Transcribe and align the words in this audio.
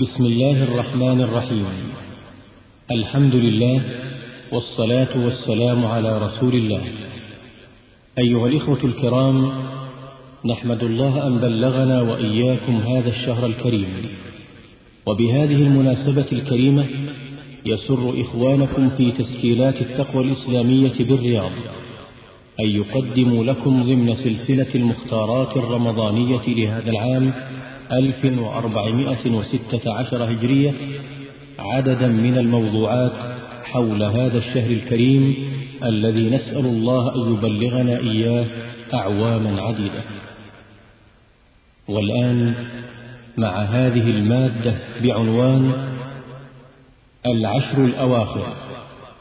بسم 0.00 0.24
الله 0.24 0.62
الرحمن 0.62 1.20
الرحيم. 1.20 1.66
الحمد 2.90 3.34
لله 3.34 3.80
والصلاة 4.52 5.24
والسلام 5.24 5.86
على 5.86 6.18
رسول 6.18 6.54
الله. 6.54 6.82
أيها 8.18 8.46
الإخوة 8.46 8.78
الكرام 8.84 9.52
نحمد 10.44 10.82
الله 10.82 11.26
أن 11.26 11.38
بلغنا 11.38 12.00
وإياكم 12.00 12.72
هذا 12.72 13.10
الشهر 13.10 13.46
الكريم. 13.46 13.88
وبهذه 15.06 15.56
المناسبة 15.66 16.26
الكريمة 16.32 16.84
يسر 17.66 18.14
إخوانكم 18.20 18.90
في 18.90 19.12
تسجيلات 19.12 19.82
التقوى 19.82 20.24
الإسلامية 20.24 20.98
بالرياض 21.00 21.52
أن 22.60 22.68
يقدموا 22.68 23.44
لكم 23.44 23.82
ضمن 23.82 24.16
سلسلة 24.16 24.74
المختارات 24.74 25.56
الرمضانية 25.56 26.46
لهذا 26.48 26.90
العام 26.90 27.32
1416 27.92 30.32
هجرية 30.32 30.74
عددا 31.58 32.06
من 32.06 32.38
الموضوعات 32.38 33.12
حول 33.64 34.02
هذا 34.02 34.38
الشهر 34.38 34.70
الكريم 34.70 35.34
الذي 35.84 36.30
نسأل 36.30 36.66
الله 36.66 37.14
أن 37.14 37.32
يبلغنا 37.32 37.98
إياه 37.98 38.46
أعواما 38.94 39.62
عديدة. 39.62 40.02
والآن 41.88 42.54
مع 43.36 43.62
هذه 43.62 44.10
المادة 44.10 44.74
بعنوان 45.02 45.88
العشر 47.26 47.84
الأواخر 47.84 48.56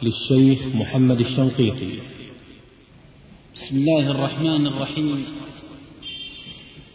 للشيخ 0.02 0.60
محمد 0.76 1.20
الشنقيطي. 1.20 1.99
بسم 3.55 3.77
الله 3.77 4.12
الرحمن 4.12 4.68
الرحيم. 4.68 5.26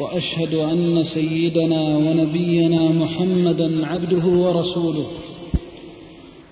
وأشهد 0.00 0.54
أن 0.54 1.04
سيدنا 1.14 1.96
ونبينا 1.96 2.82
محمدا 2.88 3.86
عبده 3.86 4.24
ورسوله. 4.26 5.06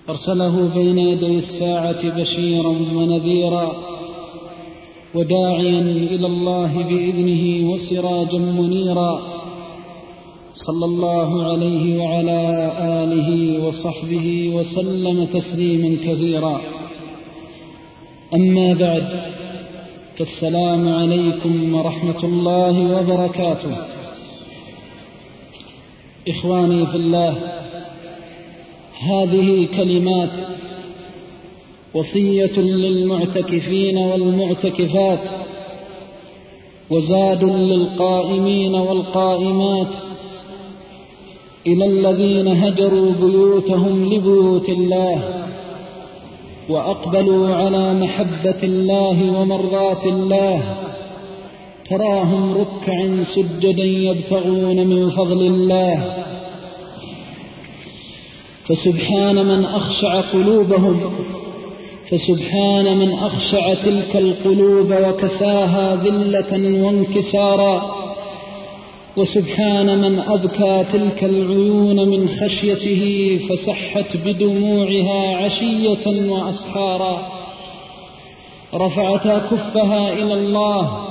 أرسله 0.09 0.73
بين 0.75 0.97
يدي 0.97 1.37
الساعة 1.37 2.01
بشيرا 2.19 2.75
ونذيرا 2.95 3.67
وداعيا 5.15 5.81
إلى 6.13 6.27
الله 6.27 6.71
بإذنه 6.89 7.43
وسراجا 7.71 8.37
منيرا. 8.37 9.13
صلى 10.53 10.85
الله 10.85 11.43
عليه 11.43 11.97
وعلى 12.03 12.41
آله 13.01 13.29
وصحبه 13.65 14.27
وسلم 14.55 15.25
تسليما 15.25 15.97
كثيرا. 16.05 16.61
أما 18.33 18.73
بعد 18.73 19.05
فالسلام 20.19 20.93
عليكم 20.93 21.75
ورحمة 21.75 22.23
الله 22.23 22.99
وبركاته. 22.99 23.75
إخواني 26.27 26.85
في 26.85 26.95
الله 26.95 27.37
هذه 28.99 29.67
كلمات 29.77 30.29
وصية 31.93 32.59
للمعتكفين 32.59 33.97
والمعتكفات 33.97 35.19
وزاد 36.89 37.43
للقائمين 37.43 38.75
والقائمات 38.75 39.93
إلى 41.67 41.85
الذين 41.85 42.47
هجروا 42.47 43.11
بيوتهم 43.11 44.13
لبيوت 44.13 44.69
الله. 44.69 45.48
وأقبلوا 46.69 47.55
على 47.55 47.93
محبة 47.93 48.63
الله 48.63 49.39
ومرضات 49.39 50.05
الله. 50.05 50.77
تراهم 51.89 52.57
ركعا 52.57 53.23
سجدا 53.35 53.83
يبتغون 53.83 54.87
من 54.87 55.09
فضل 55.09 55.41
الله. 55.41 56.13
فسبحان 58.67 59.45
من 59.45 59.65
أخشع 59.65 60.21
قلوبهم 60.21 61.13
فسبحان 62.09 62.97
من 62.97 63.13
أخشع 63.13 63.73
تلك 63.73 64.15
القلوب 64.15 64.91
وكساها 64.91 65.95
ذلة 65.95 66.83
وانكسارا. 66.83 67.98
وسبحان 69.17 70.01
من 70.01 70.19
أبكى 70.19 70.85
تلك 70.93 71.23
العيون 71.23 72.09
من 72.09 72.29
خشيته 72.29 73.39
فسحت 73.49 74.17
بدموعها 74.25 75.37
عشية 75.37 76.31
وأسحارا. 76.31 77.27
رفعتا 78.75 79.39
كفها 79.39 80.13
إلى 80.13 80.33
الله 80.33 81.07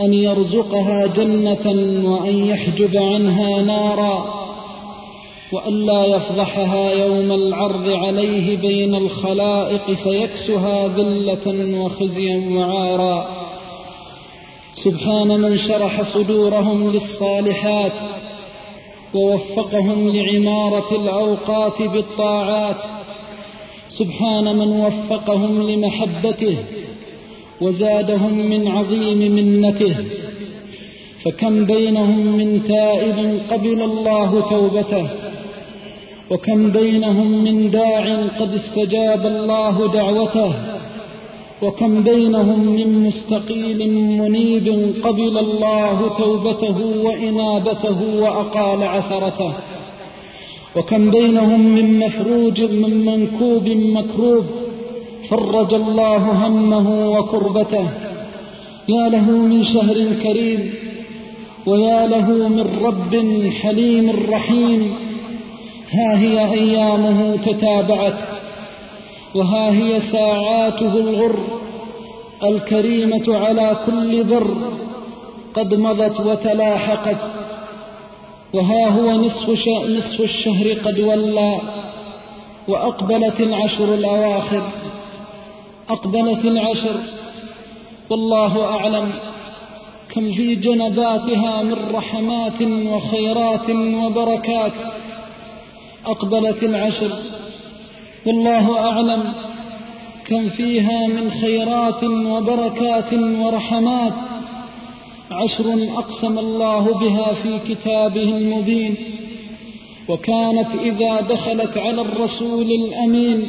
أن 0.00 0.14
يرزقها 0.14 1.06
جنة 1.06 1.66
وأن 2.10 2.46
يحجب 2.46 2.96
عنها 2.96 3.62
نارا. 3.62 4.44
وأن 5.52 5.86
لا 5.86 6.04
يفضحها 6.06 6.90
يوم 6.90 7.32
العرض 7.32 7.88
عليه 7.88 8.56
بين 8.56 8.94
الخلائق 8.94 9.90
فيكسها 9.90 10.88
ذلة 10.88 11.78
وخزيا 11.80 12.50
وعارا. 12.50 13.43
سبحان 14.82 15.40
من 15.40 15.58
شرح 15.58 16.02
صدورهم 16.02 16.90
للصالحات 16.90 17.92
ووفقهم 19.14 20.08
لعمارة 20.08 21.02
الأوقات 21.02 21.82
بالطاعات. 21.82 22.76
سبحان 23.88 24.56
من 24.56 24.68
وفقهم 24.68 25.70
لمحبته 25.70 26.56
وزادهم 27.60 28.34
من 28.38 28.68
عظيم 28.68 29.32
منته. 29.34 29.96
فكم 31.24 31.64
بينهم 31.64 32.36
من 32.36 32.68
تائب 32.68 33.40
قبل 33.50 33.82
الله 33.82 34.40
توبته 34.50 35.08
وكم 36.30 36.70
بينهم 36.70 37.44
من 37.44 37.70
داع 37.70 38.26
قد 38.40 38.54
استجاب 38.54 39.26
الله 39.26 39.92
دعوته. 39.92 40.73
وكم 41.62 42.02
بينهم 42.02 42.60
من 42.60 43.04
مستقيل 43.06 43.92
منيب 43.92 44.94
قبل 45.04 45.38
الله 45.38 46.18
توبته 46.18 46.76
وإنابته 47.04 47.98
وأقال 48.18 48.82
عثرته. 48.82 49.52
وكم 50.76 51.10
بينهم 51.10 51.60
من 51.60 51.98
مفروج 51.98 52.60
من 52.60 53.04
منكوب 53.04 53.68
مكروب 53.68 54.44
فرج 55.30 55.74
الله 55.74 56.46
همه 56.46 57.10
وكربته. 57.10 57.88
يا 58.88 59.08
له 59.08 59.30
من 59.30 59.64
شهر 59.64 60.12
كريم 60.22 60.74
ويا 61.66 62.06
له 62.06 62.48
من 62.48 62.66
رب 62.82 63.14
حليم 63.50 64.10
رحيم. 64.30 64.94
ها 65.90 66.18
هي 66.18 66.52
أيامه 66.52 67.36
تتابعت 67.36 68.33
وها 69.34 69.70
هي 69.70 70.02
ساعاته 70.12 70.94
الغر 70.96 71.38
الكريمة 72.42 73.38
على 73.38 73.76
كل 73.86 74.24
بر 74.24 74.56
قد 75.54 75.74
مضت 75.74 76.20
وتلاحقت 76.20 77.16
وها 78.54 78.88
هو 78.88 79.12
نصف, 79.12 79.48
نصف 79.88 80.20
الشهر 80.20 80.72
قد 80.84 81.00
ولى 81.00 81.60
وأقبلت 82.68 83.40
العشر 83.40 83.94
الأواخر 83.94 84.62
أقبلت 85.88 86.44
العشر 86.44 87.00
والله 88.10 88.64
أعلم 88.64 89.12
كم 90.08 90.32
في 90.32 90.54
جنباتها 90.54 91.62
من 91.62 91.94
رحمات 91.94 92.62
وخيرات 92.62 93.70
وبركات 93.70 94.72
أقبلت 96.06 96.62
العشر. 96.62 97.10
والله 98.26 98.78
أعلم 98.78 99.32
كم 100.26 100.48
فيها 100.48 101.06
من 101.06 101.30
خيرات 101.30 102.04
وبركات 102.04 103.12
ورحمات. 103.14 104.12
عشر 105.30 105.88
أقسم 105.98 106.38
الله 106.38 106.98
بها 107.00 107.34
في 107.34 107.74
كتابه 107.74 108.22
المبين. 108.22 108.94
وكانت 110.08 110.68
إذا 110.80 111.20
دخلت 111.20 111.78
على 111.78 112.00
الرسول 112.02 112.70
الأمين 112.70 113.46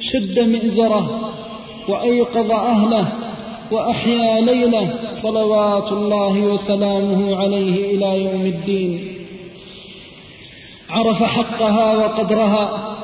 شد 0.00 0.40
مئزره 0.40 1.30
وأيقظ 1.88 2.50
أهله 2.50 3.12
وأحيا 3.72 4.40
ليله 4.40 4.94
صلوات 5.22 5.92
الله 5.92 6.40
وسلامه 6.40 7.36
عليه 7.36 7.94
إلى 7.94 8.24
يوم 8.24 8.46
الدين. 8.46 9.00
عرف 10.90 11.22
حقها 11.22 11.96
وقدرها 11.96 12.95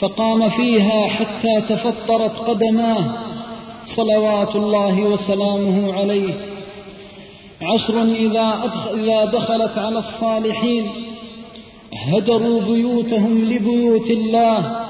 فقام 0.00 0.48
فيها 0.48 1.08
حتى 1.08 1.60
تفطرت 1.68 2.36
قدماه. 2.38 3.04
صلوات 3.96 4.56
الله 4.56 5.00
وسلامه 5.02 5.92
عليه. 5.92 6.34
عشر 7.62 8.02
إذا, 8.02 8.46
دخلت 9.24 9.78
على 9.78 9.98
الصالحين 9.98 10.86
هجروا 11.92 12.60
بيوتهم 12.60 13.44
لبيوت 13.52 14.10
الله 14.10 14.86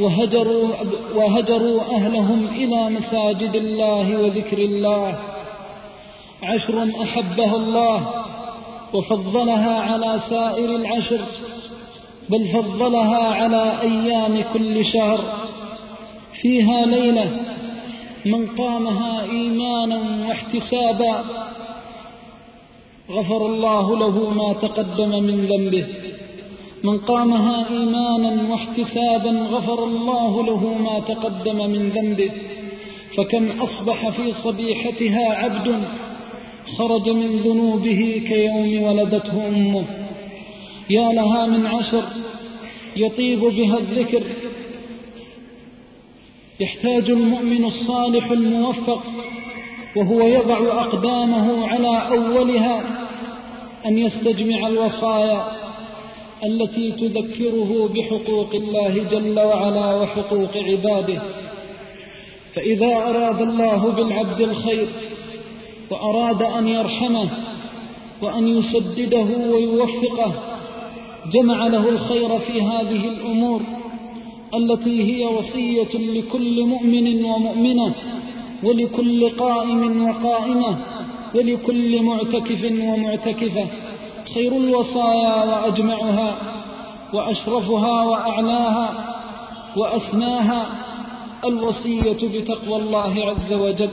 وهجروا, 0.00 0.68
وهجروا 1.14 1.80
أهلهم 1.96 2.46
إلى 2.56 2.90
مساجد 2.90 3.54
الله 3.54 4.20
وذكر 4.20 4.58
الله. 4.58 5.18
عشر 6.42 6.90
أحبها 7.02 7.56
الله 7.56 8.10
وفضلها 8.94 9.80
على 9.80 10.20
سائر 10.30 10.76
العشر. 10.76 11.20
بل 12.30 12.48
فضلها 12.48 13.24
على 13.24 13.80
أيام 13.80 14.44
كل 14.52 14.84
شهر. 14.84 15.20
فيها 16.42 16.86
ليلة 16.86 17.30
من 18.26 18.46
قامها 18.46 19.22
إيمانا 19.22 20.26
واحتسابا. 20.28 21.24
غفر 23.10 23.46
الله 23.46 23.96
له 23.96 24.30
ما 24.30 24.52
تقدم 24.52 25.22
من 25.22 25.46
ذنبه. 25.46 25.86
من 26.84 26.98
قامها 26.98 27.68
إيمانا 27.70 28.50
واحتسابا 28.50 29.30
غفر 29.30 29.84
الله 29.84 30.42
له 30.42 30.74
ما 30.74 31.00
تقدم 31.00 31.70
من 31.70 31.88
ذنبه. 31.88 32.30
فكم 33.16 33.60
أصبح 33.60 34.08
في 34.08 34.32
صبيحتها 34.32 35.34
عبد 35.34 35.82
خرج 36.78 37.10
من 37.10 37.36
ذنوبه 37.36 38.22
كيوم 38.28 38.82
ولدته 38.82 39.48
أمه. 39.48 39.99
يا 40.90 41.12
لها 41.12 41.46
من 41.46 41.66
عشر 41.66 42.02
يطيب 42.96 43.40
بها 43.40 43.78
الذكر. 43.78 44.22
يحتاج 46.60 47.10
المؤمن 47.10 47.64
الصالح 47.64 48.30
الموفق 48.30 49.02
وهو 49.96 50.26
يضع 50.26 50.58
أقدامه 50.58 51.68
على 51.68 52.08
أولها 52.08 53.06
أن 53.86 53.98
يستجمع 53.98 54.66
الوصايا 54.66 55.46
التي 56.44 56.92
تذكره 56.92 57.90
بحقوق 57.94 58.54
الله 58.54 59.04
جل 59.10 59.40
وعلا 59.40 59.94
وحقوق 59.94 60.56
عباده. 60.56 61.22
فإذا 62.54 62.96
أراد 62.96 63.40
الله 63.40 63.92
بالعبد 63.92 64.40
الخير 64.40 64.88
وأراد 65.90 66.42
أن 66.42 66.68
يرحمه 66.68 67.28
وأن 68.22 68.48
يسدده 68.48 69.52
ويوفقه 69.52 70.59
جمع 71.32 71.66
له 71.66 71.88
الخير 71.88 72.38
في 72.38 72.62
هذه 72.62 73.08
الأمور 73.08 73.60
التي 74.54 75.02
هي 75.02 75.26
وصية 75.26 75.98
لكل 76.20 76.64
مؤمن 76.66 77.24
ومؤمنة 77.24 77.94
ولكل 78.62 79.28
قائم 79.28 80.08
وقائمة 80.08 80.76
ولكل 81.34 82.02
معتكف 82.02 82.64
ومعتكفة. 82.64 83.66
خير 84.34 84.52
الوصايا 84.56 85.44
وأجمعها 85.44 86.38
وأشرفها 87.14 88.04
وأعلاها 88.04 89.14
وأسماها 89.76 90.66
الوصية 91.44 92.28
بتقوى 92.28 92.76
الله 92.76 93.14
عز 93.24 93.52
وجل. 93.52 93.90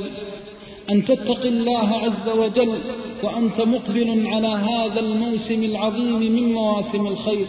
أن 0.89 1.06
تتق 1.06 1.42
الله 1.45 1.89
عز 1.95 2.30
وجل 2.30 2.78
وأنت 3.24 3.62
مقبل 3.62 4.28
على 4.28 4.48
هذا 4.48 5.00
الموسم 5.00 5.63
العظيم 5.63 6.19
من 6.19 6.54
مواسم 6.54 7.07
الخير. 7.07 7.48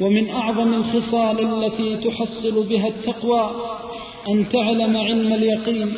ومن 0.00 0.30
أعظم 0.30 0.74
الخصال 0.74 1.40
التي 1.40 1.96
تحصل 1.96 2.68
بها 2.68 2.88
التقوى 2.88 3.50
أن 4.28 4.48
تعلم 4.48 4.96
علم 4.96 5.32
اليقين 5.32 5.92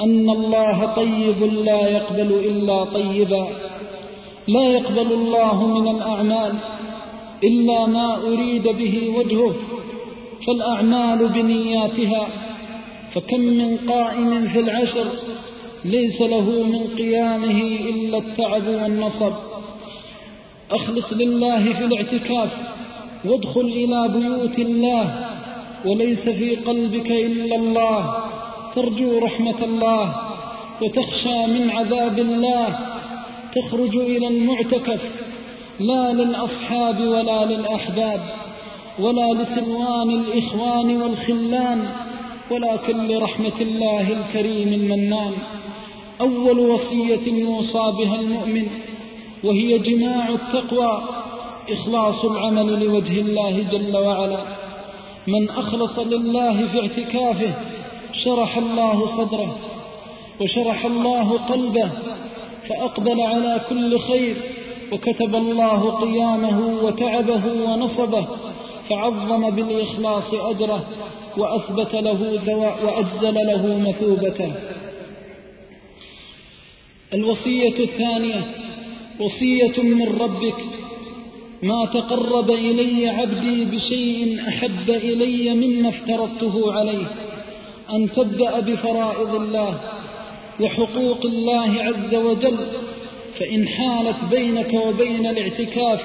أن 0.00 0.30
الله 0.30 0.94
طيب 0.94 1.42
لا 1.42 1.88
يقبل 1.88 2.32
إلا 2.32 2.84
طيبا. 2.84 3.48
لا 4.48 4.68
يقبل 4.68 5.12
الله 5.12 5.66
من 5.66 5.88
الأعمال 5.96 6.54
إلا 7.44 7.86
ما 7.86 8.16
أريد 8.16 8.62
به 8.62 9.12
وجهه 9.16 9.54
فالأعمال 10.46 11.28
بنياتها 11.28 12.28
فكم 13.14 13.40
من 13.40 13.76
قائم 13.76 14.46
في 14.46 14.60
العشر 14.60 15.06
ليس 15.84 16.20
له 16.20 16.62
من 16.62 16.96
قيامه 16.98 17.62
إلا 17.62 18.18
التعب 18.18 18.66
والنصب. 18.66 19.32
أخلص 20.70 21.12
لله 21.12 21.72
في 21.72 21.84
الاعتكاف 21.84 22.50
وادخل 23.24 23.60
إلى 23.60 24.08
بيوت 24.08 24.58
الله 24.58 25.26
وليس 25.84 26.28
في 26.28 26.56
قلبك 26.56 27.10
إلا 27.10 27.56
الله. 27.56 28.24
ترجو 28.74 29.18
رحمة 29.18 29.64
الله 29.64 30.14
وتخشى 30.82 31.46
من 31.46 31.70
عذاب 31.70 32.18
الله. 32.18 32.78
تخرج 33.54 33.96
إلى 33.96 34.28
المعتكف 34.28 35.00
لا 35.80 36.12
للأصحاب 36.12 37.00
ولا 37.00 37.44
للأحباب 37.44 38.20
ولا 38.98 39.32
لسلوان 39.32 40.10
الإخوان 40.10 41.02
والخلان 41.02 41.88
ولكن 42.50 43.08
لرحمة 43.08 43.60
الله 43.60 44.12
الكريم 44.12 44.72
المنان. 44.72 45.32
أول 46.20 46.58
وصية 46.58 47.32
يوصى 47.32 47.92
بها 47.98 48.20
المؤمن 48.20 48.66
وهي 49.44 49.78
جماع 49.78 50.28
التقوى 50.28 51.02
إخلاص 51.70 52.24
العمل 52.24 52.84
لوجه 52.84 53.20
الله 53.20 53.62
جل 53.72 53.96
وعلا. 53.96 54.38
من 55.26 55.50
أخلص 55.50 55.98
لله 55.98 56.66
في 56.66 56.80
اعتكافه 56.80 57.54
شرح 58.24 58.56
الله 58.56 59.06
صدره 59.16 59.56
وشرح 60.40 60.84
الله 60.84 61.38
قلبه 61.38 61.90
فأقبل 62.68 63.20
على 63.20 63.60
كل 63.68 63.98
خير 64.00 64.36
وكتب 64.92 65.34
الله 65.34 65.90
قيامه 65.90 66.84
وتعبه 66.84 67.46
ونصبه 67.46 68.26
فعظم 68.90 69.50
بالإخلاص 69.50 70.34
أجره 70.34 70.84
وأثبت 71.36 71.94
له 71.94 72.40
وأجزل 72.84 73.34
له 73.34 73.78
مثوبته. 73.88 74.52
الوصية 77.14 77.84
الثانية 77.84 78.44
وصية 79.20 79.82
من 79.82 80.08
ربك 80.20 80.54
ما 81.62 81.84
تقرب 81.86 82.50
إلي 82.50 83.08
عبدي 83.08 83.64
بشيء 83.64 84.40
أحب 84.48 84.90
إلي 84.90 85.54
مما 85.54 85.88
افترضته 85.88 86.72
عليه 86.72 87.06
أن 87.90 88.12
تبدأ 88.12 88.60
بفرائض 88.60 89.34
الله 89.34 89.80
وحقوق 90.60 91.24
الله 91.24 91.82
عز 91.82 92.14
وجل 92.14 92.58
فإن 93.38 93.68
حالت 93.68 94.24
بينك 94.30 94.74
وبين 94.74 95.26
الاعتكاف 95.26 96.00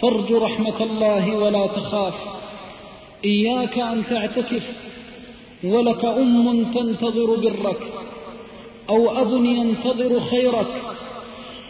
فارج 0.00 0.32
رحمة 0.32 0.82
الله 0.82 1.38
ولا 1.38 1.66
تخاف 1.66 2.14
إياك 3.24 3.78
أن 3.78 4.02
تعتكف 4.10 4.62
ولك 5.64 6.04
أم 6.04 6.64
تنتظر 6.74 7.36
برك. 7.40 7.80
أو 8.90 9.10
أب 9.22 9.44
ينتظر 9.44 10.20
خيرك 10.20 10.82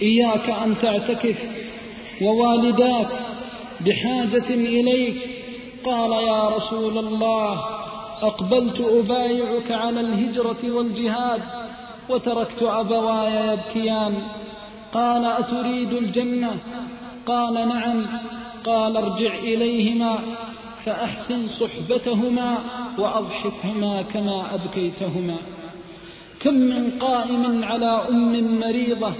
إياك 0.02 0.50
أن 0.50 0.74
تعتكف 0.82 1.38
ووالداك 2.22 3.08
بحاجة 3.80 4.54
إليك. 4.54 5.16
قال 5.84 6.12
يا 6.12 6.48
رسول 6.48 6.98
الله 6.98 7.58
أقبلت 8.22 8.80
أبايعك 8.80 9.72
على 9.72 10.00
الهجرة 10.00 10.70
والجهاد 10.70 11.42
وتركت 12.08 12.62
أبواي 12.62 13.52
يبكيان. 13.52 14.14
قال 14.92 15.24
أتريد 15.24 15.92
الجنة؟ 15.92 16.58
قال 17.26 17.54
نعم. 17.54 18.06
قال 18.64 18.96
ارجع 18.96 19.34
إليهما 19.34 20.18
فأحسن 20.84 21.46
صحبتهما 21.46 22.58
وأضحكهما 22.98 24.02
كما 24.02 24.54
أبكيتهما. 24.54 25.36
كم 26.40 26.54
من 26.54 26.90
قائم 27.00 27.64
على 27.64 28.06
أم 28.10 28.60
مريضة 28.60 29.12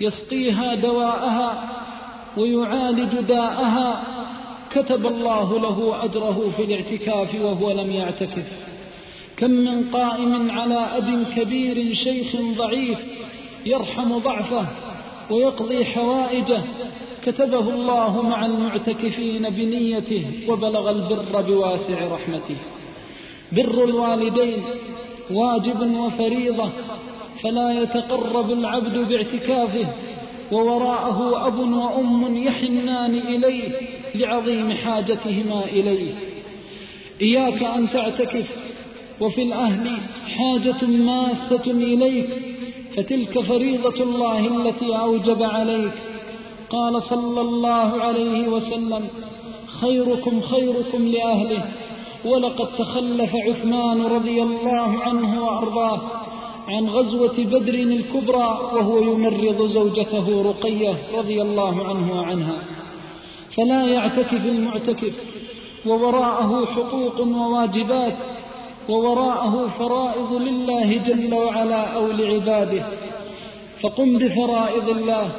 يسقيها 0.00 0.74
دواءها 0.74 1.68
ويعالج 2.36 3.20
داءها 3.28 4.02
كتب 4.70 5.06
الله 5.06 5.58
له 5.58 6.04
أجره 6.04 6.52
في 6.56 6.62
الاعتكاف 6.64 7.34
وهو 7.34 7.70
لم 7.70 7.90
يعتكف. 7.90 8.46
كم 9.36 9.50
من 9.50 9.90
قائم 9.92 10.50
على 10.50 10.74
أب 10.74 11.26
كبير 11.36 11.94
شيخ 11.94 12.36
ضعيف 12.56 12.98
يرحم 13.66 14.18
ضعفه 14.18 14.66
ويقضي 15.30 15.84
حوائجه 15.84 16.62
كتبه 17.26 17.70
الله 17.74 18.22
مع 18.22 18.46
المعتكفين 18.46 19.50
بنيته 19.50 20.24
وبلغ 20.48 20.90
البر 20.90 21.40
بواسع 21.40 22.14
رحمته. 22.14 22.56
بر 23.52 23.84
الوالدين 23.84 24.62
واجب 25.30 25.96
وفريضة 25.96 26.70
فلا 27.42 27.82
يتقرب 27.82 28.50
العبد 28.50 28.98
باعتكافه 29.08 29.86
ووراءه 30.52 31.46
أب 31.46 31.58
وأم 31.58 32.36
يحنان 32.36 33.14
إليه 33.14 33.68
لعظيم 34.14 34.72
حاجتهما 34.72 35.64
إليه. 35.64 36.12
إياك 37.22 37.62
أن 37.62 37.90
تعتكف 37.90 38.46
وفي 39.20 39.42
الأهل 39.42 39.90
حاجة 40.28 40.86
ماسة 40.86 41.70
إليك 41.70 42.28
فتلك 42.96 43.40
فريضة 43.40 44.02
الله 44.02 44.46
التي 44.46 44.96
أوجب 44.96 45.42
عليك. 45.42 45.92
قال 46.70 47.02
صلى 47.02 47.40
الله 47.40 48.02
عليه 48.02 48.48
وسلم 48.48 49.08
خيركم 49.80 50.40
خيركم 50.40 51.08
لأهله 51.08 51.64
ولقد 52.24 52.68
تخلف 52.78 53.36
عثمان 53.36 54.02
رضي 54.02 54.42
الله 54.42 54.98
عنه 55.00 55.44
وأرضاه 55.44 56.00
عن 56.68 56.88
غزوة 56.88 57.34
بدر 57.38 57.74
الكبرى 57.74 58.58
وهو 58.74 58.98
يمرض 58.98 59.66
زوجته 59.66 60.42
رقية 60.42 60.96
رضي 61.18 61.42
الله 61.42 61.84
عنه 61.88 62.20
وعنها. 62.20 62.58
فلا 63.56 63.84
يعتكف 63.84 64.46
المعتكف 64.46 65.12
ووراءه 65.86 66.66
حقوق 66.66 67.20
وواجبات 67.20 68.16
ووراءه 68.88 69.68
فرائض 69.78 70.32
لله 70.32 70.96
جل 70.96 71.34
وعلا 71.34 71.96
أو 71.96 72.06
لعباده. 72.06 72.86
فقم 73.82 74.18
بفرائض 74.18 74.88
الله 74.88 75.30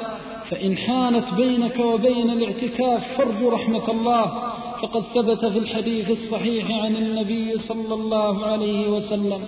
فإن 0.50 0.76
حانت 0.78 1.24
بينك 1.36 1.78
وبين 1.78 2.30
الاعتكاف 2.30 3.18
فرج 3.18 3.42
رحمة 3.42 3.90
الله. 3.90 4.52
فقد 4.82 5.02
ثبت 5.14 5.44
في 5.44 5.58
الحديث 5.58 6.10
الصحيح 6.10 6.70
عن 6.70 6.96
النبي 6.96 7.58
صلى 7.58 7.94
الله 7.94 8.46
عليه 8.46 8.88
وسلم 8.88 9.40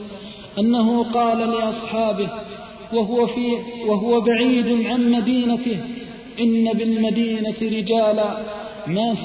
أنه 0.59 1.05
قال 1.13 1.39
لأصحابه 1.39 2.29
وهو, 2.93 3.27
في 3.27 3.57
وهو 3.87 4.21
بعيد 4.21 4.87
عن 4.87 5.11
مدينته 5.13 5.79
إن 6.41 6.73
بالمدينة 6.73 7.57
رجالا 7.63 8.43
ما 8.87 9.17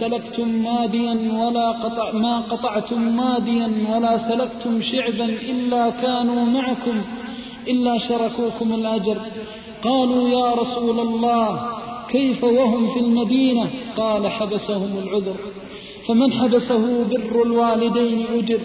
سلكتم 0.00 0.48
ماديا 0.48 1.44
ولا 1.44 1.70
قطع 1.70 2.12
ما 2.12 2.40
قطعتم 2.40 3.16
ماديا 3.16 3.70
ولا 3.90 4.28
سلكتم 4.28 4.82
شعبا 4.82 5.24
إلا 5.24 5.90
كانوا 5.90 6.44
معكم 6.44 7.02
إلا 7.68 7.98
شركوكم 7.98 8.74
الأجر. 8.74 9.18
قالوا 9.84 10.28
يا 10.28 10.54
رسول 10.54 11.00
الله 11.00 11.81
كيف 12.12 12.44
وهم 12.44 12.94
في 12.94 13.00
المدينة؟ 13.00 13.70
قال 13.96 14.28
حبسهم 14.28 14.98
العذر. 14.98 15.36
فمن 16.08 16.32
حبسه 16.32 17.04
بر 17.04 17.42
الوالدين 17.42 18.26
أجر 18.34 18.60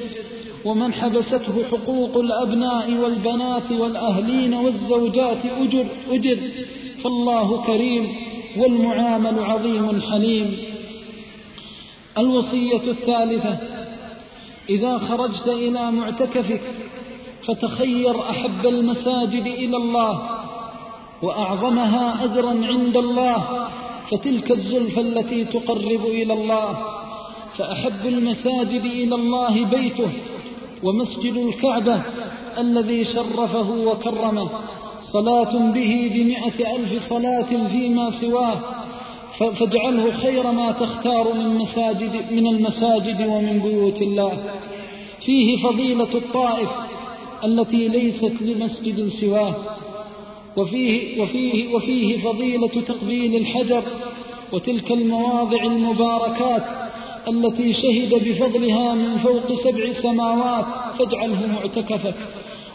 ومن 0.66 0.94
حبسته 0.94 1.64
حقوق 1.72 2.18
الأبناء 2.18 2.94
والبنات 2.94 3.72
والأهلين 3.72 4.54
والزوجات 4.54 5.46
أجر, 5.46 5.86
أجر. 6.10 6.38
فالله 7.04 7.64
كريم 7.66 8.16
والمعامل 8.58 9.40
عظيم 9.40 10.02
حليم. 10.02 10.58
الوصية 12.18 12.92
الثالثة 12.92 13.58
إذا 14.70 14.98
خرجت 14.98 15.48
إلى 15.48 15.92
معتكفك 15.92 16.62
فتخير 17.48 18.30
أحب 18.30 18.66
المساجد 18.66 19.46
إلى 19.48 19.78
الله. 19.78 20.37
وأعظمها 21.22 22.24
أجرا 22.26 22.50
عند 22.50 22.98
الله 22.98 23.68
فتلك 24.12 24.52
الزلفى 24.52 25.02
التي 25.02 25.46
تقرب 25.46 26.06
إلى 26.06 26.34
الله 26.34 26.78
فأحب 27.58 28.06
المساجد 28.06 28.86
إلى 28.86 29.16
الله 29.16 29.66
بيته 29.66 30.10
ومسجد 30.84 31.38
الكعبة 31.38 32.02
الذي 32.58 33.06
شرفه 33.06 33.72
وكرمه 33.72 34.50
صلاة 35.04 35.72
به 35.74 36.12
بمئة 36.14 36.76
ألف 36.76 37.10
صلاة 37.10 37.68
فيما 37.68 38.12
سواه 38.22 38.60
فاجعله 39.40 40.14
خير 40.14 40.52
ما 40.52 40.72
تختار 40.72 41.34
من, 41.34 41.58
مساجد 41.58 42.32
من 42.32 42.48
المساجد 42.48 43.28
ومن 43.28 43.60
بيوت 43.60 44.02
الله. 44.02 44.38
فيه 45.26 45.64
فضيلة 45.64 46.14
الطائف 46.16 46.70
التي 47.44 47.88
ليست 47.88 48.42
لمسجد 48.42 49.08
سواه. 49.08 49.56
وفيه, 50.58 51.22
وفيه, 51.22 51.76
وفيه 51.76 52.18
فضيلة 52.18 52.82
تقبيل 52.88 53.36
الحجر 53.36 53.84
وتلك 54.54 54.92
المواضع 54.92 55.64
المباركات 55.64 56.64
التي 57.28 57.74
شهد 57.74 58.30
بفضلها 58.30 58.94
من 58.94 59.18
فوق 59.18 59.62
سبع 59.64 60.02
سماوات 60.02 60.66
فاجعله 61.00 61.48
معتكفك 61.48 62.16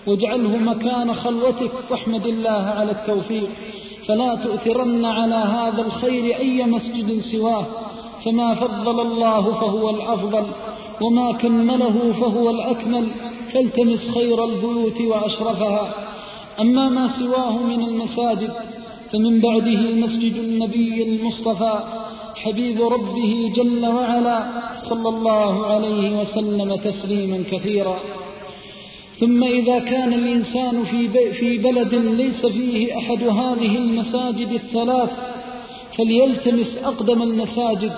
واجعله 0.07 0.57
مكان 0.57 1.15
خلوتك 1.15 1.71
واحمد 1.91 2.27
الله 2.27 2.51
على 2.51 2.91
التوفيق. 2.91 3.49
فلا 4.09 4.35
تؤثرن 4.35 5.05
على 5.05 5.35
هذا 5.35 5.83
الخير 5.83 6.37
أي 6.37 6.65
مسجد 6.65 7.19
سواه 7.19 7.67
فما 8.25 8.55
فضل 8.55 9.01
الله 9.01 9.43
فهو 9.61 9.91
الأفضل 9.91 10.47
وما 11.01 11.33
كمله 11.33 12.13
فهو 12.21 12.51
الأكمل. 12.51 13.09
فالتمس 13.53 14.11
خير 14.15 14.45
البيوت 14.45 15.01
وأشرفها. 15.01 15.95
أما 16.61 16.89
ما 16.89 17.09
سواه 17.19 17.59
من 17.63 17.83
المساجد 17.83 18.53
فمن 19.13 19.41
بعده 19.41 19.95
مسجد 19.95 20.37
النبي 20.37 21.03
المصطفى 21.03 21.81
حبيب 22.37 22.83
ربه 22.83 23.53
جل 23.57 23.87
وعلا 23.87 24.47
صلى 24.77 25.09
الله 25.09 25.67
عليه 25.67 26.21
وسلم 26.21 26.77
تسليما 26.77 27.45
كثيرا. 27.51 27.99
ثم 29.21 29.45
إذا 29.45 29.79
كان 29.79 30.13
الإنسان 30.13 30.85
في, 30.85 31.33
في 31.33 31.59
بلد 31.59 31.95
ليس 31.95 32.47
فيه 32.47 32.99
أحد 32.99 33.23
هذه 33.23 33.77
المساجد 33.77 34.53
الثلاث 34.53 35.11
فليلتمس 35.99 36.79
أقدم 36.85 37.23
المساجد 37.23 37.93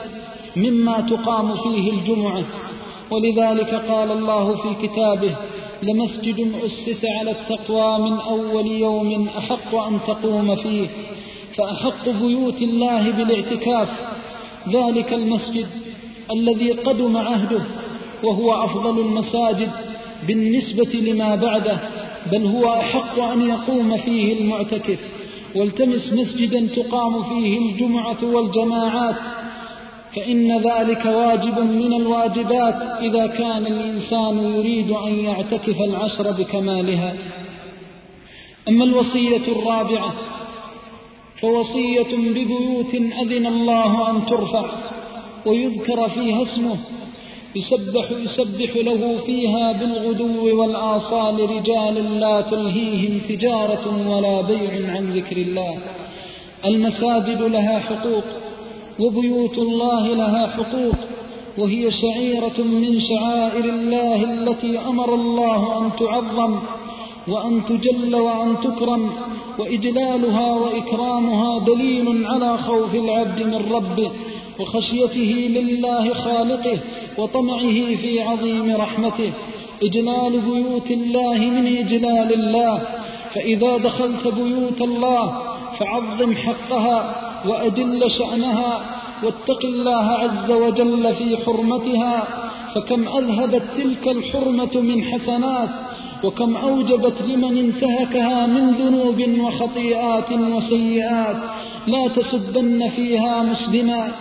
مما 0.56 1.00
تقام 1.00 1.54
فيه 1.54 1.90
الجمعة. 1.90 2.44
ولذلك 3.10 3.74
قال 3.74 4.10
الله 4.10 4.56
في 4.56 4.88
كتابه 4.88 5.36
لمسجد 5.84 6.52
أسس 6.64 7.04
على 7.04 7.30
التقوى 7.30 7.98
من 7.98 8.20
أول 8.20 8.66
يوم 8.66 9.28
أحق 9.28 9.74
أن 9.74 9.98
تقوم 10.06 10.56
فيه 10.56 10.88
فأحق 11.56 12.08
بيوت 12.08 12.62
الله 12.62 13.10
بالاعتكاف. 13.10 13.88
ذلك 14.72 15.12
المسجد 15.12 15.66
الذي 16.32 16.72
قدم 16.72 17.16
عهده 17.16 17.62
وهو 18.22 18.64
أفضل 18.64 19.00
المساجد 19.00 19.70
بالنسبة 20.26 20.92
لما 20.94 21.36
بعده 21.36 21.78
بل 22.32 22.46
هو 22.46 22.72
أحق 22.72 23.18
أن 23.18 23.40
يقوم 23.48 23.96
فيه 23.96 24.38
المعتكف. 24.38 24.98
والتمس 25.56 26.12
مسجدا 26.12 26.68
تقام 26.76 27.22
فيه 27.22 27.58
الجمعة 27.58 28.24
والجماعات 28.24 29.16
فإن 30.16 30.58
ذلك 30.58 31.04
واجب 31.04 31.58
من 31.58 31.92
الواجبات 31.94 32.74
إذا 33.00 33.26
كان 33.26 33.66
الإنسان 33.66 34.54
يريد 34.54 34.90
أن 34.90 35.14
يعتكف 35.14 35.80
العشر 35.80 36.30
بكمالها. 36.38 37.14
أما 38.68 38.84
الوصية 38.84 39.52
الرابعة 39.52 40.12
فوصية 41.40 42.16
ببيوت 42.16 42.94
أذن 42.94 43.46
الله 43.46 44.10
أن 44.10 44.26
ترفع 44.26 44.64
ويذكر 45.46 46.08
فيها 46.08 46.42
اسمه 46.42 46.76
يسبح 47.56 48.10
يسبح 48.10 48.76
له 48.76 49.18
فيها 49.26 49.72
بالغدو 49.72 50.60
والآصال 50.60 51.50
رجال 51.50 52.20
لا 52.20 52.40
تلهيهم 52.40 53.20
تجارة 53.28 54.08
ولا 54.08 54.40
بيع 54.40 54.94
عن 54.94 55.12
ذكر 55.12 55.36
الله. 55.36 55.78
المساجد 56.64 57.42
لها 57.42 57.78
حقوق 57.78 58.24
وبيوت 59.00 59.58
الله 59.58 60.08
لها 60.08 60.46
حقوق 60.46 60.94
وهي 61.58 61.90
شعيرة 61.90 62.58
من 62.58 63.00
شعائر 63.00 63.64
الله 63.64 64.24
التي 64.24 64.78
أمر 64.78 65.14
الله 65.14 65.78
أن 65.78 65.90
تعظم 65.98 66.58
وأن 67.28 67.64
تجل 67.68 68.14
وأن 68.14 68.56
تكرم 68.64 69.10
وإجلالها 69.58 70.52
وإكرامها 70.52 71.58
دليل 71.58 72.26
على 72.26 72.58
خوف 72.58 72.94
العبد 72.94 73.42
من 73.42 73.72
ربه 73.72 74.10
وخشيته 74.60 75.32
لله 75.56 76.14
خالقه 76.14 76.78
وطمعه 77.18 77.96
في 77.96 78.22
عظيم 78.22 78.76
رحمته. 78.76 79.32
إجلال 79.82 80.40
بيوت 80.40 80.90
الله 80.90 81.38
من 81.38 81.76
إجلال 81.76 82.34
الله 82.34 82.82
فإذا 83.34 83.76
دخلت 83.76 84.28
بيوت 84.28 84.80
الله 84.80 85.38
فعظم 85.78 86.36
حقها 86.36 87.14
وأجل 87.46 88.10
شأنها 88.18 88.80
واتق 89.22 89.64
الله 89.64 90.06
عز 90.22 90.50
وجل 90.50 91.14
في 91.14 91.36
حرمتها 91.36 92.26
فكم 92.74 93.08
أذهبت 93.08 93.62
تلك 93.76 94.08
الحرمة 94.08 94.74
من 94.74 95.04
حسنات 95.04 95.68
وكم 96.24 96.56
أوجبت 96.56 97.22
لمن 97.28 97.58
انتهكها 97.58 98.46
من 98.46 98.70
ذنوب 98.70 99.40
وخطيئات 99.40 100.32
وسيئات. 100.32 101.36
لا 101.86 102.08
تسبن 102.08 102.88
فيها 102.88 103.42
مسلما 103.42 104.12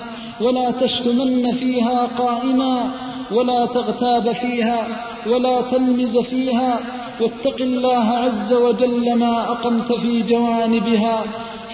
ولا 0.41 0.71
تشتمن 0.71 1.51
فيها 1.51 2.05
قائما 2.17 2.91
ولا 3.31 3.65
تغتاب 3.65 4.31
فيها 4.31 4.87
ولا 5.27 5.61
تلمز 5.61 6.17
فيها. 6.17 6.79
واتق 7.21 7.61
الله 7.61 8.05
عز 8.23 8.53
وجل 8.53 9.15
ما 9.15 9.51
أقمت 9.51 9.91
في 9.91 10.21
جوانبها 10.21 11.23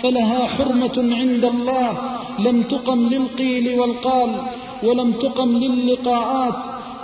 فلها 0.03 0.47
حرمة 0.47 1.15
عند 1.15 1.45
الله 1.45 1.97
لم 2.39 2.63
تقم 2.63 3.09
للقيل 3.09 3.79
والقال 3.79 4.31
ولم 4.83 5.11
تقم 5.11 5.57
للقاءات 5.57 6.55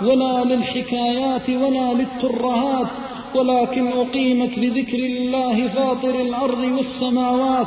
ولا 0.02 0.44
للحكايات 0.44 1.50
ولا 1.50 1.94
للترهات 1.94 2.86
ولكن 3.34 3.86
أقيمت 3.86 4.58
لذكر 4.58 4.98
الله 4.98 5.68
فاطر 5.68 6.20
الأرض 6.20 6.58
والسماوات 6.58 7.66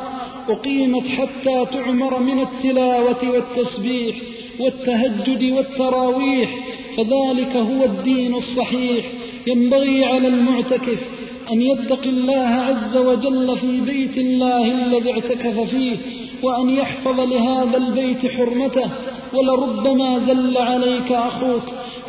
أقيمت 0.49 1.07
حتى 1.07 1.65
تعمر 1.73 2.19
من 2.19 2.39
التلاوة 2.39 3.29
والتسبيح 3.29 4.15
والتهجد 4.59 5.43
والتراويح 5.51 6.49
فذلك 6.97 7.55
هو 7.55 7.85
الدين 7.85 8.35
الصحيح 8.35 9.05
ينبغي 9.47 10.05
على 10.05 10.27
المعتكف 10.27 11.18
أن 11.51 11.61
يتقي 11.61 12.09
الله 12.09 12.47
عز 12.67 12.97
وجل 12.97 13.57
في 13.57 13.81
بيت 13.81 14.17
الله 14.17 14.71
الذي 14.71 15.11
اعتكف 15.11 15.59
فيه 15.59 15.97
وأن 16.43 16.69
يحفظ 16.69 17.19
لهذا 17.19 17.77
البيت 17.77 18.25
حرمته 18.27 18.89
ولربما 19.33 20.19
زل 20.19 20.57
عليك 20.57 21.11
أخوك. 21.11 21.63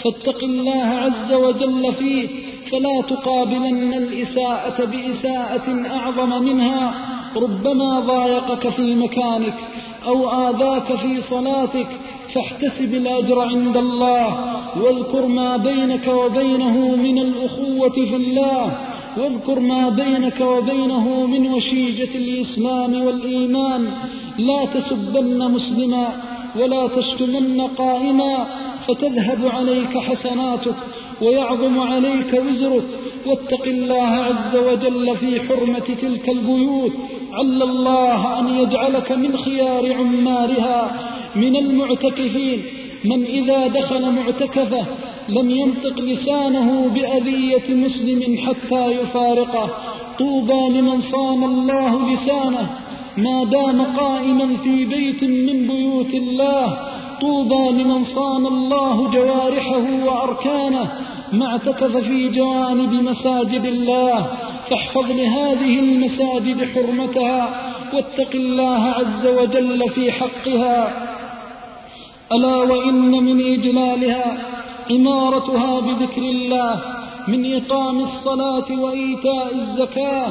فاتق 0.04 0.44
الله 0.44 0.85
عز 0.85 1.32
وجل 1.32 1.92
فيه 1.92 2.28
فلا 2.70 3.00
تقابلن 3.00 3.94
الإساءة 3.94 4.85
بإساءة 4.85 5.87
أعظم 5.90 6.42
منها. 6.42 6.94
ربما 7.37 8.00
ضايقك 8.00 8.68
في 8.68 8.94
مكانك 8.94 9.54
أو 10.06 10.28
آذاك 10.28 10.97
في 10.97 11.20
صلاتك 11.20 11.87
فاحتسب 12.35 12.94
الأجر 12.94 13.40
عند 13.40 13.76
الله 13.76 14.26
واذكر 14.82 15.26
ما 15.26 15.56
بينك 15.56 16.09
وبينه 16.09 16.97
من 16.97 17.18
الأخوة 17.18 17.90
في 17.90 18.16
الله. 18.16 18.89
واذكر 19.16 19.60
ما 19.60 19.88
بينك 19.88 20.40
وبينه 20.40 21.26
من 21.26 21.46
وشيجة 21.46 22.14
الإسلام 22.14 23.02
والإيمان. 23.04 23.92
لا 24.38 24.64
تسبن 24.64 25.50
مسلما 25.50 26.08
ولا 26.60 26.86
تشتمن 26.86 27.60
قائما 27.60 28.46
فتذهب 28.88 29.46
عليك 29.46 29.98
حسناتك 29.98 30.74
ويعظم 31.22 31.78
عليك 31.78 32.42
وزرك. 32.46 32.84
واتق 33.26 33.62
الله 33.66 34.02
عز 34.02 34.56
وجل 34.56 35.16
في 35.16 35.40
حرمة 35.40 35.88
تلك 36.02 36.28
البيوت. 36.28 36.92
عل 37.32 37.62
الله 37.62 38.38
أن 38.40 38.48
يجعلك 38.48 39.12
من 39.12 39.36
خيار 39.36 39.92
عمارها 39.94 41.00
من 41.36 41.56
المعتكفين. 41.56 42.79
من 43.04 43.25
إذا 43.25 43.66
دخل 43.66 44.12
معتكفة 44.12 44.87
لم 45.28 45.50
ينطق 45.50 46.00
لسانه 46.00 46.88
بأذية 46.95 47.75
مسلم 47.75 48.38
حتى 48.47 48.92
يفارقه. 48.92 49.69
طوبى 50.19 50.78
لمن 50.78 51.00
صان 51.00 51.45
الله 51.45 52.12
لسانه 52.12 52.71
ما 53.16 53.45
دام 53.45 53.83
قائما 53.83 54.57
في 54.57 54.85
بيت 54.85 55.25
من 55.25 55.66
بيوت 55.66 56.14
الله. 56.14 56.78
طوبى 57.21 57.83
لمن 57.83 58.04
صان 58.04 58.47
الله 58.47 59.11
جوارحه 59.11 60.04
وأركانه 60.04 60.92
ما 61.33 61.47
اعتكف 61.47 61.97
في 61.97 62.28
جوانب 62.28 62.92
مساجد 62.92 63.64
الله. 63.64 64.26
فاحفظ 64.71 65.11
لهذه 65.11 65.78
المساجد 65.78 66.64
حرمتها 66.75 67.71
واتق 67.95 68.30
الله 68.35 68.83
عز 68.83 69.26
وجل 69.26 69.90
في 69.90 70.12
حقها. 70.12 71.07
ألا 72.32 72.56
وإن 72.56 73.10
من 73.25 73.52
إجلالها 73.52 74.38
إمارتها 74.90 75.80
بذكر 75.80 76.22
الله 76.22 76.80
من 77.28 77.54
إقام 77.56 78.00
الصلاة 78.00 78.80
وإيتاء 78.80 79.54
الزكاة 79.54 80.28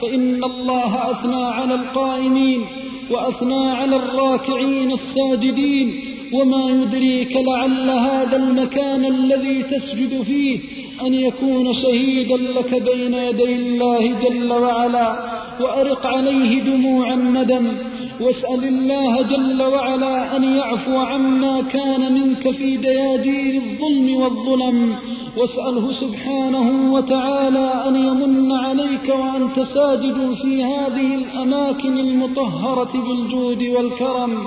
فإن 0.00 0.44
الله 0.44 1.10
أثنى 1.10 1.44
على 1.44 1.74
القائمين 1.74 2.66
وأثنى 3.10 3.70
على 3.70 3.96
الراكعين 3.96 4.92
الساجدين 4.92 6.15
وما 6.32 6.70
يدريك 6.70 7.36
لعل 7.36 7.90
هذا 7.90 8.36
المكان 8.36 9.04
الذي 9.04 9.62
تسجد 9.62 10.22
فيه 10.22 10.60
أن 11.06 11.14
يكون 11.14 11.74
شهيدا 11.74 12.36
لك 12.36 12.82
بين 12.82 13.14
يدي 13.14 13.54
الله 13.54 14.20
جل 14.22 14.52
وعلا 14.52 15.16
وأرق 15.60 16.06
عليه 16.06 16.62
دموع 16.62 17.14
الندم 17.14 17.72
واسأل 18.20 18.64
الله 18.64 19.22
جل 19.22 19.62
وعلا 19.62 20.36
أن 20.36 20.44
يعفو 20.44 20.96
عما 20.96 21.62
كان 21.62 22.12
منك 22.12 22.50
في 22.50 22.76
دياجير 22.76 23.62
الظلم 23.62 24.14
والظلم 24.14 24.96
واسأله 25.36 25.92
سبحانه 25.92 26.92
وتعالى 26.92 27.84
أن 27.88 27.96
يمن 27.96 28.52
عليك 28.52 29.08
وأنت 29.08 29.60
ساجد 29.60 30.34
في 30.42 30.64
هذه 30.64 31.14
الأماكن 31.14 31.98
المطهرة 31.98 32.92
بالجود 32.92 33.62
والكرم 33.62 34.46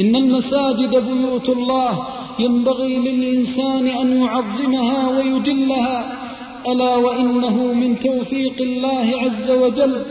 إن 0.00 0.16
المساجد 0.16 0.96
بيوت 1.06 1.48
الله 1.48 2.06
ينبغي 2.38 2.96
للإنسان 2.96 3.88
أن 3.88 4.22
يعظمها 4.22 5.08
ويجلها 5.08 6.18
ألا 6.66 6.96
وإنه 6.96 7.56
من 7.72 7.98
توفيق 7.98 8.54
الله 8.60 9.06
عز 9.22 9.50
وجل 9.50 10.02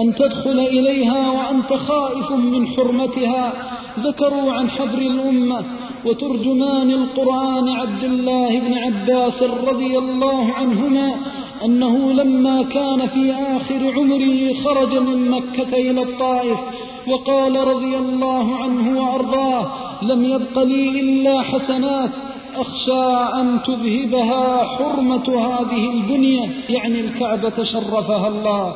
أن 0.00 0.14
تدخل 0.14 0.58
إليها 0.58 1.30
وأنت 1.30 1.72
خائف 1.72 2.32
من 2.32 2.66
حرمتها. 2.66 3.52
ذكروا 4.00 4.52
عن 4.52 4.70
حبر 4.70 4.98
الأمة 4.98 5.64
وترجمان 6.04 6.90
القرآن 6.90 7.68
عبد 7.68 8.04
الله 8.04 8.60
بن 8.60 8.74
عباس 8.74 9.42
رضي 9.42 9.98
الله 9.98 10.52
عنهما 10.52 11.16
أنه 11.64 12.12
لما 12.12 12.62
كان 12.62 13.06
في 13.06 13.32
آخر 13.32 13.92
عمره 13.96 14.52
خرج 14.64 14.98
من 14.98 15.30
مكة 15.30 15.72
إلى 15.72 16.02
الطائف 16.02 16.58
وقال 17.08 17.56
رضي 17.68 17.96
الله 17.96 18.56
عنه 18.56 19.00
وأرضاه 19.00 19.66
لم 20.02 20.24
يبق 20.24 20.58
لي 20.58 21.00
إلا 21.00 21.42
حسنات 21.42 22.10
أخشى 22.56 23.40
أن 23.40 23.62
تذهبها 23.62 24.64
حرمة 24.64 25.28
هذه 25.28 25.90
البنية 25.90 26.50
يعني 26.68 27.00
الكعبة 27.00 27.64
شرفها 27.64 28.28
الله. 28.28 28.74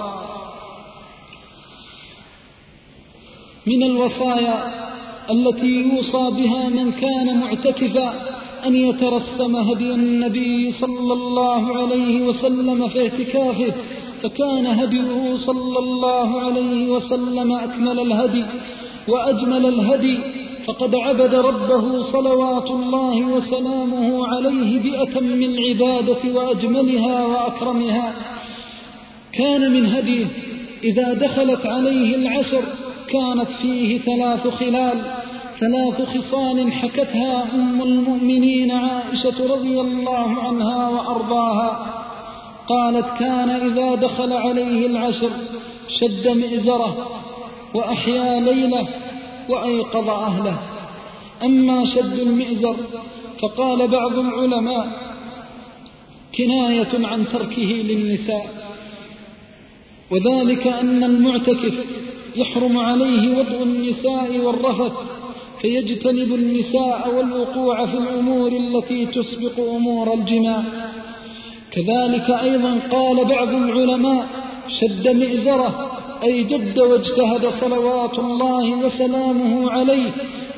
من 3.67 3.83
الوصايا 3.83 4.65
التي 5.31 5.67
يوصى 5.67 6.31
بها 6.43 6.69
من 6.69 6.93
كان 6.93 7.41
معتكفا 7.41 8.13
أن 8.67 8.75
يترسم 8.75 9.57
هدي 9.57 9.95
النبي 9.95 10.73
صلى 10.73 11.13
الله 11.13 11.77
عليه 11.77 12.23
وسلم 12.23 12.89
في 12.89 13.01
اعتكافه 13.03 13.75
فكان 14.23 14.67
هديه 14.67 15.37
صلى 15.37 15.79
الله 15.79 16.41
عليه 16.41 16.91
وسلم 16.91 17.53
أكمل 17.53 18.01
الهدي 18.01 18.45
وأجمل 19.09 19.67
الهدي 19.67 20.19
فقد 20.67 20.95
عبد 20.95 21.35
ربه 21.35 22.03
صلوات 22.03 22.71
الله 22.71 23.25
وسلامه 23.25 24.27
عليه 24.27 24.81
بأتم 24.83 25.43
العبادة 25.43 26.35
وأجملها 26.35 27.25
وأكرمها. 27.27 28.15
كان 29.33 29.73
من 29.73 29.87
هديه 29.87 30.27
إذا 30.85 31.13
دخلت 31.15 31.67
عليه 31.67 32.17
العشر 32.17 32.63
كانت 33.09 33.51
فيه 33.63 33.99
ثلاث 33.99 34.49
خلال 34.49 35.01
ثلاث 35.61 36.09
خصال 36.09 36.73
حكتها 36.73 37.55
أم 37.55 37.83
المؤمنين 37.83 38.71
عائشة 38.71 39.55
رضي 39.55 39.81
الله 39.81 40.37
عنها 40.47 40.89
وأرضاها. 40.89 41.97
قالت 42.71 43.07
كان 43.19 43.51
إذا 43.51 43.95
دخل 43.95 44.33
عليه 44.33 44.87
العشر 44.87 45.31
شد 46.01 46.29
مئزره 46.29 46.93
وأحيا 47.75 48.41
ليله 48.41 48.89
وأيقظ 49.49 50.09
أهله. 50.11 50.59
أما 51.43 51.85
شد 51.95 52.19
المئزر 52.19 52.77
فقال 53.41 53.89
بعض 53.89 54.19
العلماء 54.19 54.87
كناية 56.39 57.07
عن 57.07 57.25
تركه 57.33 57.71
للنساء 57.91 58.47
وذلك 60.11 60.67
أن 60.67 61.05
المعتكف 61.05 61.75
يحرم 62.37 62.79
عليه 62.79 63.39
وضع 63.39 63.63
النساء 63.63 64.39
والرفث 64.39 64.93
فيجتنب 65.61 66.35
النساء 66.35 67.15
والوقوع 67.17 67.87
في 67.87 67.99
الأمور 67.99 68.53
التي 68.53 69.07
تسبق 69.07 69.61
أمور 69.77 70.15
الجماع. 70.15 70.63
كذلك 71.73 72.31
أيضا 72.31 72.79
قال 72.93 73.25
بعض 73.25 73.49
العلماء 73.49 74.27
شد 74.81 75.09
مئزره 75.09 75.91
أي 76.25 76.43
جد 76.45 76.79
واجتهد 76.79 77.47
صلوات 77.61 78.19
الله 78.19 78.79
وسلامه 78.85 79.71
عليه 79.71 80.11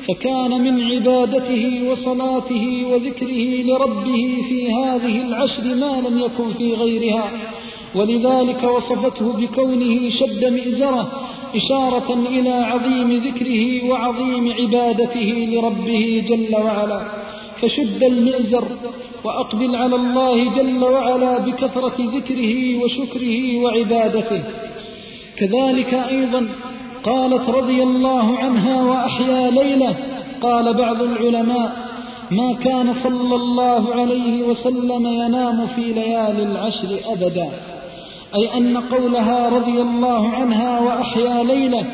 فكان 0.07 0.61
من 0.61 0.81
عبادته 0.81 1.89
وصلاته 1.89 2.85
وذكره 2.91 3.63
لربه 3.63 4.43
في 4.49 4.71
هذه 4.71 5.21
العشر 5.27 5.63
ما 5.63 6.07
لم 6.07 6.19
يكن 6.19 6.53
في 6.57 6.73
غيرها. 6.73 7.31
ولذلك 7.95 8.63
وصفته 8.63 9.33
بكونه 9.33 10.09
شد 10.09 10.45
مئزره 10.53 11.11
إشارة 11.55 12.13
إلى 12.27 12.49
عظيم 12.49 13.23
ذكره 13.27 13.89
وعظيم 13.89 14.53
عبادته 14.53 15.47
لربه 15.51 16.23
جل 16.27 16.55
وعلا. 16.55 17.01
فشد 17.61 18.03
المئزر 18.03 18.63
وأقبل 19.23 19.75
على 19.75 19.95
الله 19.95 20.55
جل 20.55 20.83
وعلا 20.83 21.37
بكثرة 21.39 21.95
ذكره 21.99 22.83
وشكره 22.83 23.59
وعبادته. 23.63 24.43
كذلك 25.37 25.93
أيضا 25.93 26.47
قالت 27.03 27.49
رضي 27.49 27.83
الله 27.83 28.37
عنها 28.37 28.83
وأحيا 28.83 29.51
ليلة 29.51 29.95
قال 30.41 30.73
بعض 30.73 31.01
العلماء 31.01 31.75
ما 32.31 32.53
كان 32.53 32.93
صلى 33.03 33.35
الله 33.35 33.95
عليه 33.95 34.43
وسلم 34.43 35.07
ينام 35.07 35.67
في 35.67 35.81
ليالي 35.81 36.43
العشر 36.43 36.99
أبدا. 37.05 37.49
أي 38.35 38.57
أن 38.57 38.77
قولها 38.77 39.49
رضي 39.49 39.81
الله 39.81 40.29
عنها 40.29 40.79
وأحيا 40.79 41.43
ليلة 41.43 41.85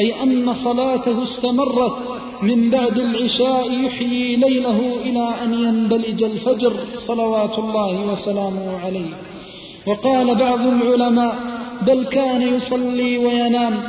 أي 0.00 0.22
أن 0.22 0.54
صلاته 0.54 1.22
استمرت 1.22 2.17
من 2.42 2.70
بعد 2.70 2.98
العشاء 2.98 3.72
يحيي 3.84 4.36
ليله 4.36 4.78
إلى 5.02 5.34
أن 5.44 5.54
ينبلج 5.54 6.22
الفجر 6.22 6.72
صلوات 7.06 7.58
الله 7.58 8.12
وسلامه 8.12 8.78
عليه. 8.84 9.10
وقال 9.86 10.34
بعض 10.34 10.60
العلماء 10.60 11.34
بل 11.86 12.04
كان 12.04 12.42
يصلي 12.42 13.18
وينام 13.18 13.82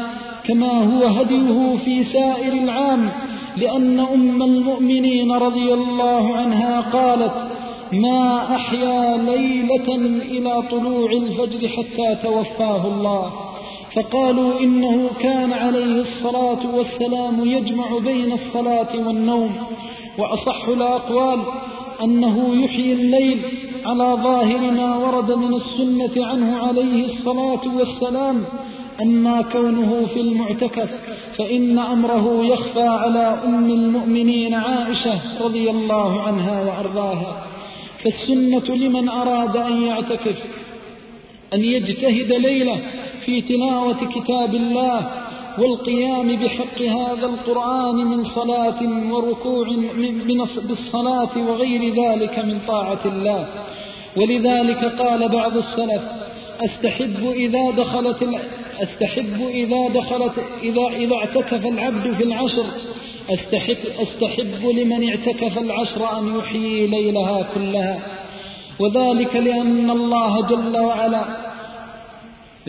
كما 0.44 0.72
هو 0.72 1.06
هديه 1.06 1.78
في 1.86 2.04
سائر 2.04 2.54
العام 2.54 3.10
لأن 3.58 4.00
أم 4.00 4.44
المؤمنين 4.44 5.32
رضي 5.32 5.74
الله 5.74 6.36
عنها 6.36 6.82
قالت 6.82 7.34
ما 7.94 8.56
أحيا 8.56 9.18
ليلة 9.18 9.96
إلى 10.22 10.64
طلوع 10.72 11.12
الفجر 11.12 11.68
حتى 11.68 12.16
توفاه 12.24 12.88
الله. 12.88 13.49
فقالوا 13.95 14.60
إنه 14.60 15.10
كان 15.19 15.54
عليه 15.54 16.02
الصلاة 16.02 16.75
والسلام 16.75 17.45
يجمع 17.45 17.97
بين 17.97 18.32
الصلاة 18.32 19.08
والنوم 19.08 19.52
وأصح 20.17 20.67
الأقوال 20.67 21.39
أنه 22.04 22.63
يحيي 22.63 22.93
الليل 22.93 23.41
على 23.86 24.17
ظاهر 24.23 24.71
ما 24.71 24.95
ورد 24.97 25.32
من 25.32 25.54
السنة 25.54 26.25
عنه 26.25 26.58
عليه 26.67 27.06
الصلاة 27.06 27.78
والسلام 27.78 28.43
أما 29.02 29.41
كونه 29.41 30.06
في 30.13 30.21
المعتكف 30.21 30.89
فإن 31.38 31.80
أمره 31.80 32.45
يخفى 32.45 32.88
على 32.88 33.41
أم 33.45 33.65
المؤمنين 33.69 34.54
عائشة 34.54 35.43
رضي 35.43 35.69
الله 35.69 36.21
عنها 36.21 36.62
وأرضاها. 36.62 37.43
فالسنة 38.04 38.75
لمن 38.75 39.10
أراد 39.10 39.58
أن 39.58 39.82
يعتكف 39.82 40.36
أن 41.54 41.64
يجتهد 41.64 42.34
ليلة 42.34 42.82
في 43.26 43.42
تلاوة 43.42 43.98
كتاب 44.16 44.56
الله 44.56 45.12
والقيام 45.58 46.36
بحق 46.36 46.82
هذا 46.82 47.26
القرآن 47.26 47.96
من 47.96 48.24
صلاة 48.24 49.12
وركوع 49.14 49.68
بالصلاة 50.68 51.50
وغير 51.50 51.82
ذلك 52.04 52.40
من 52.40 52.60
طاعة 52.68 53.00
الله. 53.06 53.48
ولذلك 54.18 54.86
قال 54.86 55.30
بعض 55.30 55.58
السلف 55.58 56.02
أستحب 56.62 57.32
إذا 57.36 57.72
دخلت 57.72 58.30
أستحب 58.80 59.48
إذا 59.50 59.88
دخلت 59.88 60.34
إذا 60.64 60.88
إذا 60.88 61.16
اعتكف 61.16 61.66
العبد 61.66 62.14
في 62.14 62.24
العشر 62.24 62.66
أستحب 63.30 63.78
أستحب 64.00 64.66
لمن 64.66 65.10
اعتكف 65.10 65.58
العشر 65.58 66.20
أن 66.20 66.38
يحيي 66.40 66.88
ليلها 66.88 67.44
كلها. 67.54 68.00
وذلك 68.80 69.36
لأن 69.36 69.89
الله 69.89 70.48
جل 70.48 70.78
وعلا 70.80 71.24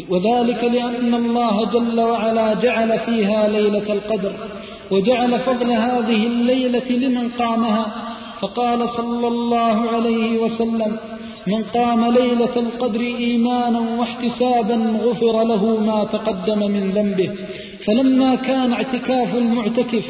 وذلك 0.09 0.64
لأن 0.64 1.14
الله 1.14 1.64
جل 1.64 2.01
وعلا 2.01 2.55
جعل 2.55 2.99
فيها 2.99 3.49
ليلة 3.49 3.92
القدر 3.92 4.33
وجعل 4.90 5.38
فضل 5.38 5.70
هذه 5.70 6.27
الليلة 6.27 6.88
لمن 6.90 7.29
قامها. 7.29 7.87
فقال 8.40 8.88
صلى 8.88 9.29
الله 9.29 9.90
عليه 9.90 10.38
وسلم 10.42 10.96
من 11.46 11.62
قام 11.62 12.05
ليلة 12.05 12.57
القدر 12.57 13.01
إيمانا 13.01 13.81
واحتسابا 13.99 14.77
غفر 15.05 15.44
له 15.44 15.81
ما 15.81 16.05
تقدم 16.05 16.59
من 16.59 16.90
ذنبه 16.90 17.31
فلما 17.87 18.35
كان 18.35 18.73
اعتكاف 18.73 19.35
المعتكف 19.37 20.05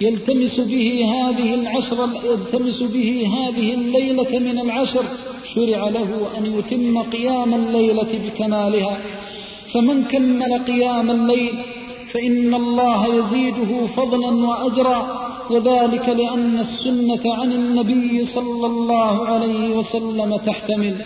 يلتمس 0.00 0.60
به 0.60 1.04
هذه 1.14 1.54
العشر 1.54 2.08
يلتمس 2.24 2.82
به 2.82 3.28
هذه 3.36 3.74
الليلة 3.74 4.38
من 4.38 4.58
العشر. 4.58 5.04
شرع 5.54 5.88
له 5.88 6.38
أن 6.38 6.58
يتم 6.58 7.02
قيام 7.02 7.54
الليلة 7.54 8.12
بكمالها. 8.24 8.98
فمن 9.74 10.04
كمل 10.04 10.64
قيام 10.66 11.10
الليل 11.10 11.54
فإن 12.12 12.54
الله 12.54 13.06
يزيده 13.06 13.86
فضلا 13.86 14.46
وأجرا. 14.48 15.00
وذلك 15.50 16.08
لأن 16.08 16.58
السنة 16.58 17.34
عن 17.34 17.52
النبي 17.52 18.26
صلى 18.26 18.66
الله 18.66 19.26
عليه 19.26 19.76
وسلم 19.78 20.36
تحتمل. 20.36 20.96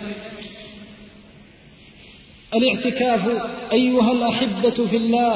الاعتكاف 2.55 3.23
أيها 3.73 4.11
الأحبة 4.11 4.85
في 4.89 4.97
الله 4.97 5.33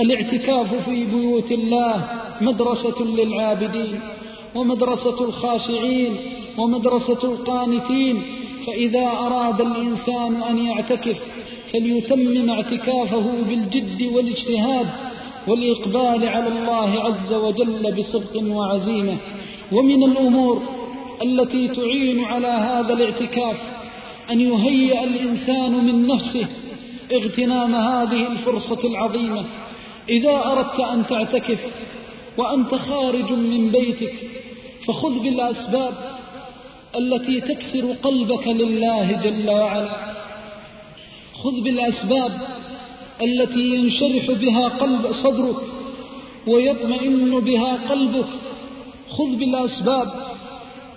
الاعتكاف 0.00 0.88
في 0.88 1.04
بيوت 1.04 1.52
الله 1.52 2.08
مدرسة 2.40 3.02
للعابدين 3.02 4.00
ومدرسة 4.54 5.24
الخاشعين 5.24 6.16
ومدرسة 6.58 7.24
القانتين 7.24 8.22
فإذا 8.66 9.06
أراد 9.06 9.60
الإنسان 9.60 10.42
أن 10.42 10.58
يعتكف 10.58 11.18
فليتمم 11.72 12.50
اعتكافه 12.50 13.32
بالجد 13.48 14.02
والاجتهاد 14.02 14.86
والإقبال 15.48 16.28
على 16.28 16.48
الله 16.48 17.00
عز 17.00 17.32
وجل 17.32 17.94
بصدق 17.98 18.42
وعزيمة. 18.56 19.16
ومن 19.72 20.02
الأمور 20.02 20.62
التي 21.22 21.68
تعين 21.68 22.24
على 22.24 22.46
هذا 22.46 22.92
الاعتكاف 22.92 23.56
أن 24.30 24.40
يهيئ 24.40 25.04
الإنسان 25.04 25.84
من 25.84 26.06
نفسه 26.06 26.46
اغتنام 27.12 27.74
هذه 27.74 28.32
الفرصة 28.32 28.88
العظيمة. 28.88 29.44
إذا 30.08 30.42
أردت 30.46 30.80
أن 30.80 31.06
تعتكف 31.06 31.58
وأنت 32.38 32.74
خارج 32.74 33.32
من 33.32 33.70
بيتك 33.70 34.14
فخذ 34.86 35.18
بالأسباب 35.18 35.94
التي 36.96 37.40
تكسر 37.40 37.92
قلبك 37.92 38.48
لله 38.48 39.12
جل 39.12 39.50
وعلا. 39.50 40.14
خذ 41.42 41.60
بالأسباب 41.60 42.32
التي 43.22 43.60
ينشرح 43.60 44.30
بها 44.30 44.68
قلب 44.68 45.12
صدرك 45.12 45.56
ويطمئن 46.46 47.40
بها 47.40 47.78
قلبك. 47.90 48.30
خذ 49.10 49.36
بالأسباب 49.36 50.08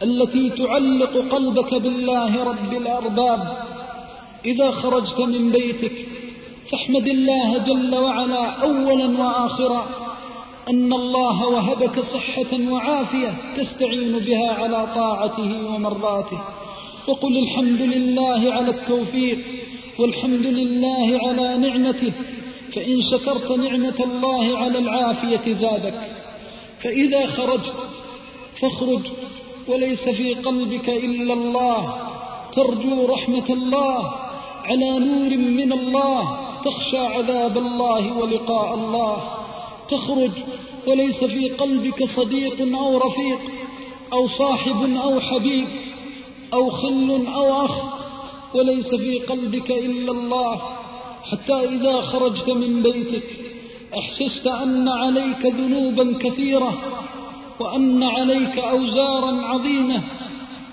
التي 0.03 0.49
تعلق 0.49 1.17
قلبك 1.35 1.73
بالله 1.73 2.43
رب 2.43 2.73
الأرباب. 2.73 3.57
إذا 4.45 4.71
خرجت 4.71 5.19
من 5.19 5.51
بيتك 5.51 6.07
فاحمد 6.71 7.07
الله 7.07 7.57
جل 7.57 7.95
وعلا 7.95 8.45
أولا 8.45 9.07
وآخرا. 9.21 10.12
أن 10.69 10.93
الله 10.93 11.47
وهبك 11.47 11.99
صحة 11.99 12.71
وعافية 12.71 13.33
تستعين 13.57 14.19
بها 14.19 14.51
على 14.51 14.87
طاعته 14.95 15.75
ومرضاته. 15.75 16.41
وقل 17.07 17.37
الحمد 17.37 17.81
لله 17.81 18.53
على 18.53 18.69
التوفيق 18.69 19.39
والحمد 19.99 20.45
لله 20.45 21.19
على 21.27 21.57
نعمته. 21.57 22.11
فإن 22.75 23.01
شكرت 23.11 23.51
نعمة 23.51 23.99
الله 24.03 24.57
على 24.57 24.79
العافية 24.79 25.53
زادك. 25.53 26.11
فإذا 26.83 27.25
خرجت 27.25 27.73
فاخرج 28.61 29.01
وليس 29.67 30.09
في 30.09 30.33
قلبك 30.33 30.89
إلا 30.89 31.33
الله. 31.33 31.93
ترجو 32.55 33.05
رحمة 33.05 33.49
الله 33.49 34.13
على 34.63 34.99
نور 34.99 35.37
من 35.37 35.73
الله. 35.73 36.37
تخشى 36.65 36.97
عذاب 36.97 37.57
الله 37.57 38.17
ولقاء 38.17 38.73
الله. 38.73 39.42
تخرج 39.93 40.31
وليس 40.87 41.23
في 41.23 41.49
قلبك 41.49 42.03
صديق 42.03 42.77
أو 42.77 42.97
رفيق 42.97 43.39
أو 44.13 44.27
صاحب 44.27 44.95
أو 45.03 45.19
حبيب 45.19 45.67
أو 46.53 46.69
خل 46.69 47.25
أو 47.35 47.65
أخ 47.65 47.75
وليس 48.55 48.95
في 48.95 49.19
قلبك 49.19 49.71
إلا 49.71 50.11
الله 50.11 50.61
حتى 51.31 51.53
إذا 51.53 52.01
خرجت 52.01 52.49
من 52.49 52.81
بيتك 52.81 53.23
أحسست 53.99 54.47
أن 54.47 54.89
عليك 54.89 55.45
ذنوبا 55.45 56.17
كثيرة 56.19 56.81
وأن 57.59 58.03
عليك 58.03 58.59
أوزارا 58.59 59.31
عظيمة 59.41 60.01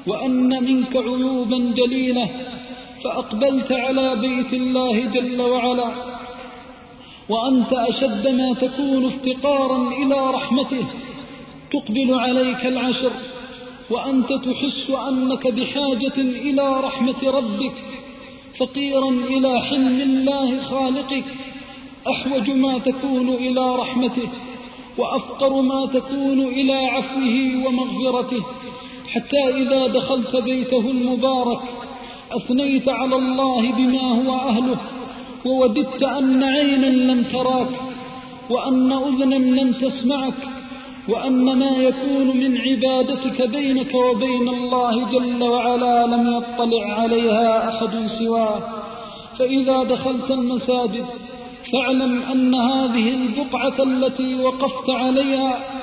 وأن 0.06 0.64
منك 0.64 0.96
عيوبا 0.96 1.58
جليلة 1.76 2.28
فأقبلت 3.04 3.72
على 3.72 4.16
بيت 4.16 4.52
الله 4.52 5.00
جل 5.00 5.40
وعلا 5.40 6.19
وأنت 7.30 7.72
أشد 7.72 8.28
ما 8.28 8.54
تكون 8.54 9.04
افتقارا 9.04 9.92
إلى 10.02 10.30
رحمته. 10.30 10.84
تقبل 11.72 12.14
عليك 12.14 12.66
العشر 12.66 13.12
وأنت 13.90 14.32
تحس 14.32 14.90
أنك 15.08 15.44
بحاجة 15.46 16.16
إلى 16.18 16.80
رحمة 16.80 17.30
ربك 17.38 17.76
فقيرا 18.58 19.10
إلى 19.10 19.60
حلم 19.60 20.00
الله 20.00 20.62
خالقك. 20.62 21.24
أحوج 22.12 22.50
ما 22.50 22.78
تكون 22.78 23.28
إلى 23.28 23.76
رحمته 23.76 24.28
وأفقر 24.98 25.62
ما 25.62 25.86
تكون 25.86 26.40
إلى 26.58 26.78
عفوه 26.94 27.66
ومغفرته. 27.66 28.44
حتى 29.12 29.42
إذا 29.62 29.86
دخلت 29.86 30.36
بيته 30.36 30.84
المبارك 30.90 31.60
أثنيت 32.32 32.88
على 32.88 33.16
الله 33.16 33.72
بما 33.72 34.04
هو 34.18 34.30
أهله. 34.48 34.78
ووددت 35.46 36.02
أن 36.02 36.42
عينا 36.42 36.86
لم 36.86 37.24
تراك 37.32 37.68
وأن 38.50 38.92
أذنا 38.92 39.34
لم 39.34 39.72
تسمعك 39.72 40.34
وأن 41.08 41.58
ما 41.58 41.70
يكون 41.70 42.36
من 42.36 42.58
عبادتك 42.58 43.42
بينك 43.42 43.94
وبين 43.94 44.48
الله 44.48 45.10
جل 45.10 45.44
وعلا 45.44 46.06
لم 46.06 46.36
يطلع 46.36 46.92
عليها 47.00 47.68
أحد 47.68 48.06
سواه 48.18 48.60
فإذا 49.38 49.82
دخلت 49.82 50.30
المساجد 50.30 51.04
فاعلم 51.72 52.22
أن 52.22 52.54
هذه 52.54 53.08
البقعة 53.14 53.82
التي 53.82 54.34
وقفت 54.34 54.90
عليها 54.90 55.80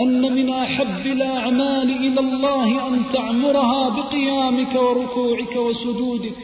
أن 0.00 0.34
من 0.34 0.50
أحب 0.50 1.06
الأعمال 1.06 1.90
إلى 1.90 2.20
الله 2.20 2.88
أن 2.88 3.02
تعمرها 3.12 3.88
بقيامك 3.88 4.74
وركوعك 4.74 5.56
وسجودك. 5.56 6.36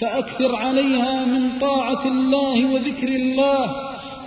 فأكثر 0.00 0.56
عليها 0.56 1.24
من 1.24 1.58
طاعة 1.58 2.06
الله 2.06 2.74
وذكر 2.74 3.08
الله 3.08 3.76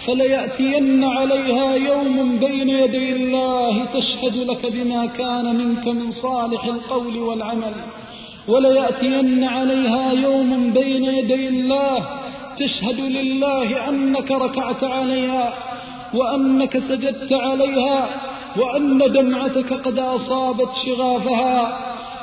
فليأتين 0.08 1.04
عليها 1.04 1.76
يوم 1.76 2.40
بين 2.40 2.70
يدي 2.70 3.14
الله 3.16 3.86
تشهد 3.86 4.36
لك 4.50 4.74
بما 4.74 5.06
كان 5.06 5.56
منك 5.56 5.88
من 5.88 6.12
صالح 6.12 6.66
القول 6.66 7.18
والعمل. 7.18 7.74
وليأتين 8.48 9.44
عليها 9.44 10.12
يوم 10.12 10.74
بين 10.74 11.04
يدي 11.04 11.48
الله 11.48 12.08
تشهد 12.58 13.00
لله 13.00 13.90
أنك 13.90 14.32
ركعت 14.32 14.84
عليها 14.84 15.54
وأنك 16.14 16.78
سجدت 16.80 17.34
عليها 17.34 18.10
وأن 18.58 18.98
دمعتك 18.98 19.74
قد 19.74 20.00
أصابت 20.00 20.70
شغافها. 20.86 21.78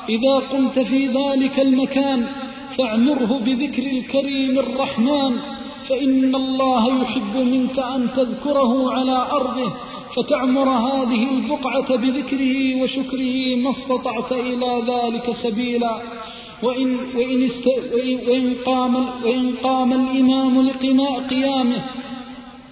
إذا 0.08 0.34
قمت 0.52 0.78
في 0.78 1.06
ذلك 1.06 1.60
المكان 1.60 2.26
فاعمره 2.78 3.38
بذكر 3.38 3.82
الكريم 3.82 4.58
الرحمن 4.58 5.36
فإن 5.88 6.34
الله 6.34 7.02
يحب 7.02 7.36
منك 7.36 7.78
أن 7.78 8.08
تذكره 8.16 8.92
على 8.92 9.26
أرضه 9.32 9.72
فتعمر 10.16 10.68
هذه 10.68 11.22
البقعة 11.30 11.96
بذكره 11.96 12.82
وشكره 12.82 13.56
ما 13.56 13.70
استطعت 13.70 14.32
إلى 14.32 14.82
ذلك 14.86 15.30
سبيلا. 15.42 15.98
وإن, 16.62 16.96
وإن, 17.16 17.44
است 17.44 17.66
وإن, 18.28 18.54
قام, 18.66 18.94
وإن 19.24 19.54
قام 19.62 19.92
الإمام 19.92 20.68
لقناء 20.68 21.20
قيامه 21.30 21.84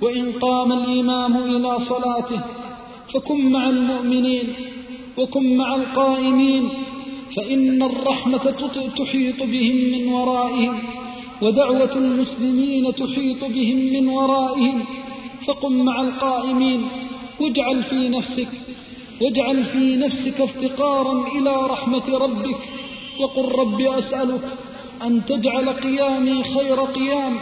وإن 0.03 0.33
قام 0.33 0.73
الإمام 0.73 1.37
إلى 1.37 1.79
صلاته 1.89 2.41
فكن 3.15 3.53
مع 3.53 3.69
المؤمنين 3.69 4.55
وكن 5.19 5.57
مع 5.57 5.75
القائمين 5.75 6.69
فإن 7.37 7.83
الرحمة 7.83 8.55
تحيط 8.99 9.43
بهم 9.43 9.77
من 9.77 10.13
ورائهم 10.13 10.79
ودعوة 11.43 11.97
المسلمين 11.97 12.95
تحيط 12.95 13.45
بهم 13.45 13.77
من 13.77 14.09
ورائهم. 14.09 14.85
فقم 15.47 15.85
مع 15.85 16.01
القائمين 16.01 16.89
واجعل 17.41 17.83
في 17.83 18.09
نفسك 18.09 18.49
واجعل 19.21 19.65
في 19.65 19.97
نفسك 19.97 20.41
افتقارا 20.41 21.29
إلى 21.39 21.67
رحمة 21.67 22.19
ربك. 22.19 22.57
وقل 23.21 23.59
رب 23.59 23.81
أسألك 23.81 24.45
أن 25.03 25.25
تجعل 25.25 25.69
قيامي 25.69 26.45
خير 26.45 26.81
قيام 26.81 27.39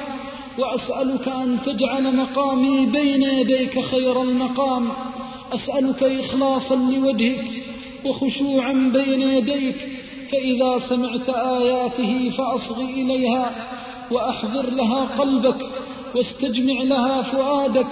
وأسألك 0.59 1.28
أن 1.28 1.59
تجعل 1.66 2.16
مقامي 2.16 2.87
بين 2.87 3.22
يديك 3.22 3.80
خير 3.80 4.22
المقام. 4.22 4.88
أسألك 5.52 6.02
إخلاصا 6.02 6.76
لوجهك 6.76 7.63
وخشوعا 8.04 8.72
بين 8.72 9.22
يديك 9.22 9.76
فإذا 10.32 10.78
سمعت 10.88 11.28
آياته 11.30 12.30
فأصغ 12.30 12.80
إليها 12.80 13.66
وأحضر 14.10 14.70
لها 14.70 15.04
قلبك 15.18 15.70
واستجمع 16.14 16.82
لها 16.82 17.22
فؤادك 17.22 17.86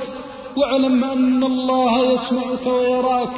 واعلم 0.57 1.05
أن 1.05 1.44
الله 1.44 2.12
يسمعك 2.12 2.66
ويراك 2.66 3.31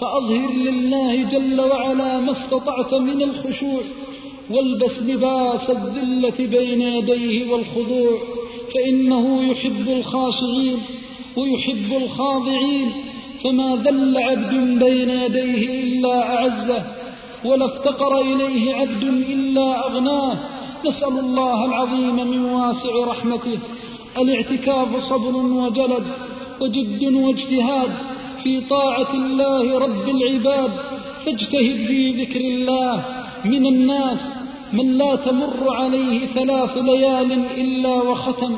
فأظهر 0.00 0.52
لله 0.52 1.22
جل 1.22 1.60
وعلا 1.60 2.20
ما 2.20 2.32
استطعت 2.32 2.94
من 2.94 3.22
الخشوع 3.22 3.80
والبس 4.50 4.98
لباس 4.98 5.70
الذلة 5.70 6.46
بين 6.58 6.82
يديه 6.82 7.52
والخضوع 7.52 8.18
فإنه 8.74 9.52
يحب 9.52 9.88
الخاشعين 9.88 10.78
ويحب 11.36 12.02
الخاضعين. 12.02 12.92
فما 13.44 13.76
ذل 13.84 14.18
عبد 14.18 14.84
بين 14.84 15.10
يديه 15.10 15.82
إلا 15.82 16.34
أعزه 16.34 16.82
ولا 17.44 17.66
افتقر 17.66 18.20
إليه 18.20 18.74
عبد 18.74 19.02
إلا 19.02 19.86
أغناه. 19.86 20.38
نسأل 20.86 21.18
الله 21.18 21.64
العظيم 21.64 22.16
من 22.16 22.44
واسع 22.44 23.04
رحمته 23.06 23.58
الاعتكاف 24.18 24.96
صبر 24.96 25.36
وجلد 25.36 26.04
وجد 26.60 27.14
واجتهاد 27.14 27.90
في 28.42 28.60
طاعة 28.60 29.14
الله 29.14 29.78
رب 29.78 30.08
العباد. 30.08 30.70
فاجتهد 31.24 31.86
في 31.86 32.12
ذكر 32.22 32.40
الله. 32.40 33.04
من 33.44 33.66
الناس 33.66 34.20
من 34.72 34.98
لا 34.98 35.16
تمر 35.16 35.70
عليه 35.70 36.26
ثلاث 36.26 36.78
ليال 36.78 37.32
إلا 37.32 37.94
وختم 37.94 38.54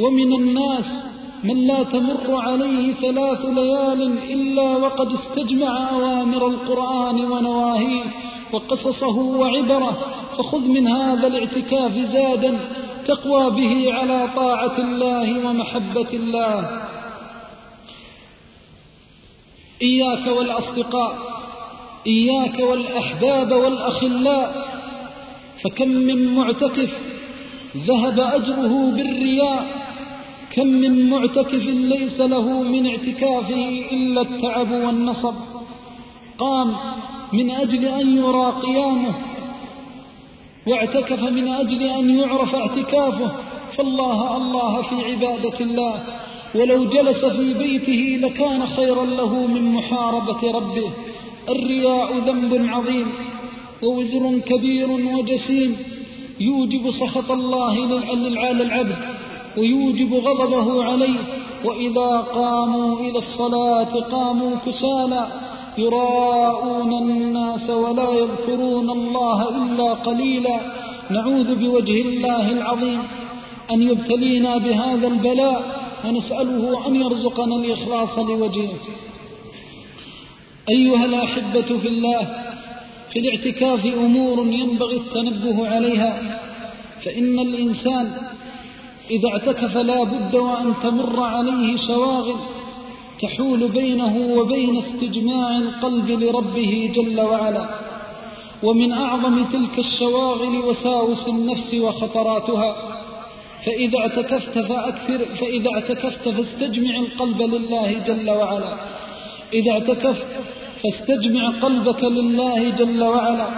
ومن 0.00 0.32
الناس 0.32 1.15
من 1.48 1.66
لا 1.66 1.82
تمر 1.82 2.34
عليه 2.34 2.94
ثلاث 2.94 3.44
ليال 3.44 4.02
إلا 4.32 4.76
وقد 4.76 5.12
استجمع 5.12 5.90
أوامر 5.90 6.46
القرآن 6.46 7.20
ونواهيه 7.20 8.04
وقصصه 8.52 9.18
وعبره 9.18 9.98
فخذ 10.38 10.60
من 10.60 10.88
هذا 10.88 11.26
الاعتكاف 11.26 11.92
زادا 11.92 12.58
تقوى 13.06 13.50
به 13.50 13.94
على 13.94 14.28
طاعة 14.36 14.78
الله 14.78 15.48
ومحبة 15.48 16.10
الله. 16.12 16.80
إياك 19.82 20.26
والأصدقاء 20.26 21.36
إياك 22.06 22.58
والأحباب 22.58 23.52
والأخلاء 23.52 24.66
فكم 25.64 25.88
من 25.88 26.34
معتكف 26.34 26.90
ذهب 27.76 28.20
أجره 28.20 28.90
بالرياء 28.90 29.85
كم 30.56 30.66
من 30.66 31.10
معتكف 31.10 31.64
ليس 31.66 32.20
له 32.20 32.62
من 32.62 32.86
اعتكافه 32.86 33.68
إلا 33.92 34.20
التعب 34.20 34.70
والنصب. 34.70 35.34
قام 36.38 36.76
من 37.32 37.50
أجل 37.50 37.84
أن 37.84 38.16
يرى 38.16 38.52
قيامه 38.62 39.14
واعتكف 40.66 41.22
من 41.22 41.48
أجل 41.48 41.82
أن 41.82 42.10
يعرف 42.18 42.54
اعتكافه. 42.54 43.32
فالله 43.76 44.36
الله 44.36 44.82
في 44.82 44.94
عبادة 45.10 45.60
الله 45.60 46.04
ولو 46.54 46.84
جلس 46.84 47.24
في 47.24 47.54
بيته 47.54 48.26
لكان 48.26 48.66
خيرا 48.66 49.04
له 49.06 49.46
من 49.46 49.72
محاربة 49.72 50.50
ربه. 50.50 50.90
الرياء 51.48 52.18
ذنب 52.18 52.68
عظيم 52.68 53.08
ووزر 53.82 54.38
كبير 54.38 54.90
وجسيم 54.90 55.76
يوجب 56.40 56.90
سخط 56.90 57.30
الله 57.30 57.74
للعبد. 58.52 59.25
ويوجب 59.56 60.14
غضبه 60.14 60.84
عليه 60.84 61.18
وإذا 61.64 62.20
قاموا 62.20 63.00
إلى 63.00 63.18
الصلاة 63.18 64.00
قاموا 64.00 64.56
كسالى 64.66 65.26
يراءون 65.78 66.92
الناس 66.92 67.70
ولا 67.70 68.10
يذكرون 68.10 68.90
الله 68.90 69.48
إلا 69.48 69.92
قليلا. 69.92 70.60
نعوذ 71.10 71.54
بوجه 71.54 72.00
الله 72.00 72.52
العظيم 72.52 73.02
أن 73.72 73.82
يبتلينا 73.82 74.58
بهذا 74.58 75.08
البلاء 75.08 75.80
ونسأله 76.04 76.86
أن 76.86 76.96
يرزقنا 76.96 77.56
الإخلاص 77.56 78.18
لوجهه. 78.18 78.78
أيها 80.68 81.04
الأحبة 81.04 81.78
في 81.78 81.88
الله 81.88 82.46
في 83.12 83.18
الاعتكاف 83.18 83.86
أمور 83.86 84.46
ينبغي 84.46 84.96
التنبه 84.96 85.68
عليها 85.68 86.40
فإن 87.04 87.38
الإنسان 87.38 88.12
إذا 89.10 89.28
اعتكف 89.28 89.76
لا 89.76 90.04
بد 90.04 90.34
وأن 90.34 90.74
تمر 90.82 91.20
عليه 91.20 91.76
شواغل 91.86 92.36
تحول 93.22 93.68
بينه 93.68 94.16
وبين 94.36 94.76
استجماع 94.76 95.58
القلب 95.58 96.10
لربه 96.10 96.92
جل 96.94 97.20
وعلا. 97.20 97.68
ومن 98.62 98.92
أعظم 98.92 99.44
تلك 99.44 99.78
الشواغل 99.78 100.56
وساوس 100.56 101.28
النفس 101.28 101.74
وخطراتها. 101.74 102.76
فإذا 103.66 103.98
اعتكفت 103.98 104.58
فأكثر 104.58 105.18
فإذا 105.40 105.70
اعتكفت 105.70 106.28
فاستجمع 106.28 106.96
القلب 106.96 107.42
لله 107.42 107.92
جل 107.92 108.30
وعلا. 108.30 108.76
إذا 109.52 109.72
اعتكفت 109.72 110.26
فاستجمع 110.82 111.48
قلبك 111.48 112.04
لله 112.04 112.70
جل 112.70 113.04
وعلا. 113.04 113.48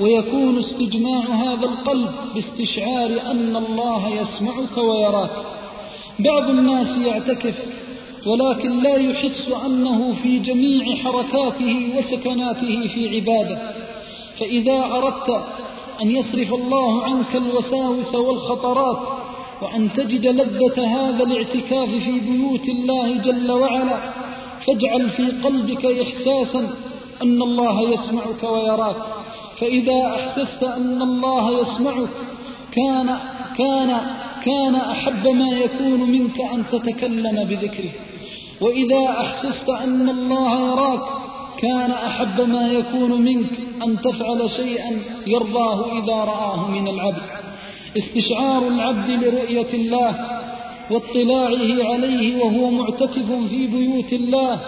ويكون 0.00 0.58
استجماع 0.58 1.20
هذا 1.20 1.66
القلب 1.66 2.10
باستشعار 2.34 3.30
أن 3.30 3.56
الله 3.56 4.08
يسمعك 4.08 4.76
ويراك. 4.76 5.30
بعض 6.18 6.42
الناس 6.42 7.06
يعتكف 7.06 7.54
ولكن 8.26 8.82
لا 8.82 8.96
يحس 8.96 9.52
أنه 9.66 10.14
في 10.22 10.38
جميع 10.38 10.96
حركاته 10.96 11.90
وسكناته 11.96 12.88
في 12.94 13.16
عبادة. 13.16 13.72
فإذا 14.40 14.84
أردت 14.92 15.44
أن 16.02 16.10
يصرف 16.10 16.54
الله 16.54 17.02
عنك 17.02 17.36
الوساوس 17.36 18.14
والخطرات 18.14 18.98
وأن 19.62 19.92
تجد 19.96 20.26
لذة 20.26 20.86
هذا 20.86 21.24
الاعتكاف 21.24 21.88
في 21.88 22.20
بيوت 22.20 22.68
الله 22.68 23.16
جل 23.16 23.52
وعلا 23.52 24.12
فاجعل 24.66 25.10
في 25.10 25.26
قلبك 25.44 25.84
إحساسا 25.86 26.70
أن 27.22 27.42
الله 27.42 27.80
يسمعك 27.90 28.42
ويراك. 28.44 28.96
فإذا 29.64 30.16
أحسست 30.16 30.62
أن 30.62 31.02
الله 31.02 31.60
يسمعك 31.60 32.10
كان 32.72 33.18
كان 33.58 34.00
كان 34.44 34.74
أحب 34.74 35.28
ما 35.28 35.58
يكون 35.58 36.10
منك 36.10 36.40
أن 36.40 36.64
تتكلم 36.72 37.44
بذكره. 37.44 37.90
وإذا 38.60 39.08
أحسست 39.08 39.68
أن 39.68 40.08
الله 40.08 40.68
يراك 40.68 41.00
كان 41.58 41.90
أحب 41.90 42.40
ما 42.40 42.66
يكون 42.68 43.22
منك 43.22 43.50
أن 43.84 44.00
تفعل 44.00 44.50
شيئا 44.50 45.00
يرضاه 45.26 45.92
إذا 45.98 46.14
رآه 46.14 46.68
من 46.70 46.88
العبد. 46.88 47.22
استشعار 47.96 48.68
العبد 48.68 49.10
لرؤية 49.10 49.74
الله 49.74 50.40
واطلاعه 50.90 51.92
عليه 51.92 52.42
وهو 52.42 52.70
معتكف 52.70 53.32
في 53.50 53.66
بيوت 53.66 54.12
الله 54.12 54.60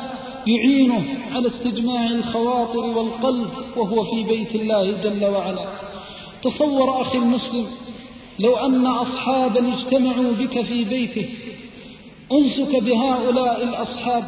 يعينه 0.46 1.04
على 1.32 1.46
استجماع 1.48 2.10
الخواطر 2.10 2.84
والقلب 2.84 3.48
وهو 3.76 4.04
في 4.04 4.22
بيت 4.22 4.54
الله 4.54 4.92
جل 5.02 5.24
وعلا. 5.24 5.64
تصور 6.42 7.02
أخي 7.02 7.18
المسلم 7.18 7.66
لو 8.38 8.56
أن 8.56 8.86
أصحابا 8.86 9.74
اجتمعوا 9.74 10.32
بك 10.32 10.62
في 10.62 10.84
بيته 10.84 11.28
أنسك 12.32 12.82
بهؤلاء 12.82 13.62
الأصحاب 13.62 14.24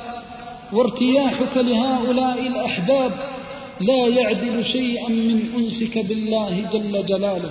وارتياحك 0.73 1.57
لهؤلاء 1.57 2.41
الأحباب 2.41 3.13
لا 3.81 4.07
يعدل 4.07 4.65
شيئا 4.65 5.09
من 5.09 5.43
أنسك 5.57 5.99
بالله 5.99 6.69
جل 6.73 7.07
جلاله. 7.07 7.51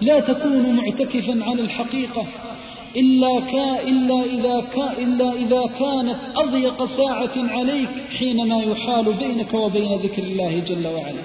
لا 0.00 0.20
تكون 0.20 0.76
معتكفا 0.76 1.44
على 1.44 1.62
الحقيقة 1.62 2.26
إلا, 2.96 3.40
كا 3.40 3.82
إلا, 3.88 4.24
إذا 4.24 4.60
كا 4.74 4.92
إلا 4.98 5.32
إذا 5.32 5.62
كانت 5.78 6.16
أضيق 6.36 6.84
ساعة 6.84 7.30
عليك 7.36 7.88
حينما 8.18 8.62
يحال 8.62 9.04
بينك 9.12 9.54
وبين 9.54 9.94
ذكر 9.98 10.22
الله 10.22 10.58
جل 10.58 10.86
وعلا. 10.86 11.22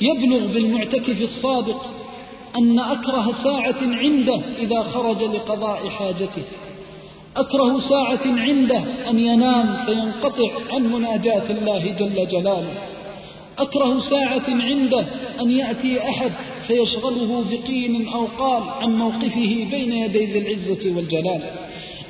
يبلغ 0.00 0.46
بالمعتكف 0.46 1.22
الصادق 1.22 1.86
أن 2.56 2.78
أكره 2.78 3.32
ساعة 3.44 3.80
عنده 3.82 4.40
إذا 4.58 4.82
خرج 4.82 5.22
لقضاء 5.22 5.88
حاجته. 5.88 6.42
أكره 7.36 7.80
ساعة 7.80 8.26
عنده 8.26 8.82
أن 9.10 9.18
ينام 9.18 9.86
فينقطع 9.86 10.50
عن 10.72 10.92
مناجاة 10.92 11.50
الله 11.50 11.94
جل 11.98 12.28
جلاله. 12.28 12.93
أكره 13.58 14.00
ساعة 14.00 14.42
عنده 14.48 15.06
أن 15.40 15.50
يأتي 15.50 16.08
أحد 16.08 16.32
فيشغله 16.66 17.44
بقين 17.50 18.08
أو 18.08 18.26
قال 18.38 18.62
عن 18.82 18.98
موقفه 18.98 19.66
بين 19.70 19.92
يدي 19.92 20.24
ذي 20.26 20.38
العزة 20.38 20.96
والجلال. 20.96 21.42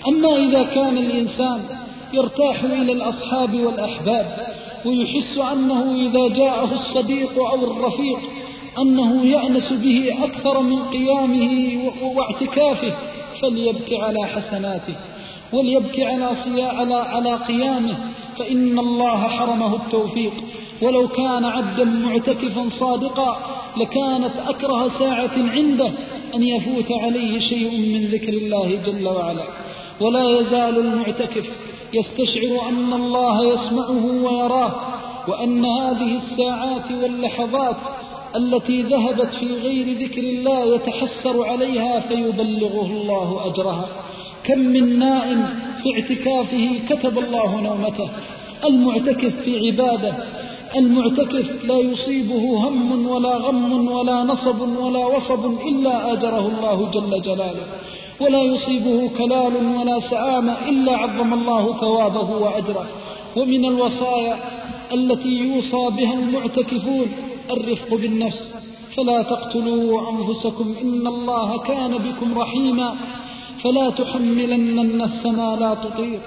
أما 0.08 0.36
إذا 0.36 0.62
كان 0.62 0.98
الإنسان 0.98 1.60
يرتاح 2.14 2.64
إلى 2.64 2.92
الأصحاب 2.92 3.54
والأحباب 3.54 4.54
ويحس 4.86 5.38
أنه 5.38 5.94
إذا 5.94 6.28
جاءه 6.28 6.72
الصديق 6.72 7.38
أو 7.38 7.64
الرفيق 7.64 8.18
أنه 8.78 9.26
يأنس 9.26 9.72
به 9.72 10.24
أكثر 10.24 10.62
من 10.62 10.84
قيامه 10.84 11.78
واعتكافه 12.02 12.96
فليبكي 13.42 13.96
على 13.96 14.26
حسناته 14.26 14.94
وليبكي 15.52 16.04
على, 16.04 16.36
على, 16.58 16.94
على 16.94 17.34
قيامه 17.36 17.96
فإن 18.38 18.78
الله 18.78 19.28
حرمه 19.28 19.76
التوفيق. 19.76 20.32
ولو 20.82 21.08
كان 21.08 21.44
عبدا 21.44 21.84
معتكفا 21.84 22.68
صادقا 22.68 23.36
لكانت 23.76 24.32
أكره 24.46 24.88
ساعة 24.88 25.32
عنده 25.36 25.92
أن 26.34 26.42
يفوت 26.42 26.92
عليه 26.92 27.38
شيء 27.38 27.70
من 27.80 28.06
ذكر 28.06 28.32
الله 28.32 28.82
جل 28.86 29.08
وعلا. 29.08 29.44
ولا 30.00 30.40
يزال 30.40 30.78
المعتكف 30.78 31.46
يستشعر 31.94 32.68
أن 32.68 32.92
الله 32.92 33.44
يسمعه 33.44 34.24
ويراه 34.24 34.72
وأن 35.28 35.64
هذه 35.64 36.16
الساعات 36.16 36.92
واللحظات 37.02 37.76
التي 38.36 38.82
ذهبت 38.82 39.34
في 39.34 39.46
غير 39.46 40.08
ذكر 40.08 40.20
الله 40.20 40.74
يتحسر 40.74 41.44
عليها 41.44 42.00
فيبلغه 42.00 42.86
الله 42.86 43.46
أجرها. 43.46 43.88
كم 44.44 44.58
من 44.58 44.98
نائم 44.98 45.48
في 45.84 45.94
اعتكافه 45.94 46.80
كتب 46.88 47.18
الله 47.18 47.60
نومته. 47.60 48.08
المعتكف 48.64 49.34
في 49.44 49.66
عباده. 49.66 50.14
المعتكف 50.76 51.64
لا 51.64 51.78
يصيبه 51.78 52.68
هم 52.68 53.06
ولا 53.06 53.36
غم 53.36 53.88
ولا 53.88 54.22
نصب 54.22 54.60
ولا 54.84 55.06
وصب 55.06 55.68
إلا 55.68 56.12
أجره 56.12 56.46
الله 56.46 56.90
جل 56.90 57.22
جلاله. 57.22 57.66
ولا 58.20 58.42
يصيبه 58.42 59.10
كلال 59.18 59.56
ولا 59.80 60.00
سآمة 60.00 60.56
إلا 60.68 60.96
عظم 60.96 61.34
الله 61.34 61.80
ثوابه 61.80 62.30
وأجره. 62.30 62.86
ومن 63.36 63.64
الوصايا 63.64 64.36
التي 64.92 65.28
يوصى 65.28 65.96
بها 65.96 66.14
المعتكفون 66.14 67.06
الرفق 67.50 67.94
بالنفس. 67.94 68.54
فلا 68.96 69.22
تقتلوا 69.22 70.10
أنفسكم 70.10 70.74
إن 70.82 71.06
الله 71.06 71.58
كان 71.58 71.98
بكم 71.98 72.38
رحيما. 72.38 72.94
فلا 73.64 73.90
تحملن 73.90 74.78
النفس 74.78 75.26
ما 75.26 75.56
لا 75.60 75.74
تطيق. 75.74 76.20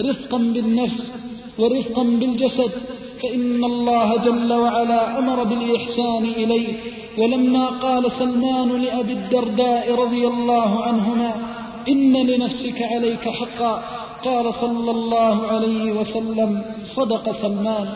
رفقا 0.00 0.38
بالنفس 0.38 1.12
ورفقا 1.58 2.02
بالجسد 2.02 2.72
فإن 3.22 3.64
الله 3.64 4.16
جل 4.16 4.52
وعلا 4.52 5.18
أمر 5.18 5.44
بالإحسان 5.44 6.24
إليه 6.24 6.76
ولما 7.18 7.66
قال 7.66 8.12
سلمان 8.18 8.82
لأبي 8.82 9.12
الدرداء 9.12 9.94
رضي 9.94 10.26
الله 10.26 10.84
عنهما 10.84 11.34
إن 11.88 12.12
لنفسك 12.12 12.82
عليك 12.82 13.28
حقا. 13.28 13.82
قال 14.24 14.54
صلى 14.54 14.90
الله 14.90 15.46
عليه 15.46 15.92
وسلم 15.92 16.62
صدق 16.84 17.42
سلمان. 17.42 17.88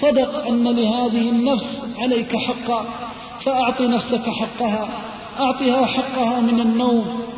صدق 0.00 0.46
أن 0.46 0.64
لهذه 0.68 1.28
النفس 1.28 1.96
عليك 1.98 2.36
حقا. 2.36 2.84
فأعط 3.44 3.80
نفسك 3.80 4.28
حقها. 4.28 4.88
أعطها 5.40 5.86
حقها 5.86 6.40
من 6.40 6.60
النوم. 6.60 7.29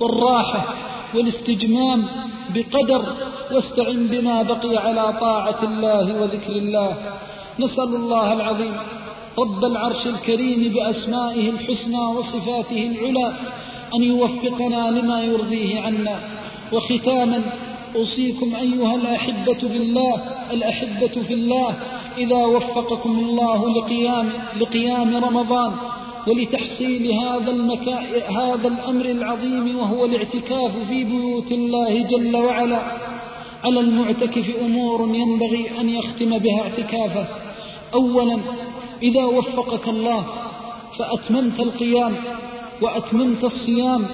والراحة 0.00 0.74
والاستجمام 1.14 2.06
بقدر 2.54 3.02
واستعن 3.52 4.06
بما 4.06 4.42
بقي 4.42 4.76
على 4.76 5.18
طاعة 5.20 5.58
الله 5.62 6.22
وذكر 6.22 6.52
الله. 6.52 6.96
نسأل 7.60 7.94
الله 7.94 8.32
العظيم 8.32 8.76
رب 9.38 9.64
العرش 9.64 10.06
الكريم 10.06 10.72
بأسمائه 10.72 11.50
الحسنى 11.50 11.98
وصفاته 11.98 12.90
العلى 12.92 13.32
أن 13.94 14.02
يوفقنا 14.02 14.90
لما 14.90 15.22
يرضيه 15.22 15.80
عنا. 15.80 16.18
وختاما 16.72 17.42
أوصيكم 17.96 18.54
أيها 18.54 18.94
الأحبة 18.94 19.58
بالله 19.62 20.22
الأحبة 20.52 21.22
في 21.26 21.34
الله. 21.34 21.74
إذا 22.18 22.36
وفقكم 22.36 23.18
الله 23.18 23.70
لقيام, 23.70 24.32
لقيام 24.60 25.24
رمضان 25.24 25.72
ولتحصيل 26.26 27.12
هذا, 27.12 27.50
المكا... 27.50 27.98
هذا 28.30 28.68
الأمر 28.68 29.04
العظيم 29.04 29.78
وهو 29.78 30.04
الاعتكاف 30.04 30.72
في 30.88 31.04
بيوت 31.04 31.52
الله 31.52 32.02
جل 32.02 32.36
وعلا. 32.36 32.82
على 33.64 33.80
المعتكف 33.80 34.56
أمور 34.60 35.14
ينبغي 35.14 35.80
أن 35.80 35.88
يختم 35.88 36.38
بها 36.38 36.60
اعتكافه. 36.60 37.26
أولا 37.94 38.38
إذا 39.02 39.24
وفقك 39.24 39.88
الله 39.88 40.24
فأتممت 40.98 41.60
القيام 41.60 42.16
وأتممت 42.82 43.44
الصيام 43.44 44.06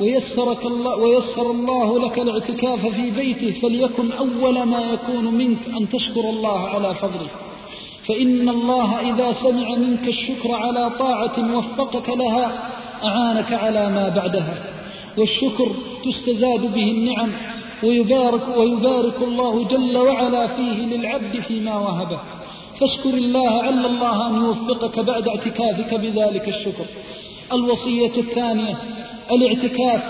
ويسرك 0.00 0.66
الله 0.66 0.96
ويسر 0.96 1.50
الله 1.50 1.98
لك 1.98 2.18
الاعتكاف 2.18 2.86
في 2.86 3.10
بيته 3.10 3.60
فليكن 3.60 4.12
أول 4.12 4.62
ما 4.62 4.80
يكون 4.80 5.34
منك 5.34 5.68
أن 5.68 5.88
تشكر 5.88 6.20
الله 6.20 6.68
على 6.68 6.94
فضله. 6.94 7.30
فإن 8.12 8.48
الله 8.48 9.00
إذا 9.00 9.32
سمع 9.32 9.74
منك 9.74 10.08
الشكر 10.08 10.54
على 10.54 10.90
طاعة 10.98 11.56
وفقك 11.56 12.08
لها 12.08 12.52
أعانك 13.04 13.52
على 13.52 13.88
ما 13.90 14.08
بعدها. 14.08 14.54
والشكر 15.18 15.66
تستزاد 16.04 16.74
به 16.74 16.90
النعم 16.90 17.32
ويبارك, 17.82 18.56
ويبارك 18.56 19.22
الله 19.22 19.64
جل 19.64 19.98
وعلا 19.98 20.46
فيه 20.46 20.96
للعبد 20.96 21.40
فيما 21.48 21.78
وهبه. 21.78 22.20
فاشكر 22.80 23.14
الله 23.14 23.62
عل 23.62 23.86
الله 23.86 24.26
أن 24.26 24.34
يوفقك 24.44 24.98
بعد 24.98 25.28
اعتكافك 25.28 25.94
بذلك 25.94 26.48
الشكر. 26.48 26.84
الوصية 27.52 28.20
الثانية 28.20 28.78
الاعتكاف 29.32 30.02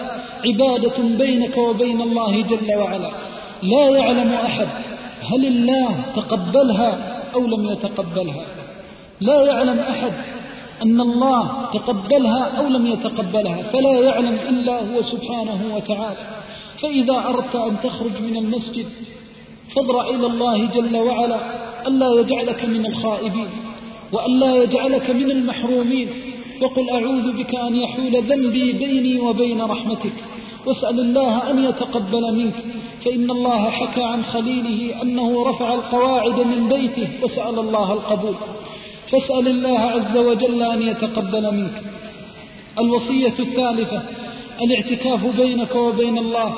عبادة 0.47 0.99
بينك 1.19 1.57
وبين 1.57 2.01
الله 2.01 2.43
جل 2.43 2.75
وعلا. 2.79 3.11
لا 3.63 3.89
يعلم 3.89 4.33
أحد 4.33 4.69
هل 5.33 5.47
الله 5.47 6.05
تقبلها 6.17 7.12
أو 7.35 7.47
لم 7.47 7.65
يتقبلها. 7.67 8.45
لا 9.21 9.43
يعلم 9.45 9.79
أحد 9.79 10.13
أن 10.83 11.01
الله 11.01 11.69
تقبلها 11.73 12.43
أو 12.59 12.69
لم 12.69 12.87
يتقبلها 12.87 13.63
فلا 13.73 14.01
يعلم 14.01 14.39
إلا 14.49 14.95
هو 14.95 15.03
سبحانه 15.03 15.75
وتعالى. 15.75 16.43
فإذا 16.81 17.15
أردت 17.15 17.55
أن 17.55 17.77
تخرج 17.83 18.23
من 18.23 18.37
المسجد 18.37 18.87
فاضرع 19.75 20.09
إلى 20.09 20.27
الله 20.27 20.67
جل 20.67 20.97
وعلا 20.97 21.41
ألا 21.87 22.21
يجعلك 22.21 22.65
من 22.65 22.87
الخائبين 22.87 23.49
وألا 24.13 24.63
يجعلك 24.63 25.11
من 25.11 25.31
المحرومين 25.31 26.09
وقل 26.61 26.91
أعوذ 26.91 27.33
بك 27.33 27.55
أن 27.55 27.75
يحول 27.77 28.23
ذنبي 28.23 28.73
بيني 28.73 29.21
وبين 29.21 29.63
رحمتك. 29.63 30.13
واسأل 30.67 31.01
الله 31.01 31.51
أن 31.51 31.65
يتقبل 31.65 32.35
منك. 32.35 32.65
فإن 33.05 33.31
الله 33.31 33.71
حكى 33.71 34.03
عن 34.03 34.25
خليله 34.25 35.03
أنه 35.03 35.51
رفع 35.51 35.75
القواعد 35.75 36.47
من 36.47 36.69
بيته 36.69 37.09
وسأل 37.23 37.59
الله 37.59 37.93
القبول. 37.93 38.35
فاسأل 39.11 39.49
الله 39.49 39.79
عز 39.79 40.17
وجل 40.17 40.63
أن 40.63 40.83
يتقبل 40.83 41.55
منك. 41.55 41.83
الوصية 42.79 43.39
الثالثة 43.39 44.03
الاعتكاف 44.63 45.37
بينك 45.37 45.75
وبين 45.75 46.19
الله 46.19 46.55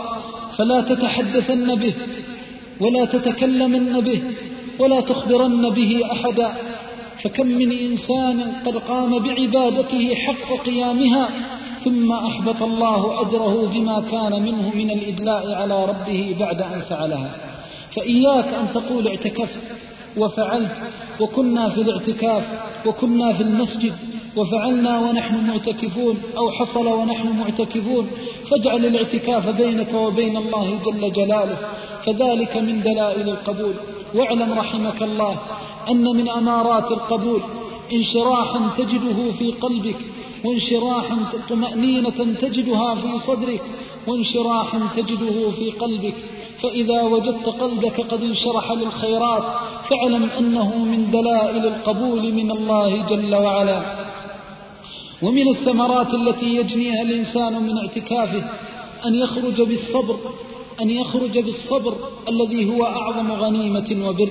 فلا 0.58 0.80
تتحدثن 0.80 1.74
به 1.74 1.94
ولا 2.80 3.04
تتكلمن 3.04 4.00
به 4.00 4.22
ولا 4.78 5.00
تخبرن 5.00 5.70
به 5.70 6.00
أحدا. 6.12 6.54
فكم 7.22 7.46
من 7.46 7.72
إنسان 7.72 8.52
قد 8.66 8.76
قام 8.76 9.18
بعبادته 9.18 10.14
حق 10.14 10.64
قيامها 10.64 11.28
ثم 11.84 12.12
أحبط 12.12 12.62
الله 12.62 13.20
أجره 13.20 13.70
بما 13.74 14.00
كان 14.00 14.42
منه 14.42 14.74
من 14.74 14.90
الإدلاء 14.90 15.54
على 15.54 15.84
ربه 15.84 16.36
بعد 16.40 16.62
أن 16.62 16.80
فعلها. 16.80 17.30
فإياك 17.96 18.44
أن 18.44 18.68
تقول 18.74 19.08
اعتكفت 19.08 19.60
وفعلت 20.16 20.70
وكنا 21.20 21.68
في 21.70 21.80
الاعتكاف 21.80 22.44
وكنا 22.86 23.32
في 23.32 23.42
المسجد 23.42 23.92
وفعلنا 24.36 24.98
ونحن 25.00 25.46
معتكفون 25.46 26.16
أو 26.36 26.50
حصل 26.50 26.86
ونحن 26.86 27.38
معتكفون 27.38 28.06
فاجعل 28.50 28.86
الاعتكاف 28.86 29.48
بينك 29.48 29.94
وبين 29.94 30.36
الله 30.36 30.78
جل 30.86 31.12
جلاله 31.12 31.58
فذلك 32.04 32.56
من 32.56 32.80
دلائل 32.82 33.28
القبول. 33.28 33.74
واعلم 34.14 34.52
رحمك 34.52 35.02
الله 35.02 35.36
أن 35.90 36.04
من 36.16 36.28
أمارات 36.28 36.90
القبول 36.90 37.40
انشراحا 37.92 38.70
تجده 38.78 39.30
في 39.38 39.52
قلبك 39.52 39.96
وانشراحا 40.44 41.18
طمأنينة 41.48 42.34
تجدها 42.40 42.94
في 42.94 43.18
صدرك 43.26 43.62
وانشراحا 44.06 44.80
تجده 44.96 45.50
في 45.50 45.70
قلبك. 45.70 46.14
فإذا 46.62 47.02
وجدت 47.02 47.46
قلبك 47.46 48.00
قد 48.00 48.22
انشرح 48.22 48.72
للخيرات 48.72 49.42
فاعلم 49.90 50.24
أنه 50.24 50.78
من 50.78 51.10
دلائل 51.10 51.66
القبول 51.66 52.32
من 52.32 52.50
الله 52.50 53.06
جل 53.06 53.34
وعلا. 53.34 54.04
ومن 55.22 55.48
الثمرات 55.48 56.14
التي 56.14 56.56
يجنيها 56.56 57.02
الإنسان 57.02 57.62
من 57.62 57.78
اعتكافه 57.78 58.44
أن 59.06 59.14
يخرج 59.14 59.62
بالصبر 59.62 60.16
أن 60.80 60.90
يخرج 60.90 61.38
بالصبر 61.38 61.94
الذي 62.28 62.74
هو 62.74 62.84
أعظم 62.84 63.32
غنيمة 63.32 64.08
وبر. 64.08 64.30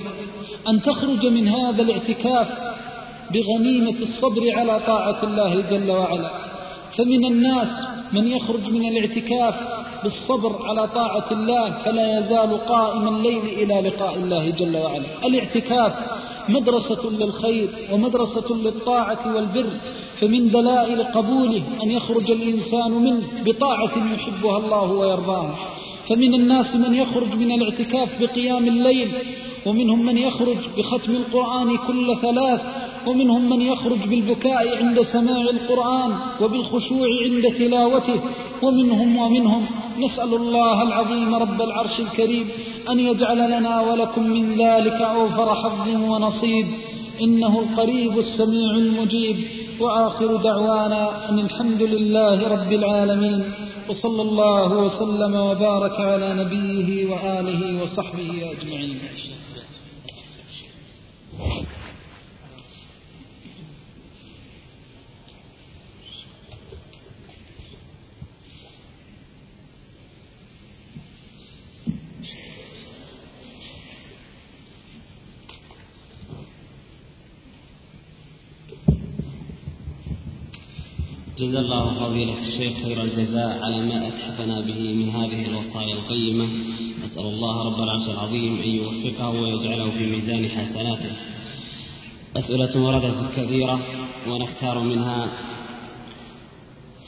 أن 0.68 0.82
تخرج 0.82 1.26
من 1.26 1.48
هذا 1.48 1.82
الاعتكاف 1.82 2.73
بغنيمة 3.32 3.98
الصبر 4.02 4.50
على 4.56 4.80
طاعة 4.86 5.24
الله 5.24 5.60
جل 5.70 5.90
وعلا. 5.90 6.30
فمن 6.96 7.24
الناس 7.24 7.68
من 8.12 8.26
يخرج 8.26 8.70
من 8.70 8.88
الاعتكاف 8.88 9.54
بالصبر 10.04 10.68
على 10.68 10.88
طاعة 10.88 11.26
الله 11.32 11.70
فلا 11.84 12.18
يزال 12.18 12.56
قائما 12.56 13.08
الليل 13.08 13.44
إلى 13.44 13.88
لقاء 13.88 14.14
الله 14.14 14.50
جل 14.50 14.76
وعلا. 14.76 15.06
الاعتكاف 15.24 15.92
مدرسة 16.48 17.10
للخير 17.10 17.68
ومدرسة 17.92 18.54
للطاعة 18.56 19.34
والبر. 19.34 19.70
فمن 20.20 20.50
دلائل 20.50 21.04
قبوله 21.04 21.62
أن 21.82 21.90
يخرج 21.90 22.30
الإنسان 22.30 22.92
منه 22.92 23.22
بطاعة 23.44 24.14
يحبها 24.14 24.58
الله 24.58 24.92
ويرضاها 24.92 25.54
فمن 26.08 26.34
الناس 26.34 26.76
من 26.76 26.94
يخرج 26.94 27.34
من 27.34 27.52
الاعتكاف 27.52 28.20
بقيام 28.20 28.68
الليل. 28.68 29.12
ومنهم 29.66 30.06
من 30.06 30.18
يخرج 30.18 30.56
بختم 30.78 31.12
القرآن 31.12 31.76
كل 31.76 32.16
ثلاث. 32.22 32.60
ومنهم 33.06 33.50
من 33.50 33.60
يخرج 33.60 33.98
بالبكاء 34.08 34.84
عند 34.84 35.02
سماع 35.02 35.40
القرآن 35.40 36.12
وبالخشوع 36.40 37.08
عند 37.24 37.54
تلاوته. 37.58 38.20
ومنهم 38.62 39.16
ومنهم 39.16 39.66
نسأل 39.98 40.34
الله 40.34 40.82
العظيم 40.82 41.34
رب 41.34 41.62
العرش 41.62 42.00
الكريم 42.00 42.48
أن 42.90 43.00
يجعل 43.00 43.50
لنا 43.50 43.80
ولكم 43.80 44.22
من 44.22 44.50
ذلك 44.50 45.00
أوفر 45.02 45.54
حظ 45.54 45.88
ونصيب. 45.88 46.66
إنه 47.22 47.60
القريب 47.60 48.18
السميع 48.18 48.70
المجيب. 48.70 49.36
وآخر 49.80 50.36
دعوانا 50.36 51.28
أن 51.28 51.38
الحمد 51.38 51.82
لله 51.82 52.48
رب 52.48 52.72
العالمين. 52.72 53.44
وصلى 53.88 54.22
الله 54.22 54.78
وسلم 54.78 55.34
وبارك 55.34 56.00
على 56.00 56.34
نبيه 56.34 57.10
وآله 57.10 57.82
وصحبه 57.82 58.52
أجمعين. 58.52 58.98
جزا 81.38 81.60
الله 81.60 81.98
فضيلة 82.00 82.38
الشيخ 82.38 82.84
خير 82.84 83.02
الجزاء 83.02 83.58
على 83.62 83.80
ما 83.80 84.08
أتحفنا 84.08 84.60
به 84.60 84.94
من 84.94 85.08
هذه 85.08 85.46
الوصايا 85.46 85.94
القيمة. 85.94 86.48
أسأل 87.06 87.26
الله 87.26 87.64
رب 87.64 87.82
العرش 87.82 88.08
العظيم 88.08 88.60
أن 88.60 88.68
يوفقه 88.68 89.28
ويجعله 89.28 89.90
في 89.90 90.06
ميزان 90.06 90.48
حسناته. 90.48 91.12
أسئلة 92.36 92.84
وردت 92.84 93.30
كثيرة 93.36 93.80
ونختار 94.28 94.80
منها. 94.80 95.28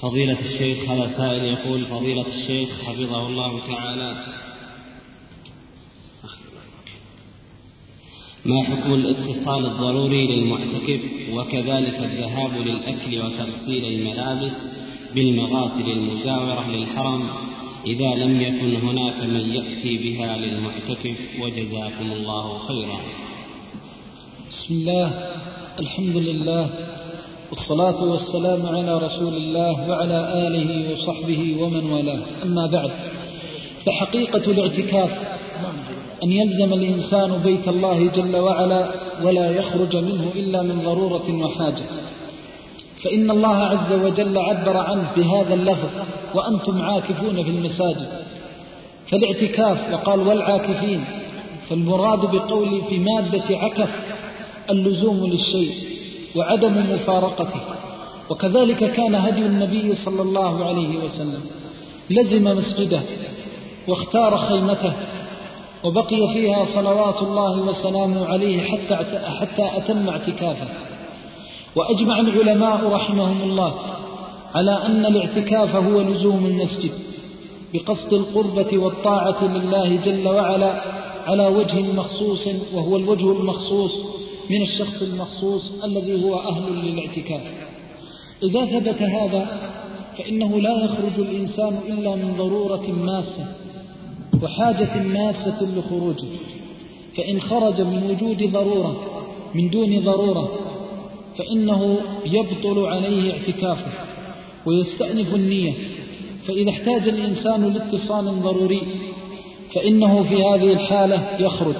فضيلة 0.01 0.39
الشيخ 0.41 0.91
هذا 0.91 1.07
سائل 1.07 1.45
يقول 1.45 1.85
فضيلة 1.85 2.27
الشيخ 2.27 2.69
حفظه 2.87 3.27
الله 3.27 3.67
تعالى. 3.67 4.25
ما 8.47 8.63
حكم 8.65 8.95
الاتصال 8.95 9.67
الضروري 9.67 10.27
للمعتكف 10.27 11.01
وكذلك 11.33 11.99
الذهاب 11.99 12.53
للأكل 12.57 13.19
وتغسيل 13.19 13.85
الملابس 13.85 14.53
بالمغاسل 15.15 15.91
المجاورة 15.91 16.71
للحرم 16.71 17.31
إذا 17.87 18.15
لم 18.15 18.41
يكن 18.41 18.77
هناك 18.77 19.25
من 19.25 19.53
يأتي 19.55 19.99
بها 19.99 20.37
للمعتكف 20.37 21.19
وجزاكم 21.41 22.13
الله 22.13 22.59
خيرا. 22.59 23.01
بسم 24.51 24.75
الله 24.75 25.11
الحمد 25.81 26.17
لله 26.17 26.71
والصلاة 27.51 28.05
والسلام 28.05 28.67
على 28.77 28.99
رسول 28.99 29.35
الله 29.35 29.89
وعلى 29.91 30.47
آله 30.47 30.93
وصحبه 30.93 31.57
ومن 31.63 31.91
والاه. 31.91 32.23
أما 32.43 32.67
بعد 32.67 32.91
فحقيقة 33.87 34.51
الاعتكاف 34.51 35.36
أن 36.23 36.33
يلزم 36.33 36.73
الإنسان 36.73 37.43
بيت 37.43 37.69
الله 37.69 38.11
جل 38.11 38.37
وعلا 38.37 38.89
ولا 39.23 39.51
يخرج 39.51 39.97
منه 39.97 40.31
إلا 40.37 40.63
من 40.63 40.83
ضرورة 40.85 41.45
وحاجة. 41.45 41.85
فإن 43.05 43.31
الله 43.31 43.57
عز 43.57 43.93
وجل 44.05 44.39
عبر 44.39 44.77
عنه 44.77 45.11
بهذا 45.17 45.55
اللفظ 45.55 45.89
وأنتم 46.35 46.83
عاكفون 46.83 47.43
في 47.43 47.51
المساجد. 47.51 48.09
فالاعتكاف 49.11 49.93
وقال 49.93 50.21
والعاكفين 50.21 51.05
فالمراد 51.69 52.21
بقول 52.21 52.83
في 52.89 52.99
مادة 52.99 53.45
عكف 53.51 53.91
اللزوم 54.71 55.27
للشيء 55.27 55.75
وعدم 56.37 56.95
مفارقته. 56.95 57.61
وكذلك 58.31 58.93
كان 58.93 59.15
هدي 59.15 59.47
النبي 59.47 59.95
صلى 59.95 60.23
الله 60.23 60.65
عليه 60.65 60.97
وسلم 61.05 61.41
لزم 62.11 62.45
مسجده 62.45 63.01
واختار 63.89 64.39
خيمته 64.39 64.93
وبقي 65.87 66.33
فيها 66.33 66.65
صلوات 66.75 67.23
الله 67.23 67.69
وسلامه 67.69 68.27
عليه 68.27 68.63
حتى 68.63 68.97
حتى 69.41 69.77
أتم 69.77 70.09
اعتكافه. 70.09 70.67
وأجمع 71.77 72.21
العلماء 72.21 72.93
رحمهم 72.93 73.43
الله 73.43 73.75
على 74.55 74.87
أن 74.87 75.07
الاعتكاف 75.07 75.77
هو 75.77 76.01
لزوم 76.01 76.47
المسجد 76.47 76.93
بقصد 77.75 78.13
القربة 78.13 78.79
والطاعة 78.79 79.45
لله 79.45 79.97
جل 79.97 80.29
وعلا 80.29 80.83
على 81.27 81.47
وجه 81.47 81.93
مخصوص 81.93 82.41
وهو 82.75 82.97
الوجه 82.97 83.33
المخصوص 83.33 83.93
من 84.51 84.63
الشخص 84.63 85.03
المخصوص 85.03 85.85
الذي 85.85 86.25
هو 86.25 86.41
أهل 86.41 86.73
للاعتكاف. 86.73 87.43
إذا 88.43 88.65
ثبت 88.65 89.03
هذا 89.03 89.47
فإنه 90.19 90.61
لا 90.61 90.85
يخرج 90.85 91.27
الإنسان 91.29 91.81
إلا 91.89 92.15
من 92.15 92.35
ضرورة 92.39 92.87
ماسة 93.05 93.66
وحاجة 94.43 95.03
ماسة 95.03 95.79
لخروجه 95.79 96.29
فإن 97.17 97.41
خرج 97.41 97.81
من 97.81 98.11
وجود 98.11 98.53
ضرورة 98.53 98.97
من 99.55 99.71
دون 99.71 100.05
ضرورة 100.05 100.51
فإنه 101.39 101.99
يبطل 102.27 102.87
عليه 102.87 103.33
اعتكافه 103.33 103.93
ويستأنف 104.67 105.35
النية. 105.35 105.73
فإذا 106.47 106.71
احتاج 106.71 107.09
الإنسان 107.09 107.73
لاتصال 107.73 108.43
ضروري 108.43 108.83
فإنه 109.75 110.23
في 110.23 110.35
هذه 110.35 110.73
الحالة 110.73 111.37
يخرج 111.39 111.77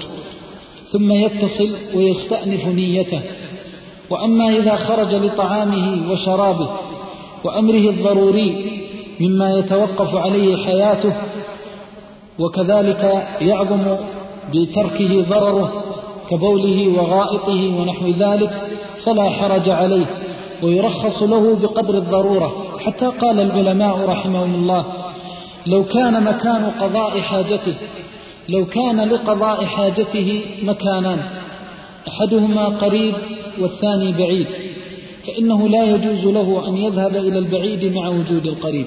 ثم 0.93 1.13
يتصل 1.13 1.77
ويستأنف 1.95 2.67
نيته. 2.67 3.21
وأما 4.11 4.57
إذا 4.57 4.77
خرج 4.77 5.15
لطعامه 5.15 6.13
وشرابه 6.13 6.71
وأمره 7.45 7.91
الضروري 7.91 8.81
مما 9.21 9.59
يتوقف 9.59 10.15
عليه 10.15 10.57
حياته 10.57 11.17
وكذلك 12.39 13.27
يعظم 13.41 13.97
بتركه 14.55 15.25
ضرره 15.31 15.85
كبوله 16.31 16.93
وغائطه 16.99 17.81
ونحو 17.81 18.07
ذلك 18.07 18.51
فلا 19.05 19.31
حرج 19.31 19.69
عليه 19.69 20.07
ويرخص 20.63 21.23
له 21.23 21.61
بقدر 21.63 21.99
الضرورة. 21.99 22.53
حتى 22.85 23.07
قال 23.07 23.41
العلماء 23.41 24.09
رحمهم 24.09 24.55
الله 24.55 24.85
لو 25.67 25.85
كان 25.85 26.25
مكان 26.25 26.71
قضاء 26.81 27.21
حاجته 27.21 27.75
لو 28.49 28.67
كان 28.67 29.09
لقضاء 29.09 29.65
حاجته 29.65 30.43
مكانان 30.63 31.21
أحدهما 32.09 32.65
قريب 32.65 33.15
والثاني 33.61 34.13
بعيد 34.13 34.47
فإنه 35.27 35.69
لا 35.69 35.85
يجوز 35.85 36.25
له 36.35 36.69
أن 36.69 36.77
يذهب 36.77 37.17
إلى 37.17 37.39
البعيد 37.39 37.97
مع 37.97 38.09
وجود 38.09 38.47
القريب. 38.47 38.87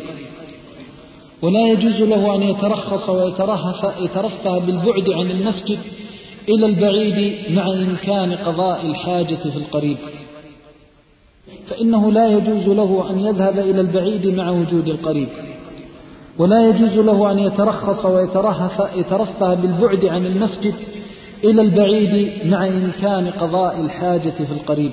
ولا 1.41 1.67
يجوز 1.67 2.01
له 2.01 2.35
أن 2.35 2.43
يترخص 2.43 3.09
ويترفه 3.09 4.59
بالبعد 4.59 5.09
عن 5.09 5.31
المسجد 5.31 5.79
إلى 6.49 6.65
البعيد 6.65 7.51
مع 7.51 7.71
إمكان 7.73 8.33
قضاء 8.33 8.85
الحاجة 8.85 9.35
في 9.35 9.57
القريب. 9.57 9.97
فإنه 11.67 12.11
لا 12.11 12.27
يجوز 12.27 12.67
له 12.67 13.09
أن 13.09 13.19
يذهب 13.19 13.59
إلى 13.59 13.81
البعيد 13.81 14.27
مع 14.27 14.49
وجود 14.49 14.87
القريب. 14.87 15.27
ولا 16.39 16.69
يجوز 16.69 16.97
له 16.99 17.31
أن 17.31 17.39
يترخص 17.39 18.05
ويترفه 18.05 19.53
بالبعد 19.53 20.05
عن 20.05 20.25
المسجد 20.25 20.73
إلى 21.43 21.61
البعيد 21.61 22.45
مع 22.47 22.67
إمكان 22.67 23.27
قضاء 23.27 23.81
الحاجة 23.81 24.29
في 24.29 24.51
القريب. 24.51 24.91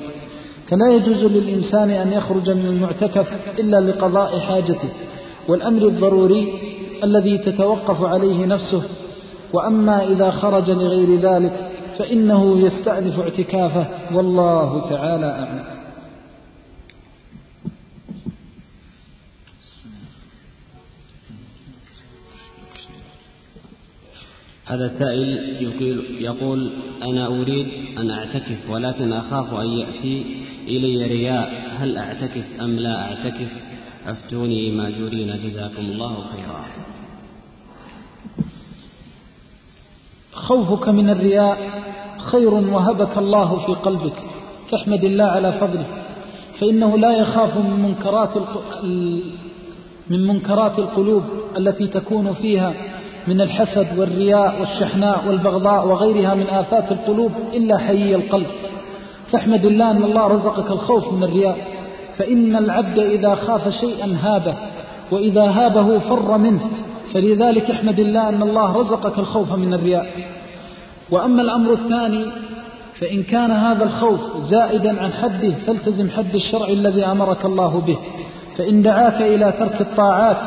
فلا 0.68 0.92
يجوز 0.92 1.24
للإنسان 1.24 1.90
أن 1.90 2.12
يخرج 2.12 2.50
من 2.50 2.66
المعتكف 2.66 3.28
إلا 3.58 3.80
لقضاء 3.80 4.38
حاجته. 4.38 4.90
والأمر 5.48 5.82
الضروري 5.88 6.52
الذي 7.04 7.38
تتوقف 7.38 8.02
عليه 8.02 8.46
نفسه 8.46 8.82
وأما 9.52 10.08
إذا 10.08 10.30
خرج 10.30 10.70
لغير 10.70 11.20
ذلك 11.20 11.70
فإنه 11.98 12.60
يستأنف 12.66 13.20
اعتكافه 13.20 13.86
والله 14.14 14.90
تعالى 14.90 15.26
أعلم. 15.26 15.76
هذا 24.66 24.88
سائل 24.98 25.28
يقول, 25.62 26.04
يقول 26.20 26.72
أنا 27.02 27.26
أريد 27.26 27.98
أن 27.98 28.10
أعتكف 28.10 28.70
ولكن 28.70 29.12
أخاف 29.12 29.54
أن 29.54 29.66
يأتي 29.66 30.26
إلي 30.68 31.06
رياء 31.06 31.70
هل 31.70 31.96
أعتكف 31.96 32.60
أم 32.60 32.76
لا 32.78 33.02
أعتكف؟ 33.02 33.75
أفتوني 34.06 34.70
ماجورين 34.70 35.38
جزاكم 35.38 35.82
الله 35.82 36.24
خيرا. 36.24 36.64
خوفك 40.32 40.88
من 40.88 41.10
الرياء 41.10 41.58
خير 42.18 42.54
وهبك 42.54 43.18
الله 43.18 43.66
في 43.66 43.74
قلبك. 43.74 44.18
فاحمد 44.70 45.04
الله 45.04 45.24
على 45.24 45.52
فضله. 45.52 45.86
فإنه 46.60 46.98
لا 46.98 47.12
يخاف 47.18 47.56
من 47.56 47.82
منكرات 47.82 48.30
من 50.10 50.26
منكرات 50.26 50.78
القلوب 50.78 51.24
التي 51.56 51.86
تكون 51.86 52.32
فيها 52.32 52.74
من 53.26 53.40
الحسد 53.40 53.98
والرياء 53.98 54.60
والشحناء 54.60 55.28
والبغضاء 55.28 55.88
وغيرها 55.88 56.34
من 56.34 56.46
آفات 56.46 56.92
القلوب 56.92 57.32
إلا 57.52 57.78
حيي 57.78 58.14
القلب. 58.14 58.46
فاحمد 59.30 59.64
الله 59.64 59.90
أن 59.90 60.02
الله 60.02 60.26
رزقك 60.26 60.70
الخوف 60.70 61.12
من 61.12 61.22
الرياء. 61.22 61.75
فإن 62.18 62.56
العبد 62.56 62.98
إذا 62.98 63.34
خاف 63.34 63.68
شيئا 63.68 64.18
هابه 64.22 64.54
وإذا 65.10 65.42
هابه 65.42 65.98
فر 65.98 66.38
منه. 66.38 66.60
فلذلك 67.14 67.70
احمد 67.70 68.00
الله 68.00 68.28
أن 68.28 68.42
الله 68.42 68.76
رزقك 68.76 69.18
الخوف 69.18 69.52
من 69.52 69.74
الرياء. 69.74 70.06
وأما 71.10 71.42
الأمر 71.42 71.72
الثاني 71.72 72.26
فإن 73.00 73.22
كان 73.22 73.50
هذا 73.50 73.84
الخوف 73.84 74.20
زائدا 74.36 75.02
عن 75.02 75.12
حده 75.12 75.54
فالتزم 75.66 76.10
حد 76.10 76.34
الشرع 76.34 76.68
الذي 76.68 77.04
أمرك 77.04 77.44
الله 77.44 77.80
به. 77.80 77.98
فإن 78.56 78.82
دعاك 78.82 79.22
إلى 79.22 79.52
ترك 79.58 79.80
الطاعات 79.80 80.38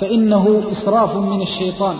فإنه 0.00 0.62
إسراف 0.72 1.16
من 1.16 1.42
الشيطان. 1.42 1.96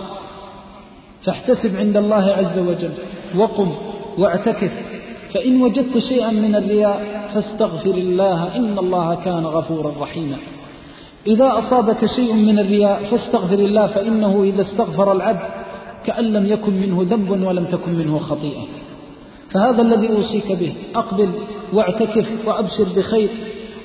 فاحتسب 1.25 1.77
عند 1.77 1.97
الله 1.97 2.31
عز 2.31 2.59
وجل 2.59 2.93
وقم 3.37 3.75
واعتكف. 4.19 4.94
فإن 5.35 5.63
وجدت 5.63 5.99
شيئا 5.99 6.31
من 6.31 6.57
الرياء 6.57 7.29
فاستغفر 7.35 7.91
الله 7.91 8.57
إن 8.57 8.79
الله 8.79 9.15
كان 9.15 9.47
غفورا 9.47 9.93
رحيما. 10.01 10.37
إذا 11.27 11.59
أصابك 11.59 12.07
شيء 12.07 12.33
من 12.33 12.59
الرياء 12.59 13.03
فاستغفر 13.11 13.59
الله 13.59 13.87
فإنه 13.87 14.43
إذا 14.45 14.61
استغفر 14.61 15.13
العبد 15.13 15.49
كأن 16.07 16.25
لم 16.25 16.47
يكن 16.47 16.73
منه 16.73 17.07
ذنب 17.11 17.31
ولم 17.31 17.65
تكن 17.65 17.95
منه 17.95 18.19
خطيئة. 18.19 18.63
فهذا 19.51 19.83
الذي 19.83 20.09
أوصيك 20.17 20.53
به 20.53 20.73
أقبل 20.95 21.31
واعتكف 21.73 22.27
وأبشر 22.47 22.87
بخير 22.97 23.29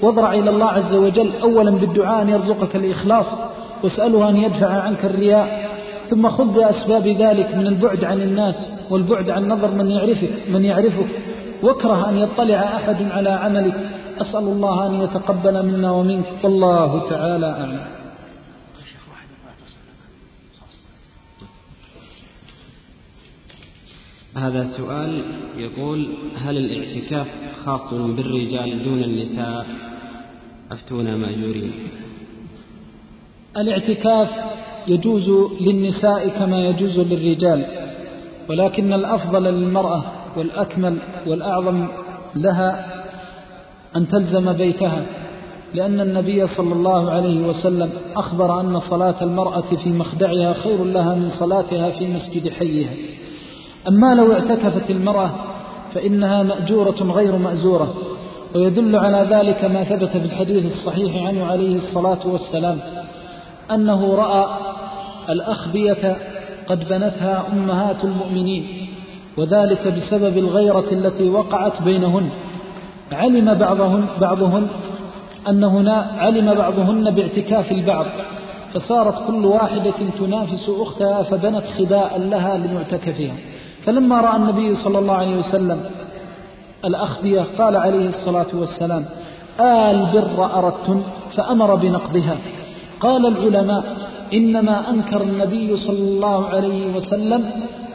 واضرع 0.02 0.34
إلى 0.34 0.50
الله 0.50 0.68
عز 0.68 0.96
وجل 0.96 1.32
أولا 1.42 1.72
بالدعاء 1.72 2.22
أن 2.22 2.30
يرزقك 2.30 2.76
الإخلاص 2.76 3.26
واسأله 3.84 4.30
أن 4.30 4.38
يدفع 4.38 4.68
عنك 4.68 5.06
الرياء 5.06 5.70
ثم 6.10 6.28
خذ 6.28 6.54
بأسباب 6.54 7.08
ذلك 7.08 7.56
من 7.56 7.68
البعد 7.68 8.04
عن 8.04 8.22
الناس 8.22 8.56
والبعد 8.92 9.30
عن 9.30 9.50
نظر 9.50 9.72
من 9.72 9.92
يعرفك 9.92 10.30
من 10.50 10.66
يعرفك. 10.66 11.08
واكره 11.64 12.10
أن 12.10 12.18
يطلع 12.18 12.76
أحد 12.76 13.04
على 13.12 13.30
عملك. 13.30 13.76
أسأل 14.18 14.44
الله 14.44 14.88
أن 14.88 14.94
يتقبل 15.02 15.66
منا 15.66 15.92
ومنك. 15.92 16.26
والله 16.44 17.10
تعالى 17.10 17.46
أعلم. 17.46 17.86
هذا 24.36 24.64
سؤال 24.78 25.22
يقول 25.58 26.18
هل 26.36 26.58
الاعتكاف 26.58 27.28
خاص 27.66 27.94
بالرجال 27.94 28.84
دون 28.84 29.04
النساء؟ 29.04 29.66
أفتونا 30.72 31.18
مأجورين. 31.18 31.74
الاعتكاف 33.58 34.30
يجوز 34.88 35.30
للنساء 35.62 36.30
كما 36.30 36.58
يجوز 36.58 37.00
للرجال 37.00 37.66
ولكن 38.50 38.94
الأفضل 38.94 39.44
للمرأة 39.44 40.04
والأكمل 40.38 40.98
والأعظم 41.28 41.88
لها 42.36 42.86
أن 43.96 44.08
تلزم 44.08 44.54
بيتها 44.54 45.02
لأن 45.74 46.00
النبي 46.02 46.48
صلى 46.48 46.74
الله 46.74 47.12
عليه 47.12 47.48
وسلم 47.48 47.90
أخبر 48.16 48.60
أن 48.62 48.80
صلاة 48.80 49.16
المرأة 49.22 49.76
في 49.84 49.90
مخدعها 49.90 50.54
خير 50.54 50.84
لها 50.84 51.16
من 51.16 51.30
صلاتها 51.30 51.90
في 51.90 52.08
مسجد 52.08 52.50
حيها. 52.50 52.94
أما 53.88 54.16
لو 54.16 54.34
اعتكفت 54.34 54.90
المرأة 54.90 55.32
فإنها 55.94 56.44
مأجورة 56.44 57.04
غير 57.04 57.36
مأزورة 57.36 57.94
ويدل 58.56 58.96
على 58.96 59.28
ذلك 59.36 59.66
ما 59.66 59.84
ثبت 59.84 60.10
في 60.10 60.26
الحديث 60.26 60.66
الصحيح 60.66 61.28
عنه 61.28 61.46
عليه 61.46 61.76
الصلاة 61.76 62.28
والسلام 62.28 62.80
أنه 63.72 64.16
رأى 64.16 64.46
الأخبية 65.30 66.18
قد 66.68 66.80
بنتها 66.90 67.48
أمهات 67.54 68.04
المؤمنين 68.04 68.89
وذلك 69.38 69.88
بسبب 69.88 70.38
الغيرة 70.38 70.86
التي 70.92 71.30
وقعت 71.30 71.82
بينهن. 71.84 72.30
علم 73.12 73.54
بعضهن, 73.54 74.06
بعضهن 74.22 74.68
أن 75.50 75.64
هنا 75.64 76.12
علم 76.18 76.54
بعضهن 76.54 77.12
باعتكاف 77.12 77.72
البعض 77.72 78.06
فصارت 78.74 79.28
كل 79.28 79.46
واحدة 79.46 79.94
تنافس 80.20 80.70
أختها 80.70 81.24
فبنت 81.24 81.64
خباء 81.78 82.20
لها 82.20 82.58
لمعتكفها. 82.58 83.34
فلما 83.86 84.22
رأى 84.22 84.36
النبي 84.36 84.76
صلى 84.76 85.00
الله 85.00 85.14
عليه 85.14 85.36
وسلم 85.38 85.80
الأخبية 86.86 87.46
قال 87.58 87.76
عليه 87.76 88.10
الصلاة 88.10 88.48
والسلام 88.54 89.06
آل 89.60 90.06
بر 90.14 90.46
أردتن 90.58 91.02
فأمر 91.36 91.76
بنقضها. 91.76 92.38
قال 93.00 93.26
العلماء 93.26 93.84
إنما 94.34 94.90
أنكر 94.90 95.22
النبي 95.22 95.78
صلى 95.78 96.00
الله 96.00 96.46
عليه 96.46 96.96
وسلم 96.96 97.52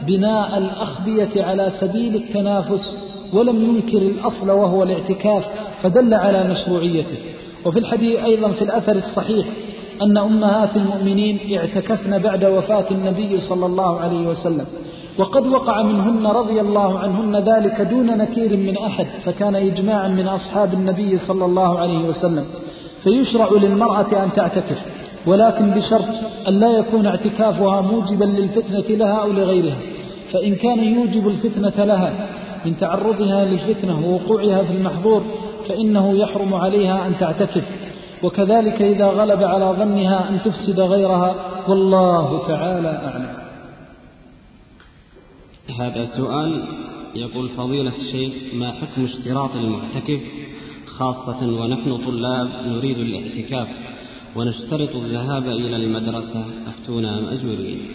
بناء 0.07 0.57
الأخبية 0.57 1.43
على 1.43 1.71
سبيل 1.79 2.15
التنافس 2.15 2.97
ولم 3.33 3.63
ينكر 3.63 3.97
الأصل 3.97 4.51
وهو 4.51 4.83
الاعتكاف 4.83 5.45
فدل 5.81 6.13
على 6.13 6.43
مشروعيته. 6.43 7.17
وفي 7.65 7.79
الحديث 7.79 8.19
أيضا 8.19 8.51
في 8.51 8.61
الأثر 8.61 8.95
الصحيح 8.95 9.47
أن 10.01 10.17
أمهات 10.17 10.75
المؤمنين 10.77 11.57
اعتكفن 11.57 12.17
بعد 12.17 12.45
وفاة 12.45 12.85
النبي 12.91 13.39
صلى 13.39 13.65
الله 13.65 13.99
عليه 13.99 14.27
وسلم 14.27 14.65
وقد 15.17 15.47
وقع 15.47 15.81
منهن 15.81 16.27
رضي 16.27 16.61
الله 16.61 16.99
عنهن 16.99 17.35
ذلك 17.35 17.81
دون 17.81 18.17
نكير 18.17 18.57
من 18.57 18.77
أحد 18.77 19.07
فكان 19.23 19.55
إجماعا 19.55 20.07
من 20.07 20.27
أصحاب 20.27 20.73
النبي 20.73 21.17
صلى 21.17 21.45
الله 21.45 21.79
عليه 21.79 22.07
وسلم. 22.07 22.45
فيشرع 23.03 23.49
للمرأة 23.61 24.23
أن 24.23 24.33
تعتكف 24.35 24.81
ولكن 25.27 25.71
بشرط 25.71 26.05
أن 26.47 26.59
لا 26.59 26.69
يكون 26.69 27.05
اعتكافها 27.05 27.81
موجبا 27.81 28.25
للفتنة 28.25 28.97
لها 28.97 29.21
أو 29.21 29.31
لغيرها. 29.31 29.77
فإن 30.35 30.55
كان 30.55 30.83
يوجب 30.83 31.27
الفتنة 31.27 31.85
لها 31.85 32.27
من 32.65 32.77
تعرضها 32.77 33.45
للفتنة 33.45 34.07
ووقوعها 34.07 34.63
في 34.63 34.73
المحظور 34.73 35.23
فإنه 35.67 36.17
يحرم 36.17 36.53
عليها 36.53 37.07
أن 37.07 37.17
تعتكف. 37.17 37.63
وكذلك 38.23 38.81
إذا 38.81 39.05
غلب 39.05 39.43
على 39.43 39.65
ظنها 39.65 40.29
أن 40.29 40.41
تفسد 40.41 40.79
غيرها 40.79 41.35
والله 41.67 42.47
تعالى 42.47 42.87
أعلم. 42.87 43.35
هذا 45.79 46.05
سؤال 46.05 46.63
يقول 47.15 47.49
فضيلة 47.49 47.93
الشيخ 47.95 48.33
ما 48.53 48.71
حكم 48.71 49.03
اشتراط 49.03 49.55
المعتكف؟ 49.55 50.21
خاصة 50.87 51.47
ونحن 51.47 51.97
طلاب 52.05 52.47
نريد 52.67 52.97
الاعتكاف 52.97 53.67
ونشترط 54.35 54.95
الذهاب 54.95 55.47
إلى 55.47 55.75
المدرسة 55.75 56.45
أفتونا 56.67 57.21
مأجورين 57.21 57.87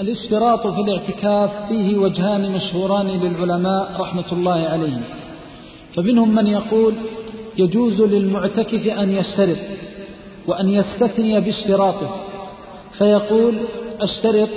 الاشتراط 0.00 0.66
في 0.66 0.80
الاعتكاف 0.80 1.68
فيه 1.68 1.98
وجهان 1.98 2.52
مشهوران 2.52 3.06
للعلماء 3.06 4.00
رحمة 4.00 4.32
الله 4.32 4.68
عليهم. 4.68 5.02
فمنهم 5.96 6.34
من 6.34 6.46
يقول 6.46 6.94
يجوز 7.58 8.02
للمعتكف 8.02 8.86
أن 8.86 9.12
يشترط 9.12 9.56
وأن 10.46 10.68
يستثني 10.70 11.40
باشتراطه. 11.40 12.10
فيقول 12.98 13.54
أشترط 14.00 14.48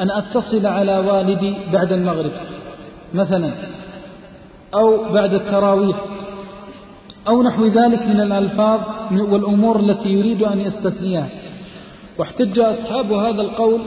أن 0.00 0.10
أتصل 0.10 0.66
على 0.66 0.98
والدي 0.98 1.54
بعد 1.72 1.92
المغرب 1.92 2.32
مثلا 3.14 3.52
أو 4.74 5.12
بعد 5.12 5.34
التراويح 5.34 5.96
أو 7.28 7.42
نحو 7.42 7.66
ذلك 7.66 8.02
من 8.02 8.20
الألفاظ 8.20 8.80
والأمور 9.12 9.80
التي 9.80 10.08
يريد 10.08 10.42
أن 10.42 10.60
يستثنيها. 10.60 11.28
واحتج 12.18 12.58
أصحاب 12.58 13.12
هذا 13.12 13.42
القول 13.42 13.80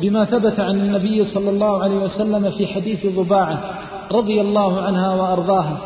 بما 0.00 0.24
ثبت 0.24 0.60
عن 0.60 0.80
النبي 0.80 1.24
صلى 1.24 1.50
الله 1.50 1.82
عليه 1.82 1.96
وسلم 1.96 2.50
في 2.50 2.66
حديث 2.66 3.06
ضباعة 3.06 3.58
رضي 4.12 4.40
الله 4.40 4.80
عنها 4.80 5.14
وأرضاها 5.14 5.78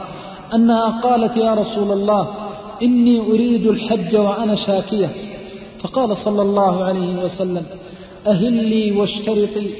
أنها 0.54 1.00
قالت 1.00 1.36
يا 1.36 1.54
رسول 1.54 1.92
الله 1.92 2.28
إني 2.82 3.20
أريد 3.20 3.66
الحج 3.66 4.16
وأنا 4.16 4.54
شاكية. 4.54 5.10
فقال 5.82 6.16
صلى 6.16 6.42
الله 6.42 6.84
عليه 6.84 7.24
وسلم 7.24 7.66
أهلي 8.26 8.92
واشترطي 8.92 9.70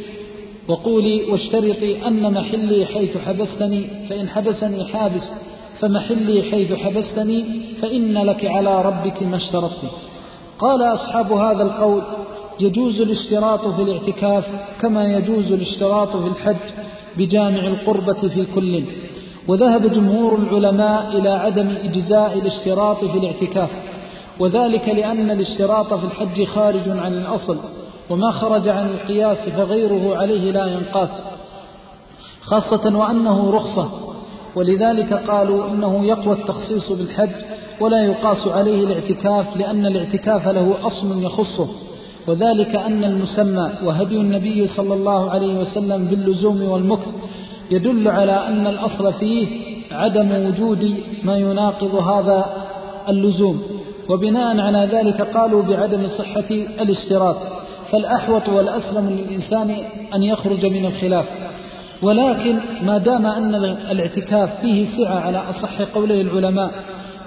وقولي 0.69 1.25
واشترطي 1.25 2.07
أن 2.07 2.33
محلي 2.33 2.87
حيث 2.87 3.19
حبستني 3.19 3.87
فإن 4.09 4.29
حبسني 4.29 4.85
حابس 4.85 5.23
فمحلي 5.81 6.43
حيث 6.43 6.73
حبستني 6.73 7.45
فإن 7.83 8.19
لك 8.19 8.45
على 8.45 8.83
ربك 8.83 9.23
ما 9.23 9.37
اشترطت. 9.37 9.91
قال 10.59 10.83
أصحاب 10.83 11.33
هذا 11.33 11.63
القول 11.63 12.03
يجوز 12.63 13.01
الاشتراط 13.01 13.67
في 13.69 13.83
الاعتكاف 13.83 14.45
كما 14.81 15.05
يجوز 15.05 15.53
الاشتراط 15.53 16.17
في 16.17 16.29
الحج 16.29 16.57
بجامع 17.17 17.67
القربة 17.67 18.29
في 18.29 18.47
كل. 18.55 18.85
وذهب 19.49 19.93
جمهور 19.93 20.39
العلماء 20.39 21.19
إلى 21.19 21.29
عدم 21.29 21.75
إجزاء 21.85 22.39
الاشتراط 22.39 23.05
في 23.05 23.19
الاعتكاف 23.19 23.71
وذلك 24.41 24.89
لأن 24.89 25.31
الاشتراط 25.31 25.95
في 25.95 26.05
الحج 26.05 26.45
خارج 26.45 26.89
عن 26.89 27.13
الأصل 27.13 27.59
وما 28.11 28.31
خرج 28.31 28.69
عن 28.69 28.89
القياس 28.89 29.49
فغيره 29.49 30.17
عليه 30.17 30.51
لا 30.53 30.67
ينقاس 30.67 31.25
خاصة 32.43 32.99
وأنه 32.99 33.51
رخصة. 33.51 33.89
ولذلك 34.57 35.13
قالوا 35.13 35.69
إنه 35.69 36.07
يقوى 36.07 36.35
التخصيص 36.35 36.93
بالحج 36.93 37.35
ولا 37.81 38.05
يقاس 38.05 38.49
عليه 38.49 38.85
الاعتكاف 38.85 39.57
لأن 39.57 39.87
الاعتكاف 39.87 40.49
له 40.49 40.87
أصل 40.87 41.23
يخصه. 41.23 41.69
وذلك 42.27 42.77
أن 42.77 43.05
المسمى 43.05 43.71
وهدي 43.85 44.17
النبي 44.17 44.67
صلى 44.67 44.95
الله 44.95 45.31
عليه 45.31 45.59
وسلم 45.59 46.07
باللزوم 46.07 46.63
والمكث 46.63 47.09
يدل 47.71 48.09
على 48.09 48.47
أن 48.49 48.67
الأصل 48.67 49.13
فيه 49.13 49.47
عدم 49.93 50.47
وجود 50.47 50.95
ما 51.25 51.37
يناقض 51.37 51.95
هذا 51.95 52.45
اللزوم. 53.09 53.63
وبناء 54.09 54.61
على 54.61 54.89
ذلك 54.93 55.23
قالوا 55.23 55.63
بعدم 55.63 56.07
صحة 56.07 56.51
الاشتراط 56.81 57.37
فالأحوط 57.91 58.49
والأسلم 58.49 59.11
للإنسان 59.11 59.77
أن 60.15 60.23
يخرج 60.23 60.67
من 60.67 60.87
الخلاف. 60.87 61.27
ولكن 62.03 62.59
ما 62.83 62.99
دام 62.99 63.27
أن 63.27 63.55
الاعتكاف 63.91 64.61
فيه 64.61 64.87
سعة 64.97 65.21
على 65.21 65.39
أصح 65.39 65.83
قولي 65.83 66.21
العلماء 66.21 66.71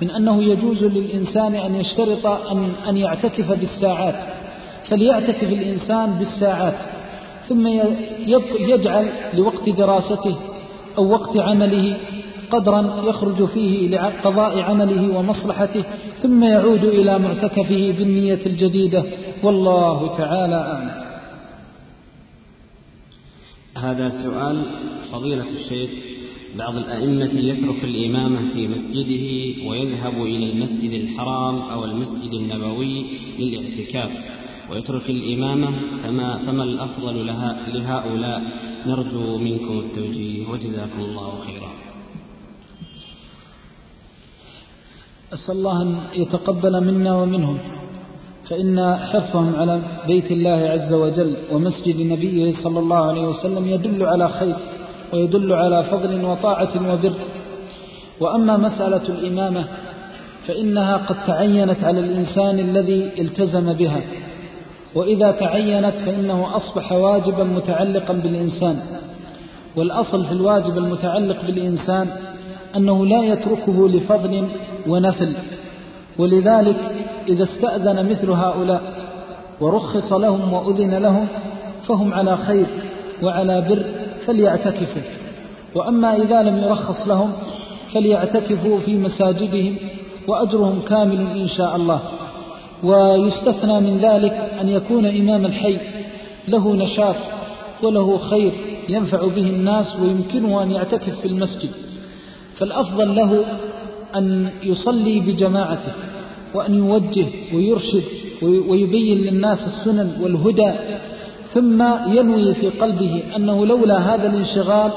من 0.02 0.12
أنه 0.12 0.44
يجوز 0.44 0.84
للإنسان 0.84 1.56
أن 1.56 1.76
يشترط 1.76 2.26
أن, 2.26 2.72
أن 2.90 2.98
يعتكف 2.98 3.52
بالساعات. 3.52 4.16
فليعتكف 4.90 5.44
الإنسان 5.44 6.20
بالساعات 6.20 6.76
ثم 7.48 7.68
يجعل 8.60 9.10
لوقت 9.34 9.70
دراسته 9.70 10.38
أو 10.98 11.12
وقت 11.12 11.38
عمله 11.38 11.98
قدرا 12.52 13.04
يخرج 13.08 13.46
فيه 13.46 13.90
لقضاء 13.90 14.60
عمله 14.60 15.18
ومصلحته 15.18 15.84
ثم 16.24 16.44
يعود 16.44 16.84
إلى 16.84 17.20
معتكفه 17.20 17.94
بالنية 17.98 18.40
الجديدة. 18.46 19.04
والله 19.44 20.18
تعالى 20.18 20.56
أعلم. 20.56 21.06
هذا 23.78 24.10
سؤال 24.10 24.62
فضيلة 25.12 25.46
الشيخ. 25.50 25.90
بعض 26.58 26.76
الأئمة 26.76 27.34
يترك 27.34 27.84
الإمامة 27.84 28.40
في 28.54 28.68
مسجده 28.68 29.26
ويذهب 29.70 30.14
إلى 30.14 30.52
المسجد 30.52 30.92
الحرام 30.92 31.62
أو 31.62 31.86
المسجد 31.86 32.34
النبوي 32.34 33.06
للاعتكاف. 33.40 34.12
ويترك 34.72 35.10
الإمامة 35.10 35.70
فما, 36.04 36.38
فما 36.38 36.64
الأفضل 36.64 37.28
لها 37.28 37.68
لهؤلاء. 37.68 38.42
نرجو 38.88 39.38
منكم 39.38 39.80
التوجيه 39.80 40.48
وجزاكم 40.50 41.00
الله 41.00 41.32
خيرا. 41.48 41.72
أسأل 45.34 45.56
الله 45.56 45.82
أن 45.82 45.98
يتقبل 46.14 46.84
منا 46.84 47.16
ومنهم 47.22 47.58
فإن 48.50 48.96
حرصهم 48.96 49.56
على 49.56 49.82
بيت 50.08 50.32
الله 50.32 50.60
عز 50.70 50.94
وجل 50.94 51.38
ومسجد 51.52 51.98
نبيه 52.12 52.54
صلى 52.64 52.80
الله 52.80 53.02
عليه 53.10 53.28
وسلم 53.28 53.68
يدل 53.68 54.04
على 54.04 54.30
خير 54.30 54.56
ويدل 55.14 55.54
على 55.54 55.84
فضل 55.84 56.26
وطاعة 56.26 56.94
وبر. 56.94 57.14
وأما 58.20 58.58
مسألة 58.58 59.10
الإمامة 59.10 59.68
فإنها 60.48 60.98
قد 60.98 61.26
تعينت 61.26 61.84
على 61.84 62.00
الإنسان 62.00 62.60
الذي 62.60 63.22
التزم 63.22 63.74
بها. 63.74 64.02
وإذا 64.96 65.32
تعينت 65.32 65.96
فإنه 66.06 66.56
أصبح 66.56 66.92
واجبا 66.92 67.44
متعلقا 67.44 68.14
بالإنسان. 68.14 68.80
والأصل 69.76 70.26
في 70.26 70.32
الواجب 70.32 70.78
المتعلق 70.78 71.46
بالإنسان 71.46 72.08
أنه 72.76 73.06
لا 73.06 73.24
يتركه 73.24 73.90
لفضل 73.90 74.48
ونفل. 74.88 75.36
ولذلك 76.20 76.78
إذا 77.30 77.44
استأذن 77.44 78.10
مثل 78.10 78.30
هؤلاء 78.32 78.82
ورخص 79.62 80.14
لهم 80.14 80.54
وأذن 80.54 80.94
لهم 80.94 81.28
فهم 81.88 82.14
على 82.14 82.38
خير 82.38 82.66
وعلى 83.24 83.62
بر 83.62 83.86
فليعتكفوا. 84.26 85.02
وأما 85.76 86.16
إذا 86.16 86.42
لم 86.44 86.58
يرخص 86.58 87.08
لهم 87.08 87.34
فليعتكفوا 87.94 88.80
في 88.80 88.98
مساجدهم 88.98 89.76
وأجرهم 90.28 90.82
كامل 90.82 91.40
إن 91.40 91.48
شاء 91.48 91.76
الله. 91.76 92.00
ويستثنى 92.84 93.80
من 93.80 93.98
ذلك 93.98 94.52
أن 94.62 94.70
يكون 94.70 95.06
إمام 95.06 95.46
الحي. 95.46 95.78
له 96.48 96.74
نشاط 96.76 97.16
وله 97.84 98.18
خير 98.18 98.52
ينفع 98.90 99.28
به 99.28 99.50
الناس 99.50 99.96
ويمكنه 100.02 100.64
أن 100.64 100.72
يعتكف 100.72 101.20
في 101.20 101.28
المسجد. 101.28 101.70
فالأفضل 102.58 103.16
له 103.16 103.46
أن 104.16 104.50
يصلي 104.64 105.20
بجماعته 105.20 105.94
وأن 106.54 106.74
يوجه 106.74 107.28
ويرشد 107.54 108.04
ويبين 108.42 109.18
للناس 109.18 109.60
السنن 109.68 110.22
والهدى 110.22 110.74
ثم 111.54 111.84
ينوي 112.18 112.54
في 112.54 112.70
قلبه 112.70 113.24
أنه 113.36 113.66
لولا 113.66 114.16
هذا 114.16 114.28
الانشغال 114.28 114.92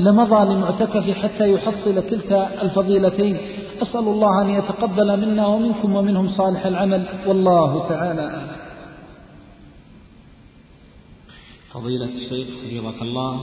لمضى 0.00 0.54
لمعتكف 0.54 1.10
حتى 1.10 1.52
يحصل 1.52 2.10
كلتا 2.10 2.62
الفضيلتين. 2.62 3.36
أسأل 3.82 4.06
الله 4.08 4.42
أن 4.42 4.50
يتقبل 4.50 5.20
منا 5.20 5.46
ومنكم 5.46 5.96
ومنهم 5.96 6.28
صالح 6.28 6.66
العمل. 6.66 7.08
والله 7.26 7.88
تعالى 7.88 8.50
فضيلة 11.72 12.04
الشيخ 12.04 12.48
حفظك 12.48 13.02
الله 13.02 13.42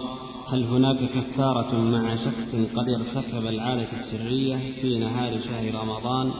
هل 0.49 0.63
هناك 0.63 0.97
كفارة 1.15 1.75
مع 1.75 2.15
شخص 2.15 2.55
قد 2.75 2.89
ارتكب 2.89 3.45
العادة 3.45 3.87
السرية 3.91 4.57
في 4.81 4.99
نهار 4.99 5.39
شهر 5.41 5.75
رمضان؟ 5.75 6.31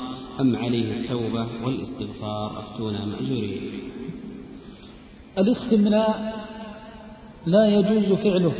أم 0.41 0.55
عليه 0.55 0.93
التوبة 0.93 1.47
والاستغفار؟ 1.65 2.59
أفتونا 2.59 3.05
مأجورين. 3.05 3.71
الاستمناء 5.37 6.39
لا 7.45 7.65
يجوز 7.67 8.17
فعله 8.17 8.53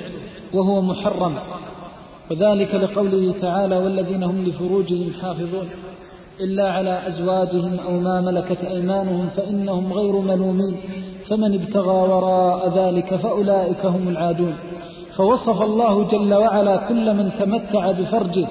وهو 0.54 0.82
محرم. 0.82 1.40
وذلك 2.32 2.76
لقوله 2.76 3.34
تعالى 3.42 3.78
والذين 3.78 4.24
هم 4.24 4.46
لفروجهم 4.46 5.12
حافظون. 5.22 5.70
إلا 6.40 6.72
على 6.72 7.08
أزواجهم 7.08 7.78
أو 7.88 8.00
ما 8.00 8.22
ملكت 8.22 8.64
أيمانهم 8.64 9.28
فإنهم 9.38 9.94
غير 9.94 10.14
ملومين. 10.14 10.76
فمن 11.30 11.54
ابتغى 11.54 11.98
وراء 12.12 12.78
ذلك 12.78 13.16
فأولئك 13.16 13.86
هم 13.86 14.10
العادون. 14.10 14.56
فوصف 15.18 15.62
الله 15.62 16.04
جل 16.04 16.34
وعلا 16.34 16.78
كل 16.78 17.14
من 17.14 17.32
تمتع 17.40 17.92
بفرجه. 17.92 18.48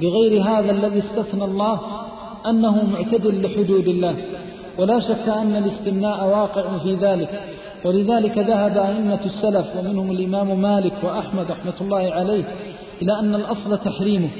بغير 0.00 0.42
هذا 0.42 0.70
الذي 0.70 0.98
استثنى 0.98 1.44
الله 1.44 1.80
أنه 2.46 2.86
معتدل 2.86 3.42
لحدود 3.42 3.88
الله. 3.88 4.14
ولا 4.78 5.00
شك 5.00 5.28
أن 5.28 5.56
الاستمناء 5.56 6.28
واقع 6.28 6.78
في 6.78 6.94
ذلك. 6.94 7.40
ولذلك 7.84 8.38
ذهب 8.38 8.76
أئمة 8.76 9.20
السلف 9.24 9.66
ومنهم 9.76 10.10
الإمام 10.10 10.60
مالك 10.60 10.92
وأحمد 11.02 11.50
رحمة 11.50 11.74
الله 11.80 11.98
عليه 11.98 12.44
إلى 13.02 13.18
أن 13.20 13.34
الأصل 13.34 13.78
تحريمه 13.78 14.30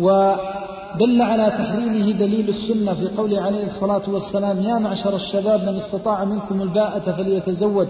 ودل 0.00 1.22
على 1.22 1.50
تحريمه 1.50 2.12
دليل 2.12 2.48
السنة 2.48 2.94
في 2.94 3.16
قوله 3.16 3.40
عليه 3.42 3.64
الصلاة 3.64 4.10
والسلام 4.10 4.62
يا 4.62 4.78
معشر 4.78 5.16
الشباب 5.16 5.60
من 5.68 5.76
استطاع 5.76 6.24
منكم 6.24 6.62
الباءة 6.62 7.12
فليتزوج 7.12 7.86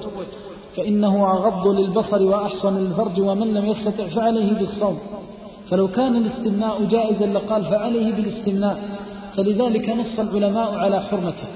فإنه 0.76 1.30
أغض 1.30 1.68
للبصر 1.68 2.22
وأحصن 2.22 2.78
للفرج 2.78 3.20
ومن 3.20 3.55
لم 3.55 3.64
يستطع 3.64 4.05
فعليه 4.05 4.53
بالصوم. 4.53 4.99
فلو 5.70 5.88
كان 5.88 6.16
الاستمناء 6.16 6.84
جائزا 6.84 7.26
لقال 7.26 7.64
فعليه 7.64 8.12
بالاستمناء 8.12 8.78
فلذلك 9.36 9.88
نص 9.88 10.18
العلماء 10.18 10.74
على 10.74 11.01
حرمته. 11.01 11.49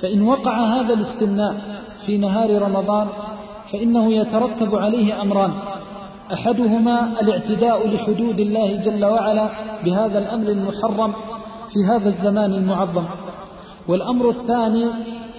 فإن 0.00 0.22
وقع 0.22 0.80
هذا 0.80 0.94
الاستمناء 0.94 1.54
في 2.06 2.18
نهار 2.18 2.62
رمضان 2.62 3.08
فإنه 3.72 4.12
يترتب 4.12 4.74
عليه 4.74 5.22
أمران 5.22 5.52
أحدهما 6.32 7.20
الاعتداء 7.20 7.88
لحدود 7.88 8.40
الله 8.40 8.76
جل 8.76 9.04
وعلا 9.04 9.50
بهذا 9.84 10.18
الأمر 10.18 10.48
المحرم 10.48 11.12
في 11.72 11.84
هذا 11.84 12.08
الزمان 12.08 12.52
المعظم. 12.52 13.04
والأمر 13.88 14.30
الثاني 14.30 14.86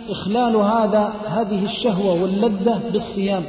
إخلال 0.09 0.55
هذا 0.55 1.13
هذه 1.27 1.65
الشهوة 1.65 2.21
واللذة 2.21 2.81
بالصيام. 2.93 3.43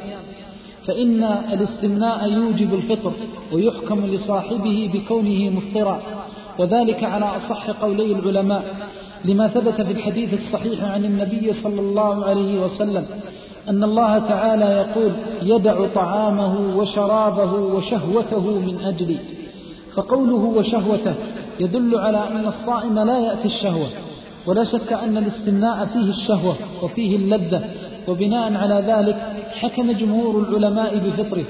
فإن 0.87 1.25
الاستمناء 1.25 2.31
يوجب 2.31 2.75
الفطر 2.75 3.13
ويحكم 3.53 4.01
لصاحبه 4.01 4.91
بكونه 4.95 5.51
مفطرا. 5.51 6.03
وذلك 6.59 7.05
على 7.05 7.25
أصح 7.25 7.71
قولي 7.71 8.13
العلماء 8.13 8.89
لما 9.25 9.49
ثبت 9.49 9.81
في 9.81 9.93
الحديث 9.93 10.35
الصحيح 10.35 10.85
عن 10.85 11.05
النبي 11.05 11.53
صلى 11.53 11.81
الله 11.81 12.25
عليه 12.25 12.61
وسلم 12.61 13.07
أن 13.69 13.85
الله 13.85 14.19
تعالى 14.19 14.65
يقول 14.65 15.13
يدع 15.43 15.87
طعامه 15.95 16.77
وشرابه 16.77 17.53
وشهوته 17.53 18.41
من 18.41 18.81
أجلي. 18.85 19.19
فقوله 19.95 20.45
وشهوته 20.59 21.15
يدل 21.61 21.99
على 21.99 22.29
أن 22.29 22.47
الصائم 22.47 22.99
لا 22.99 23.19
يأتي 23.19 23.49
الشهوة 23.49 23.87
ولا 24.47 24.65
شك 24.65 24.93
أن 24.93 25.17
الاستمناء 25.17 25.87
فيه 25.87 26.11
الشهوة 26.11 26.57
وفيه 26.83 27.17
اللذة 27.17 27.65
وبناء 28.09 28.55
على 28.55 28.85
ذلك 28.87 29.17
حكم 29.61 29.93
جمهور 29.93 30.39
العلماء 30.49 30.99
بفطره 30.99 31.45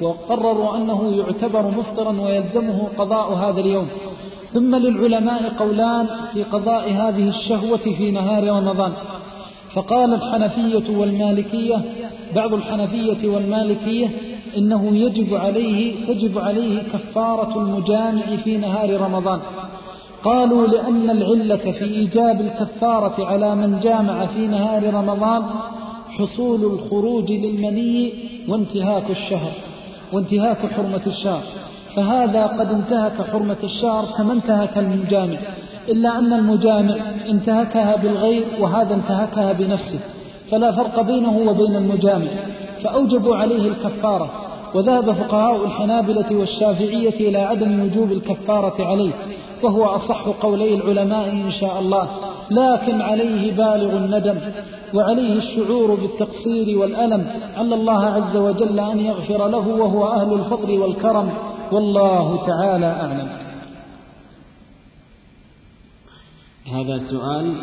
وقرروا 0.00 0.76
أنه 0.76 1.16
يعتبر 1.16 1.62
مفطرا 1.62 2.20
ويلزمه 2.20 2.88
قضاء 2.98 3.32
هذا 3.34 3.60
اليوم. 3.60 3.88
ثم 4.52 4.76
للعلماء 4.76 5.52
قولان 5.58 6.06
في 6.32 6.42
قضاء 6.42 6.92
هذه 6.92 7.28
الشهوة 7.28 7.76
في 7.98 8.10
نهار 8.10 8.44
رمضان. 8.48 8.92
فقال 9.74 10.14
الحنفية 10.14 10.96
والمالكية 10.96 11.82
بعض 12.36 12.54
الحنفية 12.54 13.28
والمالكية 13.28 14.10
إنه 14.56 14.96
يجب 14.96 15.34
عليه 15.34 16.06
تجب 16.06 16.38
عليه 16.38 16.82
كفارة 16.92 17.58
المجامع 17.58 18.36
في 18.36 18.56
نهار 18.56 19.00
رمضان. 19.00 19.40
قالوا 20.24 20.66
لأن 20.66 21.10
العلة 21.10 21.72
في 21.72 21.84
إيجاب 21.84 22.40
الكفارة 22.40 23.26
على 23.26 23.54
من 23.54 23.80
جامع 23.80 24.26
في 24.26 24.46
نهار 24.46 24.94
رمضان 24.94 25.42
حصول 26.10 26.64
الخروج 26.64 27.32
للمني 27.32 28.12
وانتهاك 28.48 29.10
الشهر 29.10 29.52
وانتهاك 30.12 30.72
حرمة 30.72 31.02
الشهر. 31.06 31.42
فهذا 31.96 32.46
قد 32.46 32.72
انتهك 32.72 33.30
حرمة 33.30 33.56
الشهر 33.64 34.04
كما 34.18 34.32
انتهك 34.32 34.78
المجامع. 34.78 35.38
إلا 35.88 36.18
أن 36.18 36.32
المجامع 36.32 36.96
انتهكها 37.28 37.96
بالغير 37.96 38.46
وهذا 38.60 38.94
انتهكها 38.94 39.52
بنفسه 39.52 40.00
فلا 40.50 40.72
فرق 40.72 41.00
بينه 41.00 41.38
وبين 41.38 41.76
المجامع 41.76 42.28
فأوجبوا 42.84 43.36
عليه 43.36 43.68
الكفارة 43.68 44.30
وذهب 44.74 45.12
فقهاء 45.12 45.64
الحنابلة 45.64 46.36
والشافعية 46.36 47.28
إلى 47.28 47.38
عدم 47.38 47.80
وجوب 47.82 48.12
الكفارة 48.12 48.84
عليه 48.84 49.12
وهو 49.62 49.84
أصح 49.84 50.28
قولي 50.28 50.74
العلماء 50.74 51.30
إن 51.30 51.50
شاء 51.60 51.78
الله 51.80 52.08
لكن 52.50 53.00
عليه 53.02 53.52
بالغ 53.52 53.96
الندم 53.96 54.34
وعليه 54.94 55.32
الشعور 55.32 55.94
بالتقصير 55.94 56.78
والألم 56.78 57.26
على 57.56 57.74
الله 57.74 58.04
عز 58.04 58.36
وجل 58.36 58.80
أن 58.80 59.00
يغفر 59.00 59.48
له 59.48 59.68
وهو 59.68 60.08
أهل 60.08 60.32
الفضل 60.32 60.78
والكرم 60.78 61.28
والله 61.72 62.46
تعالى 62.46 62.86
أعلم. 62.86 63.47
هذا 66.72 66.98
سؤال 66.98 67.54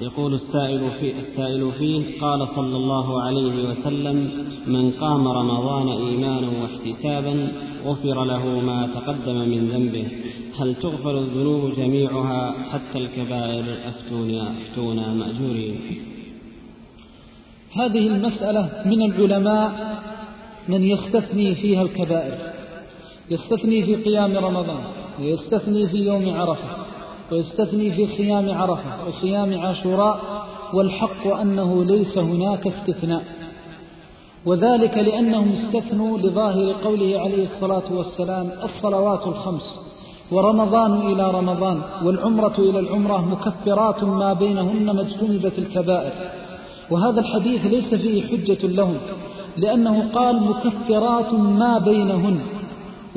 يقول 0.00 0.34
السائل 0.34 0.90
فيه, 1.00 1.18
السائل 1.18 1.72
فيه 1.78 2.20
قال 2.20 2.48
صلى 2.48 2.76
الله 2.76 3.22
عليه 3.22 3.68
وسلم 3.68 4.30
من 4.66 4.90
قام 4.90 5.28
رمضان 5.28 5.88
إيمانا 5.88 6.62
واحتسابا 6.62 7.52
غفر 7.84 8.24
له 8.24 8.46
ما 8.46 8.86
تقدم 8.86 9.34
من 9.34 9.68
ذنبه. 9.68 10.06
هل 10.60 10.74
تغفر 10.74 11.18
الذنوب 11.18 11.74
جميعها 11.76 12.54
حتى 12.72 12.98
الكبائر 12.98 13.88
أفتونا, 13.88 14.52
أفتونا 14.58 15.14
مأجورين؟ 15.14 15.80
هذه 17.72 18.06
المسألة 18.06 18.82
من 18.86 19.02
العلماء 19.02 19.98
من 20.68 20.84
يستثني 20.84 21.54
فيها 21.54 21.82
الكبائر. 21.82 22.38
يستثني 23.30 23.84
في 23.84 23.96
قيام 23.96 24.36
رمضان 24.36 24.84
ويستثني 25.20 25.88
في 25.88 25.96
يوم 25.96 26.30
عرفة. 26.30 26.87
ويستثني 27.32 27.90
في 27.90 28.06
صيام 28.06 28.50
عرفة 28.50 29.08
وصيام 29.08 29.60
عاشوراء 29.60 30.46
والحق 30.74 31.26
أنه 31.26 31.84
ليس 31.84 32.18
هناك 32.18 32.66
استثناء. 32.66 33.24
وذلك 34.46 34.98
لأنهم 34.98 35.52
استثنوا 35.52 36.18
لظاهر 36.18 36.72
قوله 36.84 37.20
عليه 37.20 37.44
الصلاة 37.44 37.92
والسلام 37.92 38.50
الصلوات 38.64 39.26
الخمس 39.26 39.80
ورمضان 40.32 41.12
إلى 41.12 41.30
رمضان 41.30 41.82
والعمرة 42.04 42.54
إلى 42.58 42.78
العمرة 42.78 43.18
مكفرات 43.18 44.04
ما 44.04 44.32
بينهن 44.32 44.90
ما 44.90 45.00
اجتنبت 45.00 45.58
الكبائر. 45.58 46.12
وهذا 46.90 47.20
الحديث 47.20 47.66
ليس 47.66 47.94
فيه 47.94 48.22
حجة 48.22 48.66
لهم 48.66 48.96
لأنه 49.56 50.10
قال 50.12 50.42
مكفرات 50.42 51.34
ما 51.34 51.78
بينهن. 51.78 52.40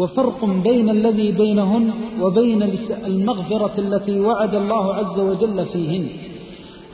وفرق 0.02 0.40
بين 0.46 0.90
الذي 0.90 1.32
بينهن 1.32 1.86
وبين 2.22 2.62
المغفرة 3.06 3.76
التي 3.78 4.20
وعد 4.20 4.56
الله 4.56 4.94
عز 5.00 5.20
وجل 5.20 5.66
فيهن. 5.66 6.06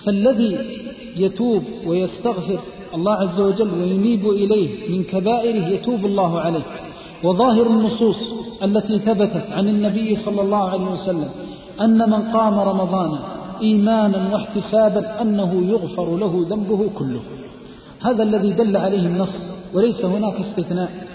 فالذي 0.06 0.58
يتوب 1.16 1.64
ويستغفر 1.88 2.60
الله 2.96 3.14
عز 3.14 3.40
وجل 3.40 3.70
وينيب 3.80 4.24
إليه 4.30 4.70
من 4.92 5.04
كبائره 5.04 5.68
يتوب 5.68 6.06
الله 6.06 6.40
عليه. 6.40 6.66
وظاهر 7.24 7.68
النصوص 7.68 8.18
التي 8.64 9.00
ثبتت 9.00 9.46
عن 9.52 9.68
النبي 9.68 10.16
صلى 10.16 10.42
الله 10.42 10.70
عليه 10.70 10.92
وسلم 10.92 11.30
أن 11.82 12.10
من 12.10 12.22
قام 12.36 12.60
رمضان 12.60 13.20
إيمانا 13.62 14.34
واحتسابا 14.34 15.22
أنه 15.22 15.52
يغفر 15.74 16.18
له 16.18 16.46
ذنبه 16.50 16.90
كله. 16.96 17.22
هذا 18.02 18.24
الذي 18.24 18.52
دل 18.52 18.78
عليه 18.78 19.00
النص 19.00 19.36
وليس 19.76 20.06
هناك 20.06 20.34
استثناء. 20.34 21.07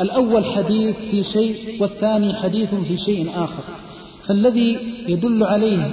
الأول 0.00 0.44
حديث 0.44 0.96
في 0.96 1.24
شيء 1.24 1.82
والثاني 1.82 2.34
حديث 2.34 2.74
في 2.74 2.96
شيء 2.96 3.30
آخر. 3.34 3.62
فالذي 4.26 4.78
يدل 5.08 5.44
عليه 5.44 5.90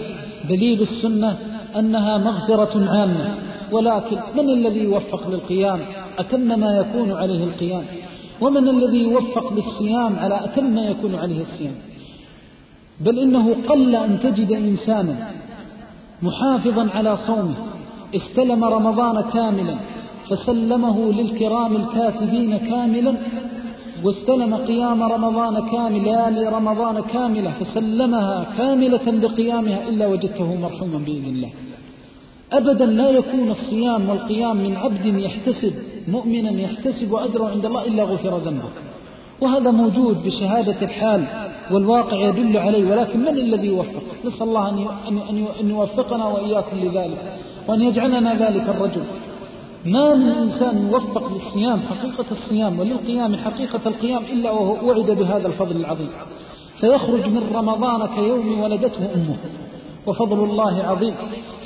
دليل 0.49 0.81
السنة 0.81 1.37
أنها 1.79 2.17
مغفرة 2.17 2.89
عامة. 2.89 3.35
ولكن 3.71 4.17
من 4.35 4.49
الذي 4.49 4.79
يوفق 4.79 5.29
للقيام؟ 5.29 5.79
أتم 6.19 6.59
ما 6.59 6.77
يكون 6.77 7.11
عليه 7.11 7.43
القيام. 7.43 7.83
ومن 8.41 8.67
الذي 8.69 9.03
يوفق 9.03 9.53
للصيام 9.53 10.15
على 10.15 10.45
أتم 10.45 10.63
ما 10.63 10.81
يكون 10.81 11.15
عليه 11.15 11.41
الصيام؟ 11.41 11.75
بل 12.99 13.19
إنه 13.19 13.55
قل 13.69 13.95
أن 13.95 14.19
تجد 14.19 14.51
إنسانا 14.51 15.31
محافظا 16.21 16.89
على 16.93 17.17
صومه 17.17 17.55
استلم 18.15 18.63
رمضان 18.63 19.21
كاملا 19.21 19.79
فسلمه 20.29 21.11
للكرام 21.11 21.75
الكاتبين 21.75 22.57
كاملا 22.57 23.15
واستلم 24.03 24.55
قيام 24.55 25.03
رمضان 25.03 25.69
كاملا 25.71 26.29
لرمضان 26.29 27.01
كاملة 27.13 27.51
فسلمها 27.59 28.45
كاملة 28.57 29.01
بقيامها 29.07 29.87
إلا 29.89 30.07
وجدته 30.07 30.55
مرحوما 30.55 30.97
بإذن 30.97 31.25
الله. 31.25 31.49
أبدا 32.51 32.85
لا 32.85 33.09
يكون 33.09 33.51
الصيام 33.51 34.09
والقيام 34.09 34.57
من 34.57 34.75
عبد 34.75 35.05
يحتسب 35.05 35.73
مؤمنا 36.07 36.61
يحتسب 36.61 37.13
أجره 37.13 37.49
عند 37.49 37.65
الله 37.65 37.85
إلا 37.85 38.03
غفر 38.03 38.37
ذنبه. 38.37 38.69
وهذا 39.41 39.71
موجود 39.71 40.23
بشهادة 40.25 40.81
الحال 40.81 41.25
والواقع 41.71 42.17
يدل 42.17 42.57
عليه 42.57 42.91
ولكن 42.91 43.19
من 43.19 43.27
الذي 43.27 43.67
يوفق؟ 43.67 44.03
نسأل 44.25 44.47
الله 44.47 44.69
أن 45.59 45.69
يوفقنا 45.69 46.25
وإياكم 46.25 46.77
لذلك 46.79 47.37
وأن 47.67 47.81
يجعلنا 47.81 48.33
ذلك 48.33 48.69
الرجل. 48.69 49.03
ما 49.86 50.15
من 50.15 50.29
إنسان 50.29 50.89
يوفق 50.91 51.32
للصيام 51.34 51.79
حقيقة 51.79 52.25
الصيام 52.32 52.79
وللقيام 52.79 53.36
حقيقة 53.36 53.79
القيام 53.86 54.23
إلا 54.23 54.51
وهو 54.51 54.88
وعد 54.88 55.11
بهذا 55.11 55.47
الفضل 55.47 55.75
العظيم. 55.75 56.09
فيخرج 56.79 57.27
من 57.27 57.43
رمضان 57.53 58.07
كيوم 58.07 58.61
ولدته 58.61 59.13
أمه. 59.15 59.36
وفضل 60.07 60.43
الله 60.43 60.84
عظيم. 60.84 61.13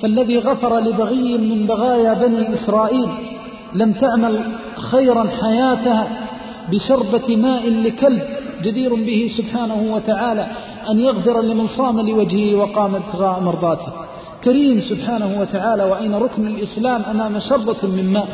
فالذي 0.01 0.39
غفر 0.39 0.79
لبغي 0.79 1.37
من 1.37 1.67
بغايا 1.67 2.13
بني 2.13 2.53
إسرائيل 2.53 3.09
لم 3.73 3.93
تعمل 3.93 4.43
خيرا 4.77 5.27
حياتها 5.41 6.07
بشربة 6.71 7.35
ماء 7.35 7.69
لكلب 7.69 8.23
جدير 8.63 8.95
به 8.95 9.31
سبحانه 9.37 9.95
وتعالى 9.95 10.47
أن 10.91 10.99
يغفر 10.99 11.41
لمن 11.41 11.67
صام 11.67 11.99
لوجهه 12.09 12.55
وقام 12.55 12.95
ابتغاء 12.95 13.39
مرضاته. 13.39 14.04
كريم 14.45 14.79
سبحانه 14.79 15.39
وتعالى 15.41 15.83
وأين 15.83 16.15
ركن 16.15 16.47
الإسلام 16.47 17.01
أمام 17.11 17.39
شربة 17.39 17.87
من 17.87 18.13
ماء 18.13 18.27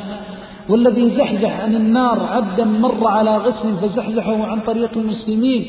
والذي 0.70 1.10
زحزح 1.10 1.60
عن 1.60 1.76
النار 1.76 2.24
عبدا 2.24 2.64
مر 2.64 3.08
على 3.08 3.38
غسل 3.38 3.74
فزحزحه 3.74 4.46
عن 4.48 4.60
طريق 4.60 4.90
المسلمين 4.96 5.66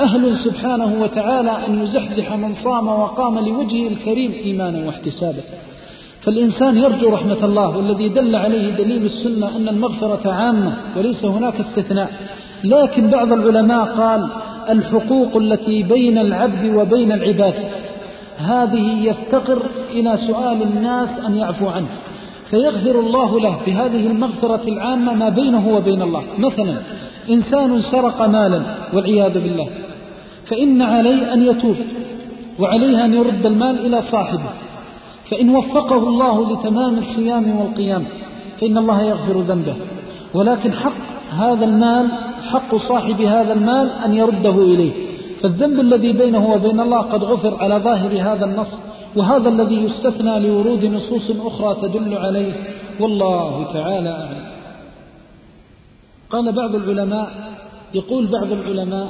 أهل 0.00 0.36
سبحانه 0.36 1.02
وتعالى 1.02 1.66
أن 1.66 1.82
يزحزح 1.82 2.36
من 2.36 2.54
صام 2.64 2.88
وقام 2.88 3.38
لوجهه 3.38 3.88
الكريم 3.88 4.32
إيمانا 4.32 4.86
واحتسابا 4.86 5.42
فالإنسان 6.22 6.76
يرجو 6.78 7.08
رحمة 7.08 7.44
الله 7.44 7.76
والذي 7.76 8.08
دل 8.08 8.36
عليه 8.36 8.76
دليل 8.76 9.04
السنة 9.04 9.56
أن 9.56 9.68
المغفرة 9.68 10.32
عامة 10.32 10.76
وليس 10.96 11.24
هناك 11.24 11.54
استثناء 11.60 12.10
لكن 12.64 13.10
بعض 13.10 13.32
العلماء 13.32 13.84
قال 13.84 14.28
الحقوق 14.70 15.36
التي 15.36 15.82
بين 15.82 16.18
العبد 16.18 16.74
وبين 16.74 17.12
العباد 17.12 17.54
هذه 18.38 19.04
يفتقر 19.04 19.62
إلى 19.90 20.16
سؤال 20.16 20.62
الناس 20.62 21.08
أن 21.26 21.34
يعفو 21.34 21.68
عنه. 21.68 21.86
فيغفر 22.50 23.00
الله 23.00 23.40
له 23.40 23.56
بهذه 23.66 24.06
المغفرة 24.06 24.68
العامة 24.68 25.14
ما 25.14 25.28
بينه 25.28 25.68
وبين 25.68 26.02
الله. 26.02 26.22
مثلا 26.38 26.76
إنسان 27.30 27.82
سرق 27.82 28.22
مالا 28.26 28.62
والعياذ 28.92 29.34
بالله. 29.34 29.68
فإن 30.46 30.82
عليه 30.82 31.32
أن 31.34 31.42
يتوب 31.42 31.76
وعليه 32.58 33.04
أن 33.04 33.14
يرد 33.14 33.46
المال 33.46 33.86
إلى 33.86 34.02
صاحبه. 34.02 34.50
فإن 35.30 35.56
وفقه 35.56 36.08
الله 36.08 36.52
لتمام 36.52 36.98
الصيام 36.98 37.56
والقيام 37.56 38.04
فإن 38.60 38.78
الله 38.78 39.02
يغفر 39.02 39.40
ذنبه. 39.40 39.74
ولكن 40.34 40.72
حق 40.72 40.92
هذا 41.30 41.64
المال 41.64 42.08
حق 42.52 42.76
صاحب 42.76 43.20
هذا 43.20 43.52
المال 43.52 43.90
أن 44.04 44.14
يرده 44.14 44.62
إليه. 44.62 44.92
فالذنب 45.44 45.80
الذي 45.80 46.12
بينه 46.12 46.52
وبين 46.52 46.80
الله 46.80 47.00
قد 47.00 47.24
غفر 47.24 47.62
على 47.62 47.76
ظاهر 47.78 48.12
هذا 48.32 48.44
النص 48.44 48.78
وهذا 49.16 49.48
الذي 49.48 49.74
يستثنى 49.74 50.38
لورود 50.38 50.84
نصوص 50.84 51.30
أخرى 51.30 51.88
تدل 51.88 52.14
عليه. 52.14 52.54
والله 53.00 53.72
تعالى 53.72 54.10
أعلم. 54.10 54.46
قال 56.30 56.52
بعض 56.52 56.74
العلماء 56.74 57.28
يقول 57.94 58.26
بعض 58.26 58.52
العلماء 58.52 59.08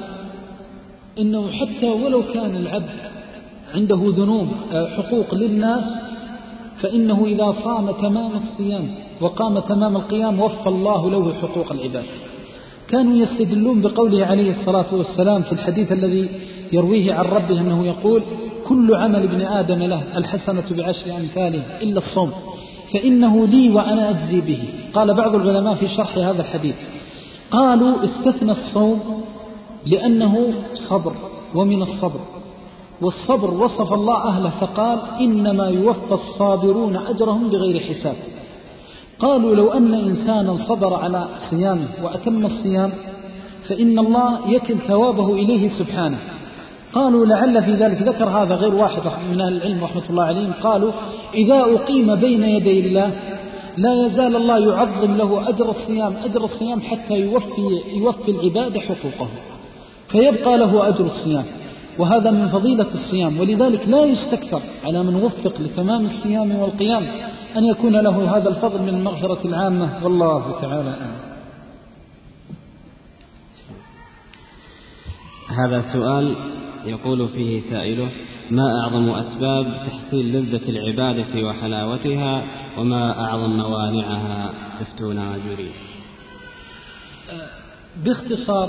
إنه 1.18 1.50
حتى 1.50 1.90
ولو 1.90 2.22
كان 2.34 2.56
العبد 2.56 2.98
عنده 3.74 4.00
ذنوب 4.02 4.48
حقوق 4.72 5.34
للناس 5.34 5.84
فإنه 6.82 7.24
إذا 7.26 7.54
صام 7.64 7.90
تمام 7.90 8.32
الصيام 8.34 8.94
وقام 9.20 9.58
تمام 9.58 9.96
القيام 9.96 10.40
وفى 10.40 10.68
الله 10.68 11.10
له 11.10 11.32
حقوق 11.32 11.72
العباد. 11.72 12.04
كانوا 12.94 13.16
يستدلون 13.16 13.80
بقوله 13.80 14.26
عليه 14.26 14.50
الصلاة 14.50 14.94
والسلام 14.94 15.42
في 15.42 15.52
الحديث 15.52 15.92
الذي 15.92 16.28
يرويه 16.72 17.14
عن 17.14 17.24
ربه 17.24 17.60
أنه 17.60 17.86
يقول 17.86 18.22
كل 18.66 18.94
عمل 18.94 19.22
ابن 19.22 19.40
آدم 19.40 19.82
له 19.82 20.02
الحسنة 20.16 20.64
بعشر 20.70 21.16
أمثاله 21.16 21.62
إلا 21.82 21.98
الصوم 21.98 22.30
فإنه 22.92 23.46
لي 23.46 23.70
وأنا 23.70 24.10
أجزي 24.10 24.40
به. 24.40 24.64
قال 24.94 25.14
بعض 25.14 25.34
العلماء 25.34 25.74
في 25.74 25.88
شرح 25.88 26.18
هذا 26.18 26.42
الحديث 26.42 26.74
قالوا 27.50 28.04
استثنى 28.04 28.52
الصوم 28.52 29.24
لأنه 29.86 30.52
صبر 30.74 31.12
ومن 31.54 31.82
الصبر 31.82 32.20
والصبر 33.02 33.54
وصف 33.54 33.92
الله 33.92 34.24
أهله 34.24 34.50
فقال 34.50 35.00
إنما 35.20 35.66
يوفى 35.68 36.12
الصابرون 36.12 36.96
أجرهم 36.96 37.48
بغير 37.48 37.80
حساب. 37.80 38.16
قالوا 39.24 39.54
لو 39.54 39.72
أن 39.72 39.94
إنسانا 39.94 40.56
صبر 40.56 40.94
على 40.94 41.28
صيامه 41.50 41.88
وأتم 42.02 42.46
الصيام 42.46 42.92
فإن 43.68 43.98
الله 43.98 44.50
يكل 44.50 44.78
ثوابه 44.78 45.34
إليه 45.34 45.68
سبحانه. 45.68 46.18
قالوا 46.92 47.26
لعل 47.26 47.62
في 47.62 47.74
ذلك 47.74 48.02
ذكر 48.02 48.28
هذا 48.28 48.54
غير 48.54 48.74
واحد 48.74 49.02
من 49.30 49.40
أهل 49.40 49.56
العلم 49.56 49.84
رحمة 49.84 50.02
الله 50.10 50.24
عليهم. 50.24 50.52
قالوا 50.62 50.92
إذا 51.34 51.60
أقيم 51.60 52.14
بين 52.14 52.44
يدي 52.44 52.80
الله 52.80 53.10
لا 53.76 54.06
يزال 54.06 54.36
الله 54.36 54.58
يعظم 54.58 55.16
له 55.16 55.48
أجر 55.48 55.70
الصيام 55.70 56.14
أجر 56.24 56.44
الصيام 56.44 56.80
حتى 56.80 57.14
يوفي, 57.14 57.80
يوفي 57.94 58.30
العباد 58.30 58.78
حقوقه. 58.78 59.28
فيبقى 60.08 60.58
له 60.58 60.88
أجر 60.88 61.04
الصيام. 61.04 61.44
وهذا 61.98 62.30
من 62.30 62.48
فضيلة 62.48 62.94
الصيام 62.94 63.40
ولذلك 63.40 63.88
لا 63.88 64.04
يستكثر 64.04 64.62
على 64.84 65.02
من 65.02 65.14
وفق 65.14 65.60
لتمام 65.60 66.06
الصيام 66.06 66.56
والقيام 66.56 67.02
أن 67.56 67.64
يكون 67.64 68.00
له 68.00 68.36
هذا 68.36 68.48
الفضل 68.48 68.82
من 68.82 68.88
المغفرة 68.88 69.38
العامة. 69.44 70.04
والله 70.04 70.60
تعالى 70.60 70.90
أعلم. 70.90 71.34
هذا 75.58 75.82
سؤال 75.92 76.34
يقول 76.84 77.28
فيه 77.28 77.60
سائله 77.70 78.08
ما 78.50 78.80
أعظم 78.82 79.10
أسباب 79.10 79.86
تحصيل 79.86 80.32
لذة 80.32 80.68
العبادة 80.70 81.46
وحلاوتها 81.46 82.42
وما 82.78 83.20
أعظم 83.20 83.56
موانعها؟ 83.56 84.50
افتونا 84.80 85.30
وجري 85.30 85.70
باختصار 88.04 88.68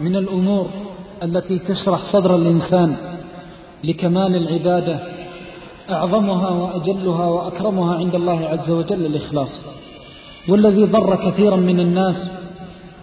من 0.00 0.16
الأمور 0.16 0.70
التي 1.22 1.58
تشرح 1.58 2.12
صدر 2.12 2.36
الإنسان 2.36 2.96
لكمال 3.84 4.36
العبادة 4.36 5.00
أعظمها 5.90 6.50
وأجلها 6.50 7.26
وأكرمها 7.26 7.94
عند 7.94 8.14
الله 8.14 8.48
عز 8.48 8.70
وجل 8.70 9.06
الإخلاص 9.06 9.64
والذي 10.48 10.84
ضر 10.84 11.30
كثيرا 11.30 11.56
من 11.56 11.80
الناس 11.80 12.30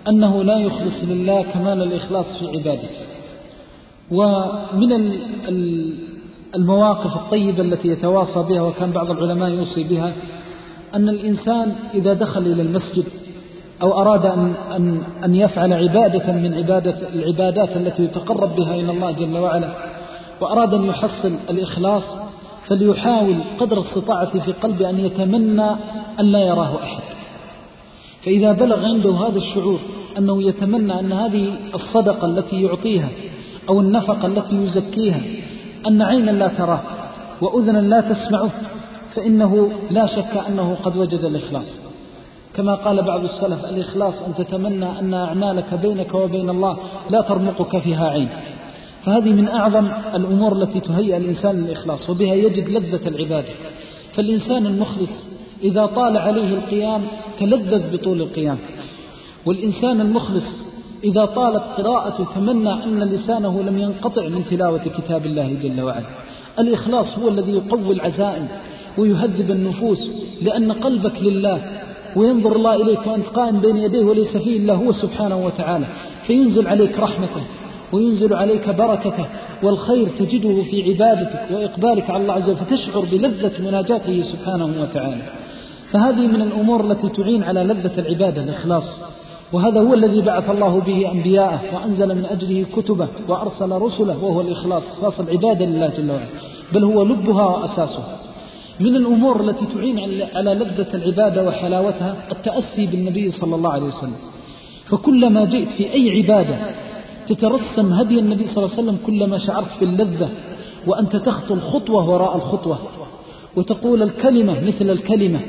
أنه 0.07 0.43
لا 0.43 0.57
يخلص 0.59 1.03
لله 1.03 1.41
كمال 1.41 1.84
الإخلاص 1.84 2.38
في 2.38 2.47
عبادته. 2.47 2.89
ومن 4.11 5.11
المواقف 6.55 7.15
الطيبة 7.15 7.61
التي 7.63 7.88
يتواصى 7.88 8.43
بها 8.49 8.61
وكان 8.61 8.91
بعض 8.91 9.11
العلماء 9.11 9.49
يوصي 9.49 9.84
بها 9.84 10.13
أن 10.95 11.09
الإنسان 11.09 11.76
إذا 11.93 12.13
دخل 12.13 12.41
إلى 12.41 12.61
المسجد 12.61 13.05
أو 13.82 14.02
أراد 14.02 14.26
أن, 14.26 14.54
أن, 14.76 15.04
أن 15.26 15.36
يفعل 15.36 15.74
عبادة 15.74 16.34
من 16.34 16.54
عبادة 16.54 17.10
العبادات 17.14 17.78
التي 17.78 18.04
يتقرب 18.04 18.56
بها 18.56 18.76
إلى 18.76 18.92
الله 18.92 19.12
جل 19.12 19.38
وعلا 19.38 19.70
وأراد 20.42 20.74
أن 20.74 20.86
يحصل 20.86 21.38
الإخلاص 21.50 22.04
فليحاول 22.68 23.36
قدر 23.60 23.80
الستاعة 23.80 24.40
في 24.40 24.52
قلبه 24.52 24.90
أن 24.90 25.00
يتمنى 25.00 25.72
أن 26.20 26.26
لا 26.26 26.40
يراه 26.40 26.84
أحد. 26.84 27.04
فإذا 28.26 28.52
بلغ 28.52 28.86
عنده 28.86 29.12
هذا 29.12 29.38
الشعور 29.38 29.80
أنه 30.18 30.44
يتمنى 30.44 31.00
أن 31.00 31.12
هذه 31.12 31.54
الصدقة 31.76 32.26
التي 32.26 32.62
يعطيها 32.62 33.10
أو 33.70 33.80
النفقة 33.80 34.26
التي 34.26 34.56
يزكيها 34.56 35.22
أن 35.88 36.02
عينا 36.02 36.32
لا 36.32 36.48
تراه 36.48 36.82
وأذنا 37.42 37.78
لا 37.78 38.02
تسمعه 38.02 38.52
فإنه 39.16 39.72
لا 39.92 40.06
شك 40.06 40.38
أنه 40.48 40.76
قد 40.76 40.98
وجد 40.98 41.24
الإخلاص. 41.24 41.89
كما 42.60 42.76
قال 42.76 43.03
بعض 43.03 43.24
السلف 43.24 43.66
الإخلاص 43.66 44.22
أن 44.22 44.36
تتمنى 44.36 44.99
أن 44.99 45.14
أعمالك 45.14 45.74
بينك 45.74 46.14
وبين 46.14 46.49
الله 46.49 46.78
لا 47.10 47.22
ترمقك 47.22 47.82
فيها 47.82 48.10
عين. 48.10 48.30
فهذه 49.05 49.30
من 49.30 49.47
أعظم 49.47 49.91
الأمور 50.16 50.53
التي 50.53 50.80
تهيئ 50.80 51.18
الإنسان 51.18 51.55
للإخلاص 51.55 52.10
وبها 52.10 52.34
يجد 52.34 52.70
لذة 52.70 53.07
العبادة. 53.07 53.49
فالإنسان 54.16 54.66
المخلص 54.66 55.10
إذا 55.64 55.86
طال 55.86 56.18
عليه 56.18 56.53
القيام 56.53 57.01
تلذذ 57.39 57.97
بطول 57.97 58.22
القيام. 58.22 58.57
والإنسان 59.45 60.01
المخلص 60.01 60.47
إذا 61.03 61.26
طالت 61.26 61.64
قراءة 61.78 62.28
تمنى 62.36 62.84
أن 62.84 63.03
لسانه 63.03 63.62
لم 63.62 63.78
ينقطع 63.78 64.28
من 64.28 64.45
تلاوة 64.45 64.84
كتاب 64.97 65.26
الله 65.26 65.53
جل 65.64 65.82
وعلا. 65.82 66.10
الإخلاص 66.60 67.18
هو 67.18 67.30
الذي 67.30 67.51
يقوي 67.51 67.93
العزائم 67.93 68.47
ويهذب 68.97 69.51
النفوس 69.51 70.12
لأن 70.41 70.72
قلبك 70.72 71.22
لله 71.22 71.89
وينظر 72.20 72.55
الله 72.55 72.76
إليك 72.76 73.07
وأنت 73.07 73.26
قائم 73.26 73.59
بين 73.59 73.78
يديه 73.78 74.03
وليس 74.03 74.38
فيه 74.38 74.57
إلا 74.57 74.74
هو 74.74 74.91
سبحانه 74.91 75.45
وتعالى 75.45 75.86
فينزل 76.28 76.67
عليك 76.67 76.99
رحمته 76.99 77.43
وينزل 77.93 78.34
عليك 78.34 78.70
بركته 78.70 79.26
والخير 79.63 80.07
تجده 80.20 80.63
في 80.63 80.78
عبادتك 80.89 81.41
وإقبالك 81.51 82.09
على 82.09 82.22
الله 82.22 82.34
عز 82.34 82.49
وجل 82.49 82.57
فتشعر 82.57 82.99
بلذة 83.11 83.51
مناجاته 83.59 84.22
سبحانه 84.22 84.82
وتعالى. 84.82 85.24
فهذه 85.91 86.28
من 86.28 86.41
الأمور 86.41 86.80
التي 86.86 87.09
تعين 87.09 87.43
على 87.43 87.63
لذة 87.63 87.99
العبادة 87.99 88.43
الإخلاص. 88.43 88.88
وهذا 89.53 89.82
هو 89.82 89.93
الذي 89.93 90.22
بعث 90.22 90.49
الله 90.49 90.80
به 90.80 91.11
أنبياءه 91.11 91.59
وأنزل 91.76 92.15
من 92.15 92.26
أجله 92.26 92.65
كتبه 92.76 93.07
وأرسل 93.28 93.72
رسله 93.72 94.24
وهو 94.24 94.41
الإخلاص 94.41 94.84
إخلاص 94.89 95.20
العبادة 95.20 95.65
لله 95.65 95.88
جل 95.88 96.11
وعلا 96.11 96.26
بل 96.74 96.84
هو 96.84 97.03
لبها 97.03 97.45
وأساسها. 97.45 98.17
من 98.80 98.96
الأمور 98.96 99.42
التي 99.42 99.66
تعين 99.66 100.00
على 100.36 100.54
لذة 100.54 100.88
العبادة 100.94 101.44
وحلاوتها 101.44 102.16
التأسي 102.32 102.86
بالنبي 102.86 103.32
صلى 103.32 103.56
الله 103.56 103.70
عليه 103.70 103.86
وسلم. 103.86 104.16
فكلما 104.90 105.46
جئت 105.46 105.70
في 105.70 105.94
أي 105.94 106.18
عبادة 106.18 106.58
تترسم 107.28 107.94
هدي 107.94 108.20
النبي 108.20 108.48
صلى 108.48 108.66
الله 108.66 108.76
عليه 108.76 108.84
وسلم 108.84 108.98
كلما 109.06 109.38
شعرت 109.38 109.80
باللذة 109.80 110.30
وأنت 110.88 111.16
تخطو 111.16 111.54
الخطوة 111.54 112.10
وراء 112.10 112.36
الخطوة 112.36 112.78
وتقول 113.56 114.04
الكلمة 114.04 114.60
مثل 114.60 114.90
الكلمة 114.90 115.40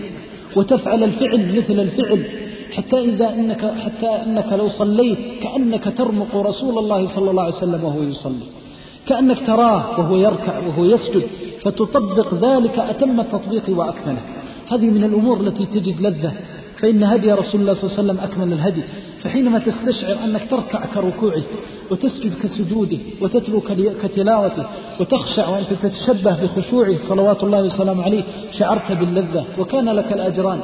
وتفعل 0.56 1.04
الفعل 1.04 1.58
مثل 1.58 1.80
الفعل 1.80 2.24
حتى 2.72 2.98
إذا 2.98 3.34
إنك 3.34 3.74
حتى 3.74 4.06
إنك 4.06 4.52
لو 4.52 4.68
صليت 4.68 5.18
كأنك 5.42 5.94
ترمق 5.98 6.36
رسول 6.36 6.78
الله 6.78 7.14
صلى 7.14 7.30
الله 7.30 7.42
عليه 7.42 7.54
وسلم 7.54 7.84
وهو 7.84 8.02
يصلي. 8.02 8.59
كأنك 9.06 9.46
تراه 9.46 10.00
وهو 10.00 10.16
يركع 10.16 10.58
وهو 10.58 10.84
يسجد 10.84 11.22
فتطبق 11.62 12.34
ذلك 12.34 12.78
أتم 12.78 13.20
التطبيق 13.20 13.64
وأكمله. 13.68 14.22
هذه 14.70 14.86
من 14.86 15.04
الأمور 15.04 15.40
التي 15.40 15.66
تجد 15.66 16.00
لذة 16.00 16.32
فإن 16.78 17.02
هدي 17.04 17.32
رسول 17.32 17.60
الله 17.60 17.74
صلى 17.74 17.84
الله 17.84 17.98
عليه 17.98 18.02
وسلم 18.02 18.18
أكمل 18.18 18.52
الهدي. 18.52 18.82
فحينما 19.22 19.58
تستشعر 19.58 20.16
أنك 20.24 20.50
تركع 20.50 20.84
كركوعه 20.94 21.42
وتسجد 21.90 22.32
كسجوده 22.42 22.98
وتتلو 23.20 23.60
كتلاوته 24.02 24.66
وتخشع 25.00 25.48
وأنت 25.48 25.72
تتشبه 25.82 26.36
بخشوعه 26.42 26.96
صلوات 27.08 27.44
الله 27.44 27.62
وسلامه 27.62 28.02
عليه 28.02 28.22
شعرت 28.58 28.92
باللذة 28.92 29.44
وكان 29.58 29.88
لك 29.88 30.12
الأجران. 30.12 30.60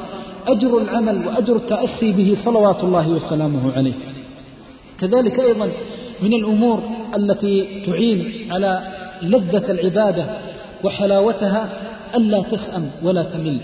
أجر 0.46 0.78
العمل 0.78 1.26
وأجر 1.26 1.56
التأسي 1.56 2.12
به 2.12 2.36
صلوات 2.44 2.84
الله 2.84 3.08
وسلامه 3.08 3.72
عليه. 3.76 3.92
كذلك 5.00 5.40
أيضا 5.40 5.68
من 6.22 6.32
الأمور 6.32 6.82
التي 7.14 7.82
تعين 7.86 8.52
على 8.52 8.82
لذة 9.22 9.70
العبادة 9.70 10.26
وحلاوتها 10.84 11.68
ألا 12.14 12.42
تسأم 12.42 12.90
ولا 13.02 13.22
تمل. 13.22 13.58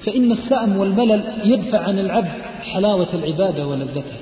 فإن 0.00 0.32
السأم 0.32 0.76
والملل 0.76 1.22
يدفع 1.44 1.78
عن 1.78 1.98
العبد 1.98 2.40
حلاوة 2.62 3.08
العبادة 3.14 3.66
ولذتها. 3.66 4.18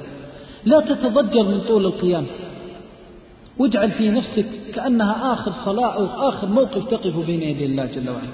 لا 0.65 0.81
تتضجر 0.81 1.43
من 1.43 1.61
طول 1.61 1.87
القيام. 1.87 2.27
واجعل 3.59 3.91
في 3.91 4.11
نفسك 4.11 4.47
كأنها 4.75 5.33
آخر 5.33 5.53
صلاة 5.65 5.95
أو 5.95 6.29
آخر 6.29 6.49
موقف 6.49 6.85
تقف 6.85 7.27
بين 7.27 7.43
يدي 7.43 7.65
الله 7.65 7.85
جل 7.85 8.11
وعلا. 8.11 8.29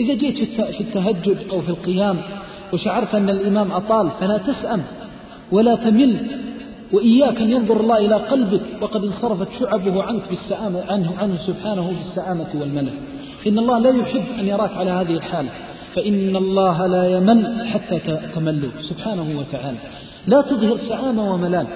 إذا 0.00 0.14
جيت 0.14 0.50
في 0.50 0.80
التهجد 0.80 1.38
أو 1.52 1.60
في 1.60 1.68
القيام 1.68 2.16
وشعرت 2.72 3.14
أن 3.14 3.30
الإمام 3.30 3.72
أطال 3.72 4.10
فلا 4.20 4.38
تسأم 4.38 4.82
ولا 5.52 5.74
تمل 5.74 6.40
وإياك 6.92 7.36
أن 7.36 7.50
ينظر 7.52 7.80
الله 7.80 7.98
إلى 7.98 8.14
قلبك 8.14 8.60
وقد 8.80 9.04
انصرفت 9.04 9.48
شعبه 9.60 10.02
عنك 10.02 10.22
بالسآمة 10.30 10.82
عنه, 10.92 11.12
عنه 11.18 11.36
سبحانه 11.36 11.92
بالسآمة 11.98 12.60
والملل 12.60 12.92
إن 13.46 13.58
الله 13.58 13.78
لا 13.78 13.90
يحب 13.90 14.24
أن 14.38 14.46
يراك 14.46 14.76
على 14.76 14.90
هذه 14.90 15.10
الحالة 15.10 15.48
فإن 15.94 16.36
الله 16.36 16.86
لا 16.86 17.16
يمل 17.16 17.68
حتى 17.68 18.00
تملوا 18.34 18.70
سبحانه 18.80 19.38
وتعالى. 19.38 19.78
لا 20.26 20.40
تظهر 20.40 20.76
سآمة 20.76 21.34
وملال. 21.34 21.66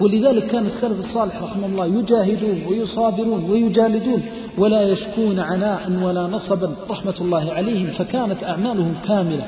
ولذلك 0.00 0.46
كان 0.46 0.66
السلف 0.66 0.98
الصالح 0.98 1.42
رحمه 1.42 1.66
الله 1.66 1.86
يجاهدون 1.86 2.62
ويصابرون 2.68 3.50
ويجالدون 3.50 4.22
ولا 4.58 4.82
يشكون 4.82 5.40
عناء 5.40 5.92
ولا 6.02 6.26
نصبا 6.26 6.76
رحمة 6.90 7.14
الله 7.20 7.52
عليهم 7.52 7.86
فكانت 7.86 8.44
أعمالهم 8.44 8.94
كاملة 9.08 9.46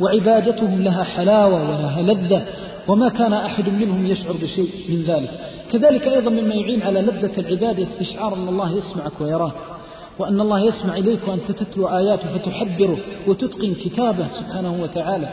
وعبادتهم 0.00 0.82
لها 0.82 1.04
حلاوة 1.04 1.70
ولها 1.70 2.02
لذة 2.02 2.44
وما 2.88 3.08
كان 3.08 3.32
أحد 3.32 3.68
منهم 3.68 4.06
يشعر 4.06 4.32
بشيء 4.32 4.70
من 4.88 5.02
ذلك. 5.02 5.30
كذلك 5.72 6.08
أيضا 6.08 6.30
مما 6.30 6.54
يعين 6.54 6.82
على 6.82 7.00
لذة 7.00 7.40
العبادة 7.40 7.82
استشعار 7.82 8.34
أن 8.34 8.48
الله 8.48 8.72
يسمعك 8.72 9.20
ويراه 9.20 9.52
وأن 10.18 10.40
الله 10.40 10.60
يسمع 10.60 10.96
إليك 10.96 11.28
وأنت 11.28 11.52
تتلو 11.52 11.86
آياته 11.86 12.38
فتحبره 12.38 12.98
وتتقن 13.28 13.74
كتابه 13.74 14.28
سبحانه 14.28 14.82
وتعالى 14.82 15.28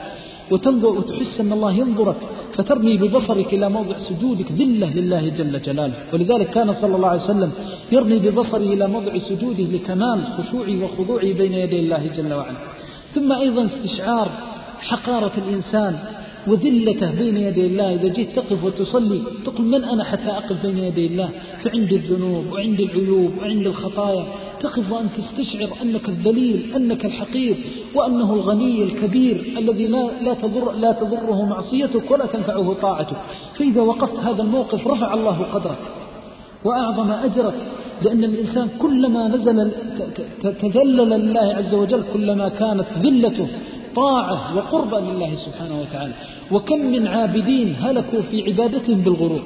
وتنظر 0.51 0.87
وتحس 0.87 1.39
أن 1.39 1.51
الله 1.53 1.71
ينظرك 1.71 2.15
فترمي 2.53 2.97
ببصرك 2.97 3.53
إلى 3.53 3.69
موضع 3.69 3.97
سجودك 3.97 4.51
ذلة 4.51 4.87
لله 4.95 5.29
جل 5.29 5.61
جلاله. 5.61 5.93
ولذلك 6.13 6.49
كان 6.49 6.73
صلى 6.73 6.95
الله 6.95 7.07
عليه 7.07 7.23
وسلم 7.23 7.51
يرمي 7.91 8.19
ببصره 8.19 8.57
إلى 8.57 8.87
موضع 8.87 9.17
سجوده 9.17 9.63
لكمال 9.63 10.25
خشوعه 10.37 10.83
وخضوعه 10.83 11.33
بين 11.33 11.53
يدي 11.53 11.79
الله 11.79 12.07
جل 12.17 12.33
وعلا. 12.33 12.57
ثم 13.15 13.31
أيضا 13.31 13.65
استشعار 13.65 14.29
حقارة 14.79 15.33
الإنسان 15.37 15.99
وذلته 16.47 17.11
بين 17.15 17.37
يدي 17.37 17.65
الله. 17.67 17.93
إذا 17.95 18.07
جيت 18.07 18.29
تقف 18.35 18.63
وتصلي 18.63 19.21
تقول 19.45 19.65
من 19.67 19.83
أنا 19.83 20.03
حتى 20.03 20.31
أقف 20.41 20.65
بين 20.65 20.77
يدي 20.77 21.05
الله؟ 21.07 21.29
فعند 21.63 21.93
الذنوب 21.93 22.45
وعند 22.53 22.79
العيوب 22.79 23.31
وعند 23.41 23.65
الخطايا. 23.67 24.25
تقف 24.59 24.91
وأنت 24.91 25.11
تستشعر 25.17 25.69
أنك 25.81 26.09
الذليل 26.09 26.73
أنك 26.75 27.05
الحقير 27.05 27.55
وأنه 27.95 28.33
الغني 28.33 28.83
الكبير 28.83 29.53
الذي 29.57 29.87
لا, 29.87 30.03
لا, 30.21 30.33
تضر 30.33 30.71
لا 30.71 30.91
تضره 30.91 31.45
معصيتك 31.45 32.11
ولا 32.11 32.25
تنفعه 32.25 32.73
طاعتك. 32.73 33.17
فإذا 33.57 33.81
وقفت 33.81 34.19
هذا 34.19 34.41
الموقف 34.41 34.87
رفع 34.87 35.13
الله 35.13 35.37
قدرك 35.53 35.81
وأعظم 36.65 37.11
أجرك. 37.11 37.55
لأن 38.01 38.23
الإنسان 38.23 38.69
كلما 38.79 39.27
نزل 39.27 39.71
تذلل 40.43 41.09
لله 41.09 41.47
عز 41.59 41.73
وجل 41.73 42.03
كلما 42.13 42.49
كانت 42.49 42.85
ذلته 43.03 43.47
طاعة 43.95 44.57
وقربة 44.57 44.99
لله 44.99 45.35
سبحانه 45.35 45.81
وتعالى. 45.81 46.13
وكم 46.51 46.79
من 46.79 47.07
عابدين 47.07 47.75
هلكوا 47.79 48.21
في 48.21 48.43
عبادتهم 48.51 49.01
بالغرور. 49.01 49.41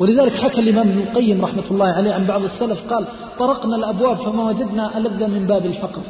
ولذلك 0.00 0.32
حكى 0.32 0.60
الإمام 0.60 0.88
ابن 0.88 0.98
القيم 0.98 1.44
رحمة 1.44 1.64
الله 1.70 1.86
عليه 1.86 2.12
عن 2.12 2.26
بعض 2.26 2.42
السلف 2.44 2.92
قال 2.92 3.06
طرقنا 3.38 3.76
الأبواب 3.76 4.16
فما 4.16 4.48
وجدنا 4.48 4.98
ألذ 4.98 5.26
من 5.26 5.46
باب 5.46 5.66
الفقر. 5.66 6.02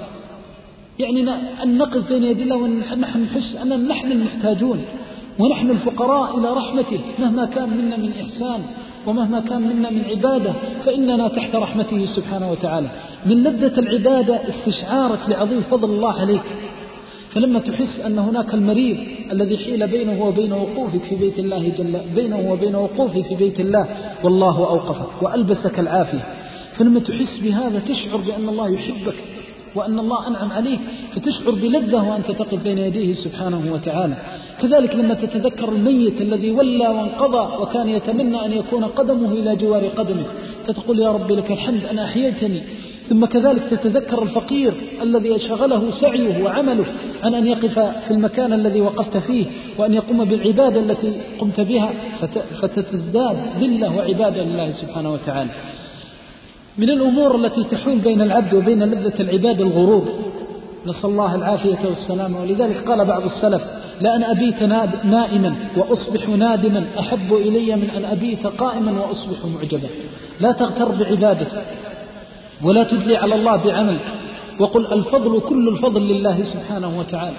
يعني 0.98 1.30
أن 1.62 1.78
نقف 1.78 2.12
بين 2.12 2.22
يدي 2.24 2.42
الله 2.42 2.56
ونحن 2.56 3.22
نحس 3.22 3.56
أننا 3.62 3.76
نحن 3.76 4.12
المحتاجون 4.12 4.84
ونحن 5.38 5.70
الفقراء 5.70 6.38
إلى 6.38 6.50
رحمته. 6.50 7.00
مهما 7.18 7.44
كان 7.44 7.68
منا 7.68 7.96
من 7.96 8.12
إحسان 8.20 8.60
ومهما 9.06 9.40
كان 9.40 9.62
منا 9.62 9.90
من 9.90 10.04
عبادة 10.04 10.52
فإننا 10.84 11.28
تحت 11.28 11.56
رحمته 11.56 12.06
سبحانه 12.06 12.50
وتعالى. 12.50 12.88
من 13.26 13.42
لذة 13.42 13.78
العبادة 13.78 14.40
استشعارك 14.48 15.18
لعظيم 15.28 15.60
فضل 15.60 15.90
الله 15.90 16.20
عليك. 16.20 16.42
فلما 17.30 17.58
تحس 17.58 18.00
أن 18.00 18.18
هناك 18.18 18.54
المريض 18.54 18.96
الذي 19.32 19.58
حيل 19.58 19.86
بينه 19.86 20.24
وبين 20.24 20.52
وقوفك 20.52 21.02
في 21.02 21.16
بيت 21.16 21.38
الله 21.38 21.68
جل 21.68 22.00
بينه 22.14 22.52
وبين 22.52 22.74
وقوفه 22.74 23.22
في 23.22 23.34
بيت 23.34 23.60
الله 23.60 23.86
والله 24.24 24.56
أوقفك 24.58 25.22
وألبسك 25.22 25.78
العافية. 25.78 26.24
فلما 26.76 27.00
تحس 27.00 27.38
بهذا 27.42 27.78
تشعر 27.88 28.16
بأن 28.16 28.48
الله 28.48 28.68
يحبك 28.68 29.14
وأن 29.74 29.98
الله 29.98 30.28
أنعم 30.28 30.52
عليك 30.52 30.80
فتشعر 31.12 31.50
بلذة 31.50 32.10
وأنت 32.10 32.30
تقف 32.30 32.62
بين 32.62 32.78
يديه 32.78 33.14
سبحانه 33.14 33.72
وتعالى. 33.72 34.16
كذلك 34.60 34.94
لما 34.94 35.14
تتذكر 35.14 35.68
الميت 35.68 36.20
الذي 36.20 36.50
ولى 36.50 36.88
وانقضى 36.88 37.62
وكان 37.62 37.88
يتمنى 37.88 38.46
أن 38.46 38.52
يكون 38.52 38.84
قدمه 38.84 39.32
إلى 39.32 39.56
جوار 39.56 39.88
قدمه 39.88 40.24
فتقول 40.66 40.98
يا 40.98 41.12
رب 41.12 41.32
لك 41.32 41.50
الحمد 41.50 41.84
أنا 41.84 42.04
أحييتني. 42.04 42.62
ثم 43.10 43.24
كذلك 43.24 43.62
تتذكر 43.70 44.22
الفقير 44.22 44.72
الذي 45.02 45.38
شغله 45.38 45.90
سعيه 45.90 46.44
وعمله 46.44 46.84
عن 47.22 47.34
أن 47.34 47.46
يقف 47.46 47.78
في 47.78 48.10
المكان 48.10 48.52
الذي 48.52 48.80
وقفت 48.80 49.16
فيه 49.16 49.46
وأن 49.78 49.94
يقوم 49.94 50.24
بالعبادة 50.24 50.80
التي 50.80 51.20
قمت 51.38 51.60
بها 51.60 51.90
فتتزداد 52.60 53.36
ذلة 53.60 53.96
وعبادة 53.96 54.42
لله 54.42 54.70
سبحانه 54.70 55.12
وتعالى. 55.12 55.50
من 56.78 56.90
الأمور 56.90 57.36
التي 57.36 57.64
تحول 57.64 57.98
بين 57.98 58.22
العبد 58.22 58.54
وبين 58.54 58.82
لذة 58.82 59.20
العبادة 59.20 59.64
الغرور 59.64 60.08
نسأل 60.86 61.10
الله 61.10 61.34
العافية 61.34 61.78
والسلامة 61.84 62.40
ولذلك 62.40 62.88
قال 62.88 63.04
بعض 63.04 63.22
السلف 63.24 63.62
لأن 64.00 64.22
أبيت 64.24 64.62
نائما 65.04 65.56
وأصبح 65.76 66.28
نادما 66.28 66.86
أحب 66.98 67.32
إلي 67.32 67.76
من 67.76 67.90
أن 67.90 68.04
أبيت 68.04 68.46
قائما 68.46 69.00
وأصبح 69.00 69.38
معجبا. 69.56 69.88
لا 70.40 70.52
تغتر 70.52 70.88
بعبادتك. 70.88 71.62
ولا 72.64 72.82
تدلي 72.84 73.16
على 73.16 73.34
الله 73.34 73.56
بعمل 73.56 73.98
وقل 74.58 74.86
الفضل 74.92 75.40
كل 75.40 75.68
الفضل 75.68 76.00
لله 76.00 76.42
سبحانه 76.42 76.98
وتعالى. 76.98 77.36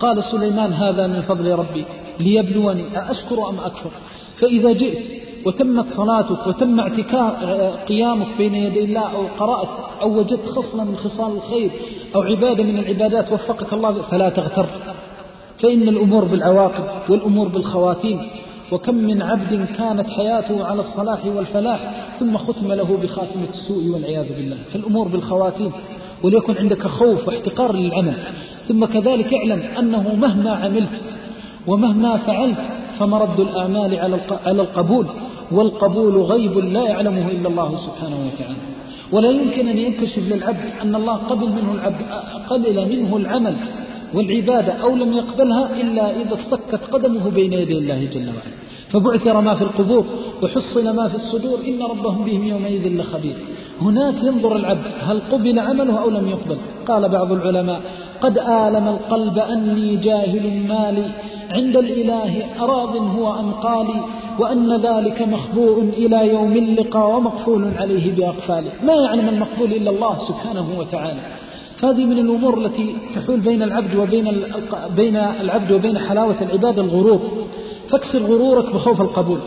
قال 0.00 0.22
سليمان 0.24 0.72
هذا 0.72 1.06
من 1.06 1.20
فضل 1.20 1.52
ربي 1.52 1.84
ليبلوني 2.20 2.98
أأشكر 2.98 3.48
أم 3.48 3.58
أكفر؟ 3.64 3.90
فإذا 4.38 4.72
جئت 4.72 5.24
وتمت 5.46 5.88
صلاتك 5.88 6.46
وتم 6.46 6.80
قيامك 7.88 8.26
بين 8.38 8.54
يدي 8.54 8.84
الله 8.84 9.00
أو 9.16 9.26
قرأت 9.38 9.68
أو 10.02 10.18
وجدت 10.18 10.48
خصلة 10.48 10.84
من 10.84 10.96
خصال 10.96 11.32
الخير 11.36 11.70
أو 12.14 12.22
عبادة 12.22 12.64
من 12.64 12.78
العبادات 12.78 13.32
وفقك 13.32 13.72
الله 13.72 13.92
فلا 13.92 14.28
تغتر. 14.28 14.66
فإن 15.58 15.88
الأمور 15.88 16.24
بالعواقب 16.24 16.84
والأمور 17.10 17.48
بالخواتيم 17.48 18.18
وكم 18.72 18.94
من 18.94 19.22
عبد 19.22 19.66
كانت 19.78 20.10
حياته 20.10 20.64
على 20.64 20.80
الصلاح 20.80 21.26
والفلاح 21.26 22.06
ثم 22.20 22.36
ختم 22.36 22.72
له 22.72 22.96
بخاتمة 23.02 23.48
السوء 23.48 23.88
والعياذ 23.94 24.36
بالله. 24.36 24.56
فالأمور 24.72 25.08
بالخواتيم 25.08 25.72
وليكن 26.22 26.56
عندك 26.56 26.86
خوف 26.86 27.28
واحتقار 27.28 27.74
للعمل. 27.74 28.14
ثم 28.68 28.84
كذلك 28.84 29.34
اعلم 29.34 29.62
أنه 29.78 30.14
مهما 30.14 30.50
عملت 30.50 31.02
ومهما 31.66 32.16
فعلت 32.16 32.58
فمرد 32.98 33.40
الآمال 33.40 33.98
على 34.46 34.62
القبول. 34.62 35.06
والقبول 35.52 36.16
غيب 36.16 36.58
لا 36.58 36.82
يعلمه 36.82 37.30
إلا 37.30 37.48
الله 37.48 37.76
سبحانه 37.76 38.16
وتعالى. 38.26 38.56
ولا 39.12 39.30
يمكن 39.30 39.68
أن 39.68 39.78
ينكشف 39.78 40.28
للعبد 40.28 40.70
أن 40.82 40.94
الله 40.94 41.16
قبل 41.16 41.48
منه 41.48 41.72
العبد 41.72 42.02
قبل 42.48 42.88
منه 42.88 43.16
العمل. 43.16 43.56
والعبادة 44.14 44.72
أو 44.72 44.96
لم 44.96 45.12
يقبلها 45.12 45.80
إلا 45.80 46.10
إذا 46.10 46.34
اصطكت 46.34 46.80
قدمه 46.92 47.30
بين 47.30 47.52
يدي 47.52 47.78
الله 47.78 48.04
جل 48.04 48.28
وعلا. 48.28 48.54
فبعثر 48.90 49.40
ما 49.40 49.54
في 49.54 49.62
القبور 49.62 50.04
وحصل 50.42 50.96
ما 50.96 51.08
في 51.08 51.14
الصدور. 51.14 51.58
إن 51.68 51.82
ربهم 51.82 52.24
بهم 52.24 52.44
يومئذ 52.44 53.00
لخبير. 53.00 53.36
هناك 53.80 54.24
ينظر 54.24 54.56
العبد 54.56 54.92
هل 55.00 55.20
قبل 55.32 55.58
عمله 55.58 56.02
أو 56.02 56.10
لم 56.10 56.28
يقبل. 56.28 56.56
قال 56.86 57.08
بعض 57.08 57.32
العلماء 57.32 57.80
قد 58.20 58.38
آلم 58.38 58.88
القلب 58.88 59.38
أني 59.38 59.96
جاهل 59.96 60.66
مالي. 60.68 61.10
عند 61.50 61.76
الإله 61.76 62.46
أراض 62.60 62.96
هو 62.96 63.40
أم 63.40 63.52
قالي. 63.52 64.00
وأن 64.38 64.80
ذلك 64.80 65.22
مخبوء 65.22 65.82
إلى 65.82 66.28
يوم 66.28 66.52
اللقاء 66.52 67.16
ومقفول 67.16 67.70
عليه 67.76 68.14
بأقفاله. 68.14 68.70
ما 68.86 68.94
يعلم 68.94 69.28
المقبول 69.28 69.72
إلا 69.72 69.90
الله 69.90 70.18
سبحانه 70.28 70.78
وتعالى؟ 70.78 71.43
هذه 71.84 72.04
من 72.04 72.18
الأمور 72.18 72.64
التي 72.64 72.96
تحول 73.14 73.40
بين 73.40 73.62
العبد 73.62 73.94
وبين 73.94 74.42
بين 74.96 75.16
العبد 75.16 75.72
وبين 75.72 75.98
حلاوة 75.98 76.42
العبادة 76.42 76.82
الغرور. 76.82 77.20
فاكسر 77.90 78.18
غرورك 78.18 78.74
بخوف 78.74 79.00
القبول. 79.00 79.38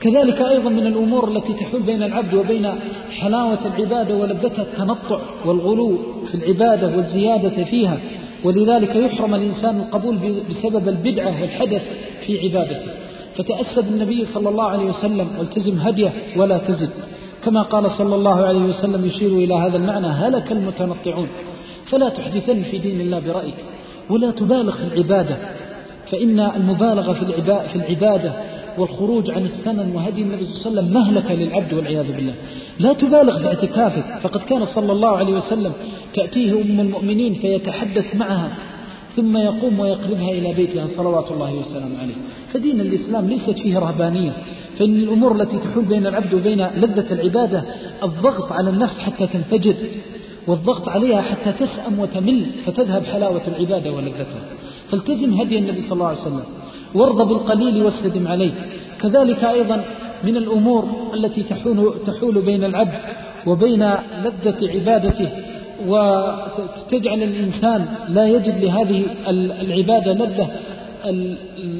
كذلك 0.00 0.40
أيضا 0.40 0.70
من 0.70 0.86
الأمور 0.86 1.28
التي 1.28 1.52
تحول 1.52 1.82
بين 1.82 2.02
العبد 2.02 2.34
وبين 2.34 2.72
حلاوة 3.10 3.58
العبادة 3.66 4.16
ولذتها 4.16 4.62
التنطع 4.62 5.18
والغلو 5.46 5.98
في 6.28 6.34
العبادة 6.34 6.96
والزيادة 6.96 7.64
فيها. 7.64 7.98
ولذلك 8.44 8.96
يحرم 8.96 9.34
الإنسان 9.34 9.76
القبول 9.76 10.16
بسبب 10.50 10.88
البدعة 10.88 11.42
والحدث 11.42 11.82
في 12.26 12.38
عبادته. 12.40 12.90
فتأسد 13.36 13.92
النبي 13.92 14.24
صلى 14.24 14.48
الله 14.48 14.64
عليه 14.64 14.84
وسلم 14.84 15.28
والتزم 15.38 15.78
هديه 15.78 16.12
ولا 16.36 16.58
تزد. 16.58 16.90
كما 17.44 17.62
قال 17.62 17.90
صلى 17.90 18.14
الله 18.14 18.36
عليه 18.44 18.64
وسلم 18.64 19.04
يشير 19.04 19.30
إلى 19.30 19.54
هذا 19.54 19.76
المعنى 19.76 20.06
هلك 20.06 20.52
المتنطعون. 20.52 21.28
فلا 21.90 22.08
تحدثن 22.08 22.62
في 22.62 22.78
دين 22.78 23.00
الله 23.00 23.18
برأيك 23.18 23.54
ولا 24.10 24.30
تبالغ 24.30 24.76
في 24.76 24.94
العبادة 24.94 25.38
فإن 26.10 26.40
المبالغة 26.40 27.12
في 27.72 27.76
العبادة 27.76 28.32
والخروج 28.78 29.30
عن 29.30 29.44
السنن 29.44 29.92
وهدي 29.94 30.22
النبي 30.22 30.44
صلى 30.44 30.80
الله 30.80 30.80
عليه 30.80 30.80
وسلم 30.80 30.94
مهلكة 30.94 31.34
للعبد 31.34 31.72
والعياذ 31.72 32.12
بالله. 32.12 32.34
لا 32.78 32.92
تبالغ 32.92 33.38
في 33.38 33.46
اعتكافك 33.46 34.18
فقد 34.22 34.40
كان 34.40 34.64
صلى 34.64 34.92
الله 34.92 35.16
عليه 35.16 35.32
وسلم 35.32 35.72
تأتيه 36.14 36.52
أم 36.52 36.80
المؤمنين 36.80 37.34
فيتحدث 37.34 38.16
معها 38.16 38.50
ثم 39.16 39.36
يقوم 39.36 39.80
ويقربها 39.80 40.30
إلى 40.30 40.52
بيتها 40.54 40.86
صلوات 40.86 41.30
الله 41.30 41.54
وسلامه 41.54 41.98
عليه. 41.98 42.14
فدين 42.52 42.80
الإسلام 42.80 43.28
ليست 43.28 43.58
فيه 43.58 43.78
رهبانية 43.78 44.32
فإن 44.78 44.96
الأمور 44.96 45.42
التي 45.42 45.58
تحول 45.58 45.84
بين 45.84 46.06
العبد 46.06 46.34
وبين 46.34 46.66
لذة 46.66 47.12
العبادة 47.12 47.64
الضغط 48.02 48.52
على 48.52 48.70
النفس 48.70 48.98
حتى 48.98 49.26
تنفجر. 49.26 49.74
والضغط 50.48 50.88
عليها 50.88 51.22
حتى 51.22 51.52
تسأم 51.52 51.98
وتمل 51.98 52.46
فتذهب 52.66 53.04
حلاوة 53.04 53.42
العبادة 53.48 53.92
ولذتها. 53.92 54.42
فالتزم 54.90 55.40
هدي 55.40 55.58
النبي 55.58 55.80
صلى 55.80 55.92
الله 55.92 56.06
عليه 56.06 56.18
وسلم. 56.18 56.42
وارضى 56.94 57.24
بالقليل 57.24 57.82
واستدم 57.82 58.28
عليه. 58.28 58.52
كذلك 59.00 59.44
أيضا 59.44 59.84
من 60.24 60.36
الأمور 60.36 60.84
التي 61.14 61.42
تحول, 61.42 61.94
تحول 62.06 62.40
بين 62.40 62.64
العبد 62.64 62.98
وبين 63.46 63.82
لذة 64.24 64.70
عبادته. 64.74 65.28
وتجعل 65.86 67.22
الإنسان 67.22 67.86
لا 68.08 68.26
يجد 68.26 68.64
لهذه 68.64 69.04
العبادة 69.60 70.12
لذة 70.12 70.48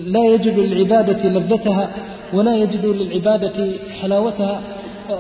لا 0.07 0.25
يجد 0.25 0.59
للعبادة 0.59 1.29
لذتها 1.29 1.91
ولا 2.35 2.57
يجد 2.57 2.87
للعبادة 2.87 3.73
حلاوتها. 4.01 4.61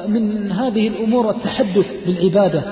من 0.09 0.53
هذه 0.53 0.89
الأمور 0.89 1.31
التحدث 1.31 1.87
بالعبادة. 2.07 2.63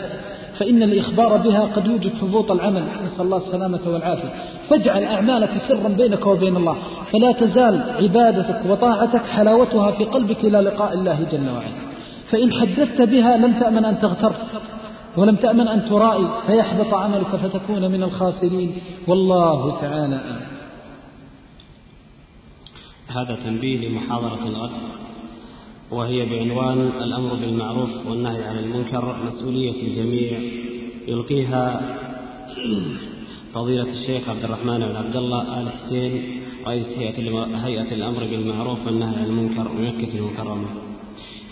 فإن 0.58 0.82
الإخبار 0.82 1.36
بها 1.36 1.60
قد 1.60 1.86
يوجد 1.86 2.14
حبوط 2.14 2.52
العمل 2.52 2.88
نسأل 3.04 3.24
الله 3.24 3.36
السلامة 3.36 3.80
والعافية. 3.86 4.32
فاجعل 4.68 5.04
أعمالك 5.04 5.50
سرا 5.68 5.88
بينك 5.88 6.26
وبين 6.26 6.56
الله 6.56 6.76
فلا 7.12 7.32
تزال 7.32 7.84
عبادتك 8.02 8.70
وطاعتك 8.70 9.26
حلاوتها 9.26 9.90
في 9.90 10.04
قلبك 10.04 10.44
إلى 10.44 10.60
لقاء 10.60 10.94
الله 10.94 11.26
جل 11.32 11.48
وعلا. 11.48 11.86
فإن 12.30 12.52
حدثت 12.52 13.02
بها 13.02 13.36
لم 13.36 13.52
تأمن 13.52 13.84
أن 13.84 13.98
تغتر 13.98 14.32
ولم 15.16 15.36
تأمن 15.36 15.68
أن 15.68 15.84
ترائي 15.84 16.28
فيحبط 16.46 16.94
عملك 16.94 17.36
فتكون 17.36 17.90
من 17.90 18.02
الخاسرين. 18.02 18.76
والله 19.08 19.80
تعالى 19.80 20.16
أعلم. 20.16 20.46
هذا 23.08 23.36
تنبيه 23.44 23.88
لمحاضرة 23.88 24.46
الغد. 24.46 24.70
وهي 25.90 26.24
بعنوان 26.24 26.78
الأمر 26.78 27.34
بالمعروف 27.34 28.06
والنهي 28.06 28.44
عن 28.44 28.58
المنكر 28.58 29.16
مسؤولية 29.26 29.82
الجميع. 29.82 30.38
يلقيها 31.08 31.96
فضيلة 33.54 33.88
الشيخ 33.88 34.28
عبد 34.28 34.44
الرحمن 34.44 34.78
بن 34.78 34.96
عبد 34.96 35.16
الله 35.16 35.60
آل 35.60 35.70
حسين 35.70 36.22
رئيس 36.66 36.98
هيئة 37.64 37.94
الأمر 37.94 38.26
بالمعروف 38.26 38.86
والنهي 38.86 39.16
عن 39.16 39.24
المنكر 39.24 39.68
بمكة 39.68 40.18
المكرمة. 40.18 40.66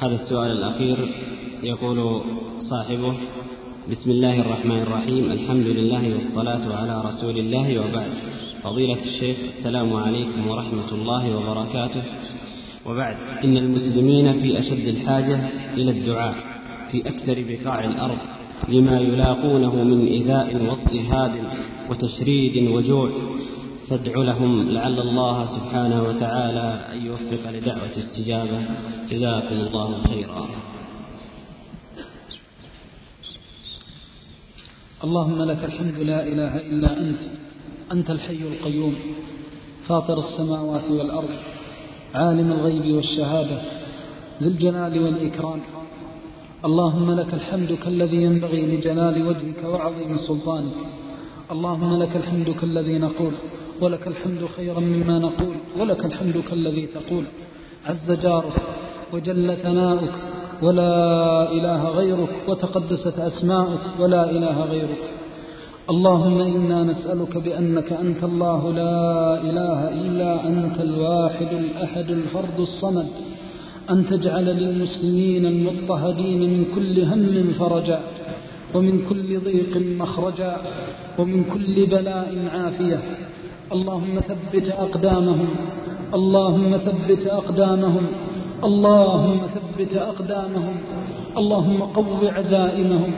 هذا 0.03 0.15
السؤال 0.15 0.51
الأخير 0.51 1.15
يقول 1.63 2.23
صاحبه 2.71 3.15
بسم 3.91 4.11
الله 4.11 4.41
الرحمن 4.41 4.83
الرحيم 4.83 5.33
الحمد 5.33 5.67
لله 5.67 6.15
والصلاة 6.15 6.77
على 6.77 7.03
رسول 7.09 7.39
الله 7.39 7.81
وبعد. 7.81 8.13
فضيلة 8.63 8.99
الشيخ 9.05 9.37
السلام 9.59 9.97
عليكم 9.97 10.47
ورحمة 10.49 10.93
الله 10.93 11.37
وبركاته. 11.37 12.03
وبعد. 12.87 13.17
إن 13.45 13.57
المسلمين 13.57 14.33
في 14.33 14.59
أشد 14.59 14.87
الحاجة 14.87 15.49
إلى 15.75 15.91
الدعاء 15.91 16.35
في 16.91 17.09
أكثر 17.09 17.45
بقاع 17.49 17.85
الأرض 17.85 18.19
لما 18.69 19.01
يلاقونه 19.01 19.85
من 19.85 20.07
إيذاء 20.07 20.57
واضطهاد 20.63 21.33
وتشريد 21.91 22.69
وجوع. 22.69 23.13
فادع 23.89 24.13
لهم 24.17 24.71
لعل 24.71 25.01
الله 25.01 25.47
سبحانه 25.47 26.03
وتعالى 26.03 26.87
أن 26.93 27.07
يوفق 27.07 27.51
لدعوة 27.51 27.99
استجابة. 27.99 28.65
جزاكم 29.11 29.55
الله 29.55 30.03
خيرا. 30.03 30.49
اللهم 35.05 35.43
لك 35.43 35.65
الحمد 35.65 35.99
لا 35.99 36.29
إله 36.29 36.57
إلا 36.57 37.01
أنت 37.01 37.19
أنت 37.93 38.11
الحي 38.11 38.43
القيوم 38.43 38.95
فاطر 39.89 40.19
السماوات 40.19 40.91
والأرض. 40.91 41.31
عالم 42.15 42.53
الغيب 42.53 42.95
والشهادة 42.97 43.59
ذي 44.43 44.49
الجلال 44.49 45.03
والإكرام. 45.05 45.61
اللهم 46.65 47.09
لك 47.21 47.35
الحمد 47.35 47.73
كالذي 47.73 48.17
ينبغي 48.23 48.63
لجلال 48.67 49.27
وجهك 49.29 49.61
وعظيم 49.73 50.17
سلطانك. 50.17 50.79
اللهم 51.55 52.03
لك 52.03 52.17
الحمد 52.17 52.49
كالذي 52.61 52.99
نقول 52.99 53.35
ولك 53.81 54.07
الحمد 54.07 54.43
خيرا 54.57 54.81
مما 54.81 55.19
نقول 55.19 55.57
ولك 55.81 56.05
الحمد 56.05 56.37
كالذي 56.51 56.87
تقول. 56.87 57.25
عز 57.87 58.09
جارك 58.25 58.57
وجل 59.13 59.57
ثناؤك 59.57 60.15
ولا 60.63 60.93
إله 61.53 61.89
غيرك 61.89 62.33
وتقدست 62.49 63.19
أسماؤك 63.19 63.85
ولا 64.01 64.31
إله 64.31 64.57
غيرك. 64.65 65.14
اللهم 65.91 66.39
إنا 66.41 66.85
نسألك 66.85 67.37
بأنك 67.37 67.93
أنت 67.93 68.25
الله 68.25 68.73
لا 68.73 69.41
إله 69.49 69.79
إلا 69.89 70.49
أنت 70.49 70.81
الواحد 70.81 71.53
الأحد 71.53 72.11
الفرد 72.11 72.59
الصمد. 72.59 73.07
أن 73.91 74.07
تجعل 74.07 74.45
للمسلمين 74.45 75.47
المضطهدين 75.47 76.41
من 76.41 76.65
كل 76.75 77.01
هم 77.01 77.53
فرجا 77.53 78.01
ومن 78.75 79.07
كل 79.09 79.41
ضيق 79.41 79.77
مخرجا 79.77 80.57
ومن 81.19 81.45
كل 81.45 81.87
بلاء 81.87 82.49
عافية. 82.55 83.01
اللهم 83.73 84.21
ثبت 84.21 84.69
أقدامهم 84.69 85.49
اللهم 86.15 86.77
ثبت 86.77 87.27
أقدامهم 87.27 88.07
اللهم 88.65 89.41
ثبت 89.57 89.97
أقدامهم. 89.97 90.77
اللهم 91.37 91.83
قو 91.83 92.29
عزائمهم 92.37 93.13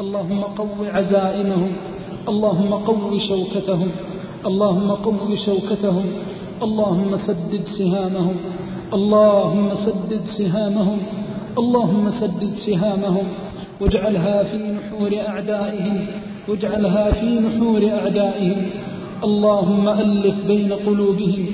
اللهم 0.00 0.40
قو 0.40 0.84
عزائمهم. 0.84 1.72
اللهم 2.28 2.74
قو 2.74 3.18
شوكتهم. 3.18 3.88
اللهم 4.46 4.90
قو 4.90 5.34
شوكتهم. 5.34 6.06
اللهم 6.62 7.16
سدد 7.16 7.64
سهامهم. 7.64 8.36
اللهم 8.94 9.74
سدد 9.74 10.20
سهامهم. 10.38 10.98
اللهم 11.58 12.10
سدد 12.10 12.54
سهامهم. 12.66 13.26
واجعلها 13.80 14.42
في 14.42 14.56
نحور 14.56 15.10
أعدائهم. 15.28 16.06
واجعلها 16.48 17.10
في 17.10 17.26
نحور 17.26 17.90
أعدائهم. 18.00 18.56
اللهم 19.24 19.88
ألف 19.88 20.46
بين 20.46 20.72
قلوبهم. 20.72 21.46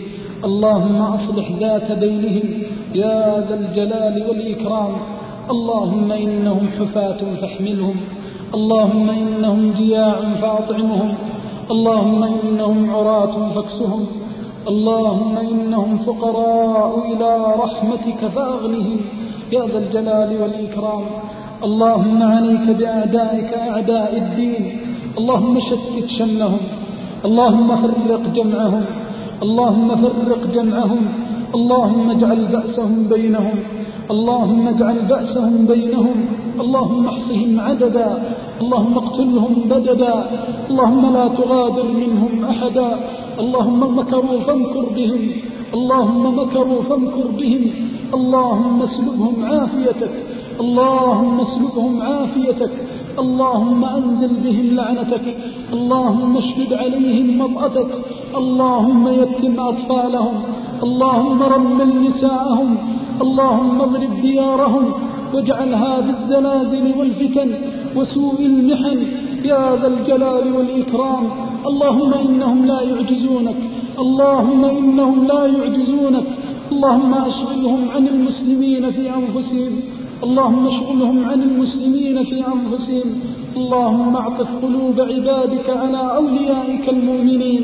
اللهم 0.45 1.03
أصلح 1.03 1.51
ذات 1.61 1.93
بينهم. 1.93 2.63
يا 2.95 3.47
ذا 3.49 3.55
الجلال 3.55 4.25
والإكرام. 4.29 4.93
اللهم 5.51 6.13
إنهم 6.13 6.69
حفاة 6.81 7.35
فاحملهم. 7.41 7.97
اللهم 8.55 9.11
إنهم 9.11 9.61
جياع 9.81 10.19
فأطعمهم 10.43 11.11
اللهم 11.71 12.21
إنهم 12.25 12.91
عراة 12.91 13.35
فاكسهم 13.55 14.03
اللهم 14.69 15.35
إنهم 15.51 15.91
فقراء 16.07 16.93
إلى 17.11 17.31
رحمتك 17.63 18.21
فأغنهم 18.35 18.99
يا 19.53 19.63
ذا 19.73 19.79
الجلال 19.79 20.31
والإكرام. 20.43 21.05
اللهم 21.69 22.23
عليك 22.23 22.67
بأعدائك 22.79 23.51
أعداء 23.69 24.11
الدين 24.23 24.63
اللهم 25.19 25.55
شتت 25.69 26.09
شملهم 26.19 26.63
اللهم 27.25 27.69
فرق 27.83 28.25
جمعهم 28.39 28.85
اللهم 29.45 29.89
فرق 30.03 30.43
جمعهم 30.57 31.03
اللهم 31.55 32.11
اجعل 32.11 32.41
بأسهم 32.55 33.09
بينهم 33.13 33.59
اللهم 34.11 34.69
اجعل 34.69 34.99
بأسهم 35.11 35.67
بينهم 35.67 36.19
اللهم 36.61 37.07
احصهم 37.09 37.61
عددا 37.61 38.09
اللهم 38.61 38.95
اقتلهم 39.03 39.55
بددا 39.73 40.15
اللهم 40.71 41.03
لا 41.17 41.27
تغادر 41.29 41.87
منهم 42.03 42.45
أحدا 42.53 42.91
اللهم 43.43 43.99
مكروا 43.99 44.39
فامكر 44.47 44.85
بهم 44.97 45.23
اللهم 45.75 46.39
مكروا 46.39 46.83
فامكر 46.83 47.27
بهم 47.41 47.65
اللهم 48.15 48.83
اسلبهم 48.83 49.35
عافيتك 49.51 50.15
اللهم 50.61 51.37
اسلبهم 51.47 51.93
عافيتك 52.03 52.73
اللهم 53.19 53.85
أنزل 53.85 54.29
بهم 54.45 54.67
لعنتك 54.75 55.37
اللهم 55.73 56.37
اشدد 56.37 56.73
عليهم 56.73 57.39
مطأتك 57.39 57.91
اللهم 58.37 59.09
يتم 59.09 59.61
أطفالهم 59.61 60.37
اللهم 60.83 61.43
رمل 61.43 62.03
نساءهم 62.07 62.77
اللهم 63.21 63.81
اضرب 63.81 64.21
ديارهم 64.23 64.93
واجعلها 65.35 66.01
بالزلازل 66.01 66.85
والفتن 66.99 67.51
وسوء 67.97 68.41
المحن 68.41 68.99
يا 69.45 69.77
ذا 69.77 69.87
الجلال 69.87 70.57
والإكرام. 70.57 71.25
اللهم 71.67 72.15
إنهم 72.15 72.67
لا 72.67 72.81
يعجزونك 72.81 73.57
اللهم 73.99 74.65
إنهم 74.65 75.27
لا 75.27 75.47
يعجزونك 75.47 76.27
اللهم 76.73 77.15
أشغلهم 77.15 77.81
عن 77.95 78.09
المسلمين 78.09 78.91
في 78.91 79.11
أنفسهم. 79.15 79.75
اللهم 80.25 80.67
اشغلهم 80.67 81.25
عن 81.25 81.43
المسلمين 81.43 82.23
في 82.23 82.45
أنفسهم. 82.55 83.21
اللهم 83.57 84.17
اعطف 84.17 84.49
قلوب 84.65 85.01
عبادك 85.01 85.71
على 85.71 86.17
أوليائك 86.17 86.89
المؤمنين. 86.89 87.63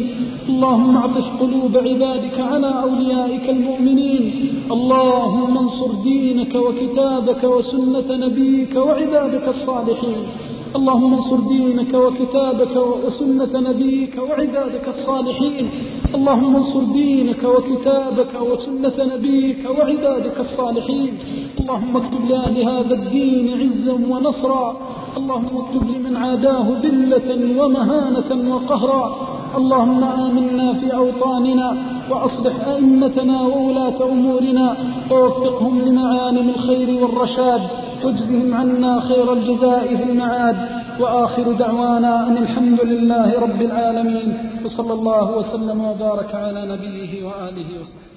اللهم 0.48 0.96
اعطف 0.96 1.42
قلوب 1.42 1.76
عبادك 1.76 2.40
على 2.40 2.82
أوليائك 2.82 3.50
المؤمنين. 3.50 4.24
اللهم 4.72 5.58
انصر 5.58 5.90
دينك 6.02 6.54
وكتابك 6.54 7.44
وسنة 7.44 8.26
نبيك 8.26 8.76
وعبادك 8.76 9.48
الصالحين. 9.48 10.45
اللهم 10.76 11.14
انصر 11.14 11.36
دينك 11.36 11.94
وكتابك 11.94 12.76
وسنة 12.76 13.60
نبيك 13.70 14.14
وعبادك 14.18 14.88
الصالحين. 14.88 15.70
اللهم 16.14 16.56
انصر 16.56 16.82
دينك 16.92 17.42
وكتابك 17.44 18.32
وسنة 18.50 19.14
نبيك 19.14 19.62
وعبادك 19.78 20.40
الصالحين. 20.40 21.12
اللهم 21.60 21.96
اكتب 21.96 22.22
لأهل 22.30 22.56
هذا 22.62 22.94
الدين 22.94 23.46
عزا 23.60 23.92
ونصرا. 23.92 24.76
اللهم 25.16 25.54
اكتب 25.62 25.82
لمن 25.94 26.16
عاداه 26.16 26.66
ذلة 26.82 27.28
ومهانة 27.60 28.54
وقهرا. 28.54 29.16
اللهم 29.56 30.04
آمنا 30.04 30.72
في 30.72 30.94
أوطاننا 30.94 31.68
وأصلح 32.10 32.68
أئمتنا 32.68 33.42
وولاة 33.42 33.98
أمورنا 34.12 34.76
ووفقهم 35.10 35.80
لمعالم 35.80 36.48
الخير 36.48 36.88
والرشاد. 37.02 37.85
وأجزهم 38.06 38.54
عنا 38.54 39.00
خير 39.00 39.32
الجزاء 39.32 39.96
في 39.96 40.02
المعاد 40.02 40.56
وآخر 41.00 41.52
دعوانا 41.52 42.28
أن 42.28 42.36
الحمد 42.36 42.80
لله 42.80 43.40
رب 43.40 43.62
العالمين 43.62 44.38
وصلى 44.64 44.92
الله 44.92 45.36
وسلم 45.36 45.80
وبارك 45.80 46.34
على 46.34 46.66
نبيه 46.66 47.24
وآله 47.24 47.80
وصحبه. 47.80 48.16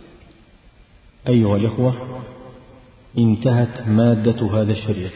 أيها 1.28 1.56
الإخوة 1.56 1.94
انتهت 3.18 3.88
مادة 3.88 4.62
هذا 4.62 4.72
الشريط 4.72 5.12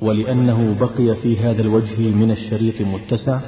ولأنه 0.00 0.76
بقي 0.80 1.14
في 1.22 1.38
هذا 1.38 1.62
الوجه 1.62 2.00
من 2.00 2.30
الشريط 2.30 2.80
متسع 2.80 3.40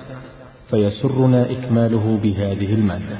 فيسرنا 0.70 1.50
إكماله 1.50 2.18
بهذه 2.22 2.74
المادة. 2.74 3.18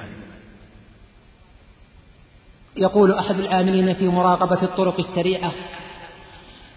يقول 2.77 3.13
أحد 3.13 3.35
العاملين 3.35 3.95
في 3.95 4.09
مراقبة 4.09 4.63
الطرق 4.63 5.01
السريعة 5.01 5.53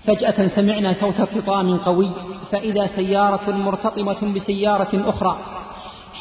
فجأة 0.07 0.47
سمعنا 0.47 0.93
صوت 0.93 1.19
ارتطام 1.19 1.77
قوي 1.77 2.09
فإذا 2.51 2.89
سيارة 2.95 3.51
مرتطمة 3.51 4.33
بسيارة 4.35 5.09
أخرى 5.09 5.37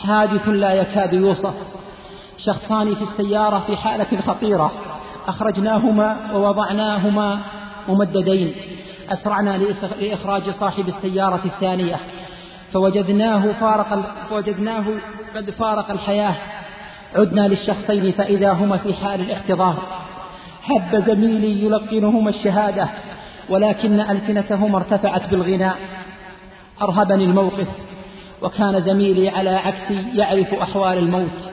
حادث 0.03 0.49
لا 0.49 0.73
يكاد 0.73 1.13
يوصف. 1.13 1.55
شخصان 2.39 2.95
في 2.95 3.03
السيارة 3.03 3.59
في 3.67 3.77
حالة 3.77 4.21
خطيرة 4.27 4.73
أخرجناهما 5.27 6.17
ووضعناهما 6.35 7.39
ممددين. 7.89 8.55
أسرعنا 9.09 9.59
لإخراج 10.01 10.51
صاحب 10.51 10.89
السيارة 10.89 11.41
الثانية. 11.45 11.97
فوجدناه 12.73 13.53
فارق 13.61 14.15
فوجدناه 14.31 14.85
قد 15.37 15.51
فارق 15.51 15.91
الحياة. 15.91 16.35
عدنا 17.17 17.49
للشخصين 17.49 18.13
فإذا 18.13 18.53
هما 18.53 18.77
في 18.77 18.95
حال 18.95 19.21
الاحتضار 19.21 19.75
هب 20.65 21.05
زميلي 21.07 21.65
يلقنهما 21.65 22.31
الشهادة. 22.31 22.89
ولكن 23.49 24.01
ألسنتهما 24.01 24.79
ارتفعت 24.79 25.31
بالغناء 25.31 25.77
أرهبني 26.83 27.25
الموقف 27.25 27.69
وكان 28.43 28.81
زميلي 28.81 29.29
على 29.29 29.51
عكسي 29.51 30.05
يعرف 30.15 30.55
أحوال 30.55 30.99
الموت. 30.99 31.51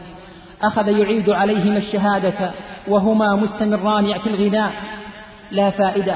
أخذ 0.61 0.87
يعيد 0.87 1.29
عليهما 1.29 1.77
الشهادة 1.77 2.51
وهما 2.87 3.35
مستمران 3.35 4.19
في 4.19 4.29
الغناء 4.29 4.71
لا 5.51 5.69
فائدة 5.69 6.15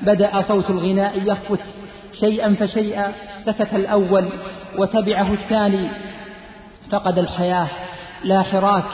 بدأ 0.00 0.40
صوت 0.40 0.70
الغناء 0.70 1.22
يخفت 1.22 1.60
شيئا 2.20 2.54
فشيئا 2.60 3.12
سكت 3.44 3.74
الأول 3.74 4.28
وتبعه 4.78 5.32
الثاني. 5.32 5.88
فقد 6.90 7.18
الحياة 7.18 7.68
لا 8.24 8.42
حراك. 8.42 8.84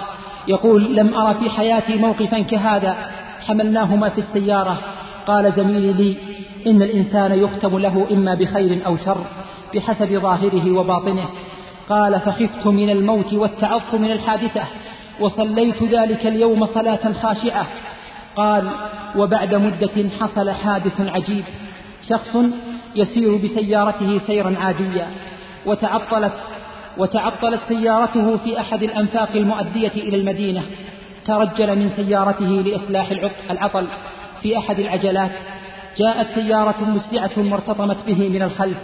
يقول 0.49 0.97
لم 0.97 1.15
أرى 1.15 1.35
في 1.35 1.51
حياتي 1.51 1.97
موقفا 1.97 2.41
كهذا. 2.41 2.97
حملناهما 3.47 4.09
في 4.09 4.19
السيارة. 4.19 4.79
قال 5.27 5.53
زميلي 5.53 5.93
لي 5.93 6.17
إن 6.67 6.83
الإنسان 6.83 7.39
يختم 7.39 7.79
له 7.79 8.07
إما 8.11 8.35
بخير 8.35 8.81
أو 8.87 8.97
شر 8.97 9.25
بحسب 9.75 10.13
ظاهره 10.13 10.73
وباطنه. 10.73 11.29
قال 11.89 12.21
فخفت 12.21 12.67
من 12.67 12.91
الموت 12.91 13.33
والتعظ 13.33 13.95
من 13.95 14.11
الحادثة 14.13 14.63
وصليت 15.21 15.83
ذلك 15.83 16.27
اليوم 16.27 16.67
صلاة 16.67 17.13
خاشعة. 17.23 17.67
قال 18.37 18.71
وبعد 19.17 19.55
مدة 19.55 20.09
حصل 20.21 20.51
حادث 20.51 21.01
عجيب 21.01 21.45
شخص 22.09 22.37
يسير 22.97 23.37
بسيارته 23.37 24.21
سيرا 24.27 24.57
عاديا 24.61 25.07
وتعطلت 25.67 26.35
وتعطلت 26.99 27.61
سيارته 27.69 28.37
في 28.37 28.61
أحد 28.61 28.83
الأنفاق 28.83 29.29
المؤدية 29.35 29.89
إلى 29.89 30.17
المدينة 30.17 30.63
ترجل 31.27 31.79
من 31.79 31.91
سيارته 31.97 32.47
لإصلاح 32.47 33.11
العطل. 33.51 33.87
في 34.43 34.59
أحد 34.59 34.79
العجلات 34.79 35.31
جاءت 35.99 36.27
سيارة 36.35 36.85
مسرعة 36.85 37.53
وارتطمت 37.53 37.97
به 38.07 38.29
من 38.29 38.43
الخلف 38.43 38.79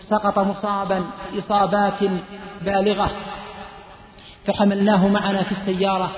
سقط 0.00 0.38
مصابا 0.38 1.04
إصابات 1.38 2.10
بالغة. 2.64 3.10
فحملناه 4.46 5.08
معنا 5.08 5.42
في 5.42 5.52
السيارة 5.52 6.10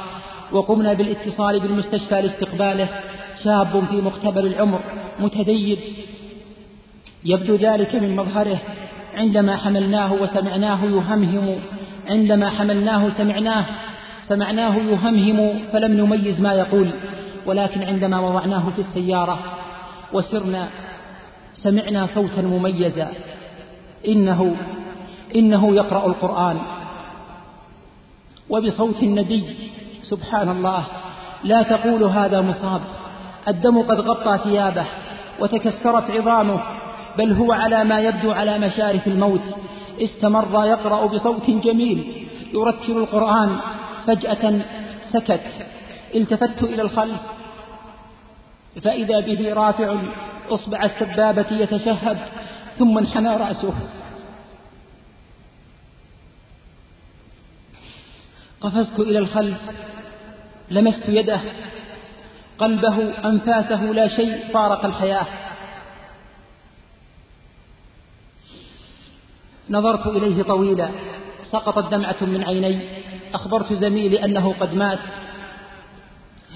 وقمنا 0.53 0.93
بالاتصال 0.93 1.61
بالمستشفى 1.61 2.23
لاستقباله 2.23 2.89
شاب 3.45 3.85
في 3.91 3.97
مقتبل 4.01 4.47
العمر 4.47 4.81
متدين. 5.21 5.79
يبدو 7.25 7.55
ذلك 7.55 7.95
من 7.95 8.17
مظهره 8.17 8.59
عندما 9.15 9.57
حملناه 9.57 10.13
وسمعناه 10.13 10.85
يهمهم 10.85 11.59
عندما 12.09 12.51
حملناه 12.51 13.09
سمعناه 13.09 13.67
سمعناه 14.29 14.77
يهمهم 14.77 15.59
فلم 15.73 15.93
نميز 15.93 16.41
ما 16.41 16.55
يقول. 16.55 16.91
ولكن 17.47 17.83
عندما 17.83 18.21
وضعناه 18.21 18.71
في 18.71 18.79
السيارة 18.79 19.39
وسرنا 20.13 20.69
سمعنا 21.55 22.07
صوتا 22.07 22.43
مميزا. 22.43 23.09
إنه 24.09 24.57
إنه 25.35 25.75
يقرأ 25.75 26.07
القرآن. 26.07 26.59
وبصوت 28.51 29.03
النبي 29.03 29.45
سبحان 30.03 30.49
الله 30.49 30.85
لا 31.45 31.63
تقول 31.63 32.03
هذا 32.05 32.41
مصاب. 32.41 32.81
الدم 33.49 33.83
قد 33.83 34.01
غطى 34.01 34.39
ثيابه 34.45 34.87
وتكسرت 35.41 36.11
عظامه 36.11 36.61
بل 37.19 37.33
هو 37.33 37.53
على 37.53 37.85
ما 37.85 38.01
يبدو 38.01 38.33
على 38.33 38.59
مشارف 38.59 39.07
الموت. 39.07 39.55
استمر 40.01 40.67
يقرأ 40.67 41.07
بصوت 41.07 41.51
جميل 41.51 42.27
يرتل 42.55 42.93
القرآن 42.93 43.57
فجأة 44.07 44.61
سكت. 45.13 45.47
التفت 46.15 46.63
إلى 46.63 46.83
الخلف. 46.83 47.21
فإذا 48.83 49.21
به 49.21 49.55
رافع 49.55 49.97
إصبع 50.49 50.85
السبابة 50.85 51.47
يتشهد 51.51 52.19
ثم 52.79 52.99
انحنى 52.99 53.37
رأسه. 53.37 53.75
قفزت 58.61 59.01
إلى 59.01 59.19
الخلف 59.19 59.59
لمست 60.71 61.09
يده. 61.09 61.41
قلبه 62.59 63.13
أنفاسه 63.25 63.83
لا 63.83 64.09
شيء 64.09 64.53
فارق 64.53 64.85
الحياة. 64.85 65.27
نظرت 69.71 70.07
إليه 70.07 70.43
طويلا 70.43 70.91
سقطت 71.43 71.91
دمعة 71.91 72.17
من 72.21 72.45
عيني. 72.45 72.81
أخبرت 73.35 73.73
زميلي 73.73 74.25
أنه 74.25 74.55
قد 74.61 74.75
مات. 74.75 74.99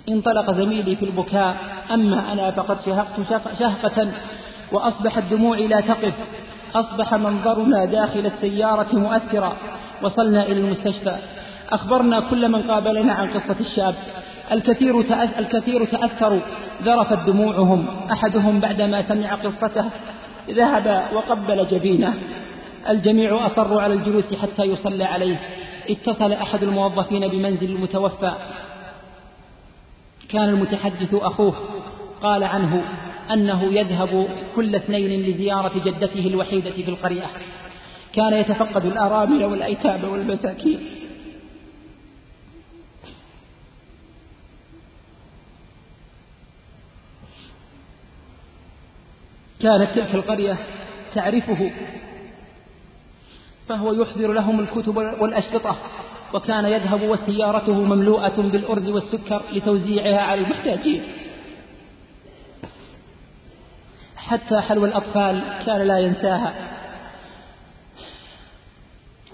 انطلق 0.08 0.50
زميلي 0.50 0.96
في 0.96 1.04
البكاء 1.04 1.56
أما 1.94 2.32
أنا 2.32 2.50
فقد 2.50 2.76
شهقت 2.86 3.42
شهقة 3.58 4.12
وأصبح 4.72 5.18
الدموع 5.18 5.58
لا 5.58 5.80
تقف. 5.80 6.14
أصبح 6.74 7.14
منظرنا 7.14 7.84
داخل 7.84 8.26
السيارة 8.26 8.88
مؤثرا. 8.92 9.56
وصلنا 10.02 10.42
إلى 10.42 10.60
المستشفى. 10.60 11.16
أخبرنا 11.70 12.20
كل 12.20 12.48
من 12.48 12.62
قابلنا 12.62 13.12
عن 13.12 13.30
قصة 13.30 13.56
الشاب. 13.60 13.94
الكثير 14.52 15.00
الكثير 15.38 15.84
تأثروا. 15.84 16.40
ذرفت 16.82 17.26
دموعهم. 17.26 17.86
أحدهم 18.12 18.60
بعدما 18.60 19.02
سمع 19.02 19.34
قصته 19.34 19.84
ذهب 20.50 21.02
وقبل 21.14 21.66
جبينه. 21.68 22.14
الجميع 22.88 23.46
أصروا 23.46 23.82
على 23.82 23.94
الجلوس 23.94 24.34
حتى 24.34 24.62
يصلى 24.62 25.04
عليه. 25.04 25.36
اتصل 25.90 26.32
أحد 26.32 26.62
الموظفين 26.62 27.28
بمنزل 27.28 27.70
المتوفى 27.70 28.32
كان 30.32 30.48
المتحدث 30.48 31.14
أخوه 31.14 31.54
قال 32.22 32.44
عنه 32.44 32.84
أنه 33.32 33.64
يذهب 33.64 34.28
كل 34.56 34.76
اثنين 34.76 35.22
لزيارة 35.22 35.72
جدته 35.84 36.26
الوحيدة 36.26 36.70
في 36.70 36.88
القرية. 36.88 37.26
كان 38.12 38.32
يتفقد 38.32 38.84
الأرامل 38.84 39.44
والأيتام 39.44 40.04
والمساكين. 40.04 40.80
كانت 49.60 49.90
تلك 49.94 50.14
القرية 50.14 50.58
تعرفه 51.14 51.70
فهو 53.68 53.92
يحضر 53.92 54.32
لهم 54.32 54.60
الكتب 54.60 54.96
والأشرطة. 54.96 55.76
وكان 56.34 56.64
يذهب 56.64 57.02
وسيارته 57.02 57.72
مملوءة 57.72 58.40
بالأرز 58.40 58.88
والسكر 58.88 59.42
لتوزيعها 59.52 60.20
على 60.20 60.40
المحتاجين. 60.40 61.02
حتى 64.16 64.60
حلو 64.60 64.84
الأطفال 64.84 65.42
كان 65.66 65.82
لا 65.82 65.98
ينساها. 65.98 66.54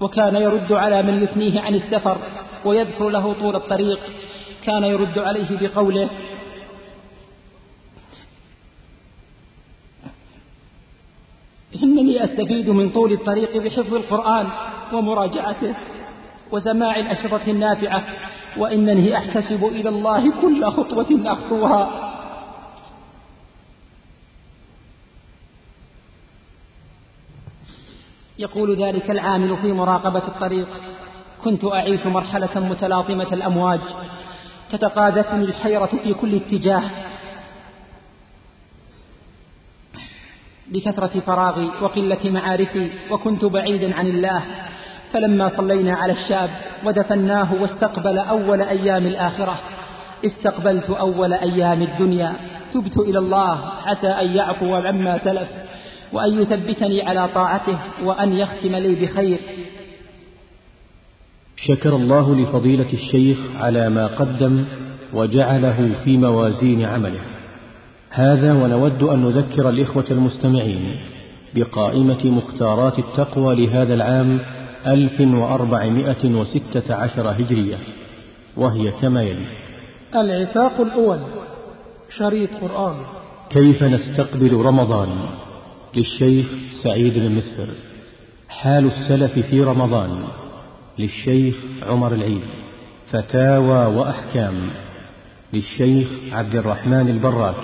وكان 0.00 0.36
يرد 0.36 0.72
على 0.72 1.02
من 1.02 1.22
يثنيه 1.22 1.60
عن 1.60 1.74
السفر 1.74 2.18
ويذكر 2.64 3.08
له 3.08 3.32
طول 3.32 3.56
الطريق. 3.56 4.00
كان 4.64 4.84
يرد 4.84 5.18
عليه 5.18 5.58
بقوله 5.60 6.08
إنني 11.82 12.24
أستفيد 12.24 12.70
من 12.70 12.90
طول 12.90 13.12
الطريق 13.12 13.56
بحفظ 13.56 13.94
القرآن 13.94 14.48
ومراجعته. 14.92 15.74
وسماع 16.52 16.96
الأشرطة 16.96 17.50
النافعة 17.50 18.04
وإنني 18.56 19.16
أحتسب 19.16 19.64
إلى 19.64 19.88
الله 19.88 20.40
كل 20.42 20.64
خطوة 20.64 21.06
أخطوها. 21.24 22.06
يقول 28.38 28.82
ذلك 28.84 29.10
العامل 29.10 29.56
في 29.56 29.72
مراقبة 29.72 30.28
الطريق 30.28 30.68
كنت 31.44 31.64
أعيش 31.64 32.06
مرحلة 32.06 32.60
متلاطمة 32.60 33.32
الأمواج 33.32 33.80
تتقاذفني 34.70 35.44
الحيرة 35.44 35.86
في 35.86 36.14
كل 36.14 36.34
اتجاه 36.34 36.82
بكثرة 40.68 41.20
فراغي 41.20 41.70
وقلة 41.82 42.30
معارفي 42.30 42.90
وكنت 43.10 43.44
بعيدا 43.44 43.94
عن 43.96 44.06
الله 44.06 44.42
فلما 45.16 45.48
صلينا 45.56 45.94
على 45.94 46.12
الشاب 46.12 46.50
ودفناه 46.84 47.54
واستقبل 47.62 48.18
أول 48.18 48.60
أيام 48.60 49.06
الآخرة. 49.06 49.60
استقبلت 50.26 50.90
أول 50.90 51.32
أيام 51.32 51.82
الدنيا. 51.82 52.32
تبت 52.74 52.96
إلى 52.96 53.18
الله. 53.18 53.58
عسى 53.86 54.06
أن 54.06 54.36
يعفو 54.36 54.74
عما 54.74 55.18
سلف. 55.18 55.48
وأن 56.12 56.42
يثبتني 56.42 57.02
على 57.02 57.28
طاعته. 57.34 57.78
وأن 58.04 58.32
يختم 58.32 58.76
لي 58.76 58.94
بخير. 58.94 59.40
شكر 61.56 61.96
الله 61.96 62.34
لفضيلة 62.34 62.92
الشيخ 62.92 63.38
على 63.60 63.88
ما 63.88 64.06
قدم 64.06 64.64
وجعله 65.14 65.92
في 66.04 66.16
موازين 66.16 66.84
عمله. 66.84 67.20
هذا 68.10 68.52
ونود 68.52 69.02
أن 69.02 69.24
نذكر 69.24 69.68
الإخوة 69.68 70.04
المستمعين 70.10 70.96
بقائمة 71.54 72.24
مختارات 72.24 72.98
التقوى 72.98 73.66
لهذا 73.66 73.94
العام 73.94 74.40
1416 74.86 77.30
هجرية 77.30 77.78
وهي 78.56 78.90
كما 78.90 79.22
يلي. 79.22 79.46
العتاق 80.14 80.80
الأول 80.80 81.20
شريط 82.18 82.50
قرآن. 82.62 82.96
كيف 83.50 83.82
نستقبل 83.82 84.56
رمضان؟ 84.56 85.08
للشيخ 85.96 86.46
سعيد 86.82 87.14
بن 87.14 87.30
مسفر 87.30 87.68
حال 88.48 88.86
السلف 88.86 89.38
في 89.38 89.62
رمضان؟ 89.62 90.24
للشيخ 90.98 91.56
عمر 91.82 92.14
العيد. 92.14 92.42
فتاوى 93.10 93.96
وأحكام. 93.96 94.54
للشيخ 95.52 96.08
عبد 96.32 96.54
الرحمن 96.54 97.08
البراك. 97.08 97.60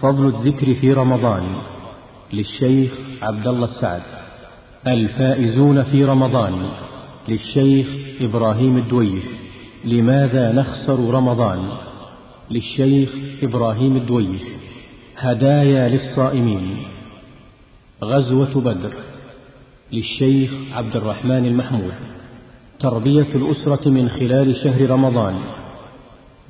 فضل 0.00 0.26
الذكر 0.26 0.74
في 0.74 0.92
رمضان. 0.92 1.56
للشيخ 2.32 2.92
عبد 3.22 3.46
الله 3.46 3.64
السعد. 3.64 4.15
الفائزون 4.86 5.82
في 5.82 6.04
رمضان 6.04 6.52
للشيخ 7.28 7.86
إبراهيم 8.20 8.76
الدويش 8.76 9.24
لماذا 9.84 10.52
نخسر 10.52 11.10
رمضان؟ 11.10 11.58
للشيخ 12.50 13.10
إبراهيم 13.42 13.96
الدويش 13.96 14.42
هدايا 15.16 15.88
للصائمين. 15.88 16.76
غزوة 18.04 18.60
بدر 18.60 18.92
للشيخ 19.92 20.50
عبد 20.72 20.96
الرحمن 20.96 21.46
المحمود. 21.46 21.94
تربية 22.80 23.28
الأسرة 23.34 23.88
من 23.88 24.08
خلال 24.08 24.56
شهر 24.56 24.90
رمضان 24.90 25.34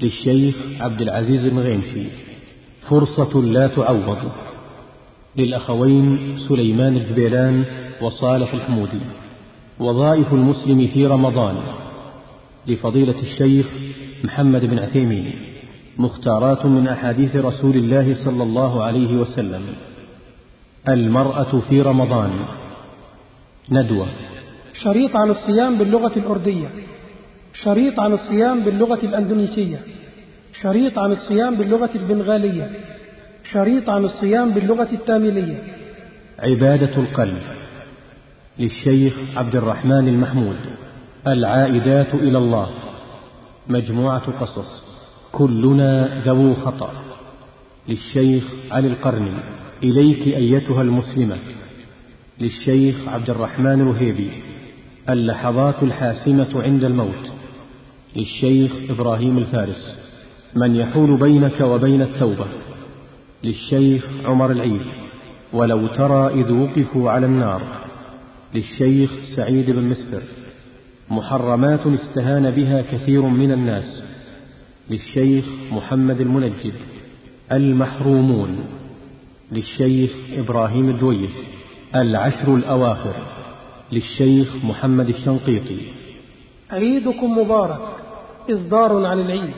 للشيخ 0.01 0.57
عبد 0.81 1.01
العزيز 1.01 1.47
المغيمشي 1.47 2.05
فرصة 2.89 3.43
لا 3.43 3.67
تعوض. 3.67 4.19
للأخوين 5.37 6.37
سليمان 6.49 6.97
الجبيلان 6.97 7.65
وصالح 8.02 8.55
الحمودي 8.55 9.01
وظائف 9.78 10.32
المسلم 10.32 10.86
في 10.86 11.06
رمضان 11.06 11.56
لفضيلة 12.66 13.20
الشيخ 13.23 13.66
محمد 14.24 14.64
بن 14.64 14.78
عثيمين 14.78 15.32
مختارات 15.98 16.66
من 16.66 16.89
أحاديث 16.89 17.36
رسول 17.36 17.77
الله 17.77 18.24
صلى 18.24 18.43
الله 18.43 18.85
عليه 18.85 19.16
وسلم. 19.16 19.62
المرأة 20.89 21.60
في 21.68 21.82
رمضان 21.82 22.31
ندوة. 23.70 24.06
شريط 24.82 25.16
عن 25.16 25.31
الصيام 25.31 25.78
باللغة 25.78 26.12
الأردية. 26.16 26.68
شريط 27.62 28.01
عن 28.01 28.12
الصيام 28.12 28.60
باللغة 28.60 29.01
الأندونيسية. 29.02 29.81
شريط 30.62 30.98
عن 30.98 31.12
الصيام 31.12 31.55
باللغة 31.55 31.90
البنغالية. 31.94 32.70
شريط 33.52 33.90
عن 33.90 34.05
الصيام 34.05 34.51
باللغة 34.51 34.89
التاميلية. 34.93 35.62
عبادة 36.39 36.97
القلب. 36.97 37.56
للشيخ 38.59 39.15
عبد 39.37 39.57
الرحمن 39.57 40.09
المحمود. 40.09 40.57
العائدات 41.27 42.15
إلى 42.15 42.39
الله. 42.39 42.70
مجموعة 43.69 44.33
قصص. 44.41 44.85
كلنا 45.33 46.23
ذو 46.27 46.55
خطأ. 46.55 46.93
للشيخ 47.89 48.45
علي 48.70 48.89
القرني. 48.89 49.33
إليك 49.83 50.28
أيتها 50.28 50.83
المسلمة. 50.83 51.37
للشيخ 52.41 52.97
عبد 53.09 53.31
الرحمن 53.31 53.81
الوهيبي. 53.81 54.31
اللحظات 55.09 55.83
الحاسمة 55.83 56.62
عند 56.62 56.85
الموت. 56.85 57.33
للشيخ 58.16 58.73
إبراهيم 58.91 59.39
الفارس. 59.39 59.97
من 60.55 60.77
يحول 60.77 61.16
بينك 61.16 61.61
وبين 61.61 62.03
التوبة. 62.03 62.47
للشيخ 63.45 64.07
عمر 64.24 64.51
العيد. 64.51 64.83
ولو 65.53 65.87
ترى 65.87 66.28
إذ 66.28 66.53
وقفوا 66.53 67.11
على 67.11 67.27
النار. 67.27 67.86
للشيخ 68.55 69.10
سعيد 69.36 69.70
بن 69.70 69.82
مسفر. 69.82 70.23
محرمات 71.10 71.86
استهان 71.86 72.51
بها 72.51 72.82
كثير 72.82 73.23
من 73.23 73.52
الناس. 73.52 74.05
للشيخ 74.90 75.44
محمد 75.73 76.20
المنجد 76.20 76.73
المحرومون. 77.52 78.59
للشيخ 79.52 80.16
إبراهيم 80.36 80.89
الدويش 80.89 81.31
العشر 81.94 82.55
الأواخر. 82.55 83.14
للشيخ 83.93 84.55
محمد 84.64 85.09
الشنقيطي. 85.09 85.78
عيدكم 86.70 87.39
مبارك. 87.39 87.81
إصدار 88.51 89.06
عن 89.06 89.20
العيد. 89.20 89.55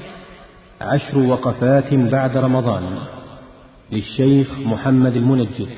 عشر 0.80 1.18
وقفات 1.18 1.94
بعد 1.94 2.36
رمضان. 2.36 2.98
للشيخ 3.92 4.58
محمد 4.66 5.16
المنجد 5.16 5.68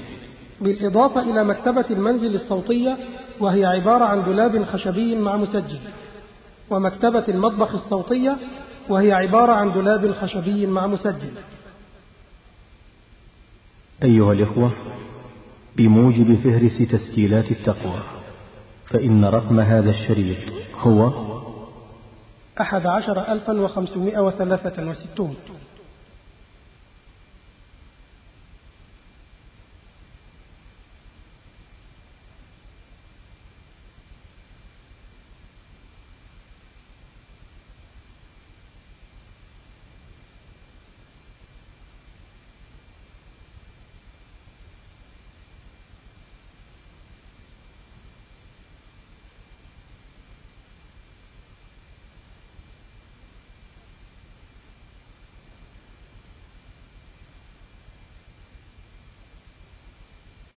بالإضافة 0.61 1.21
إلى 1.21 1.45
مكتبة 1.45 1.85
المنزل 1.91 2.35
الصوتية 2.35 2.99
وهي 3.41 3.65
عبارة 3.65 4.05
عن 4.05 4.25
دولاب 4.25 4.65
خشبي 4.65 5.17
مع 5.17 5.37
مسجل 5.37 5.79
ومكتبة 6.71 7.25
المطبخ 7.29 7.75
الصوتية 7.75 8.37
وهي 8.89 9.13
عبارة 9.13 9.53
عن 9.53 9.73
دولاب 9.73 10.13
خشبي 10.13 10.67
مع 10.67 10.87
مسجل. 10.87 11.31
أيها 14.03 14.33
الإخوة 14.33 14.71
بموجب 15.77 16.39
فهرس 16.45 16.79
تسجيلات 16.79 17.51
التقوى 17.51 18.01
فإن 18.87 19.25
رقم 19.25 19.61
هذا 19.61 19.91
الشريط 19.91 20.39
هو 20.79 21.13
أحد 22.61 22.87
عشر 22.87 23.33
ألفا 23.33 23.61
وخمسمائة 23.61 24.21
وثلاثة 24.21 24.91
وستون. 24.91 25.37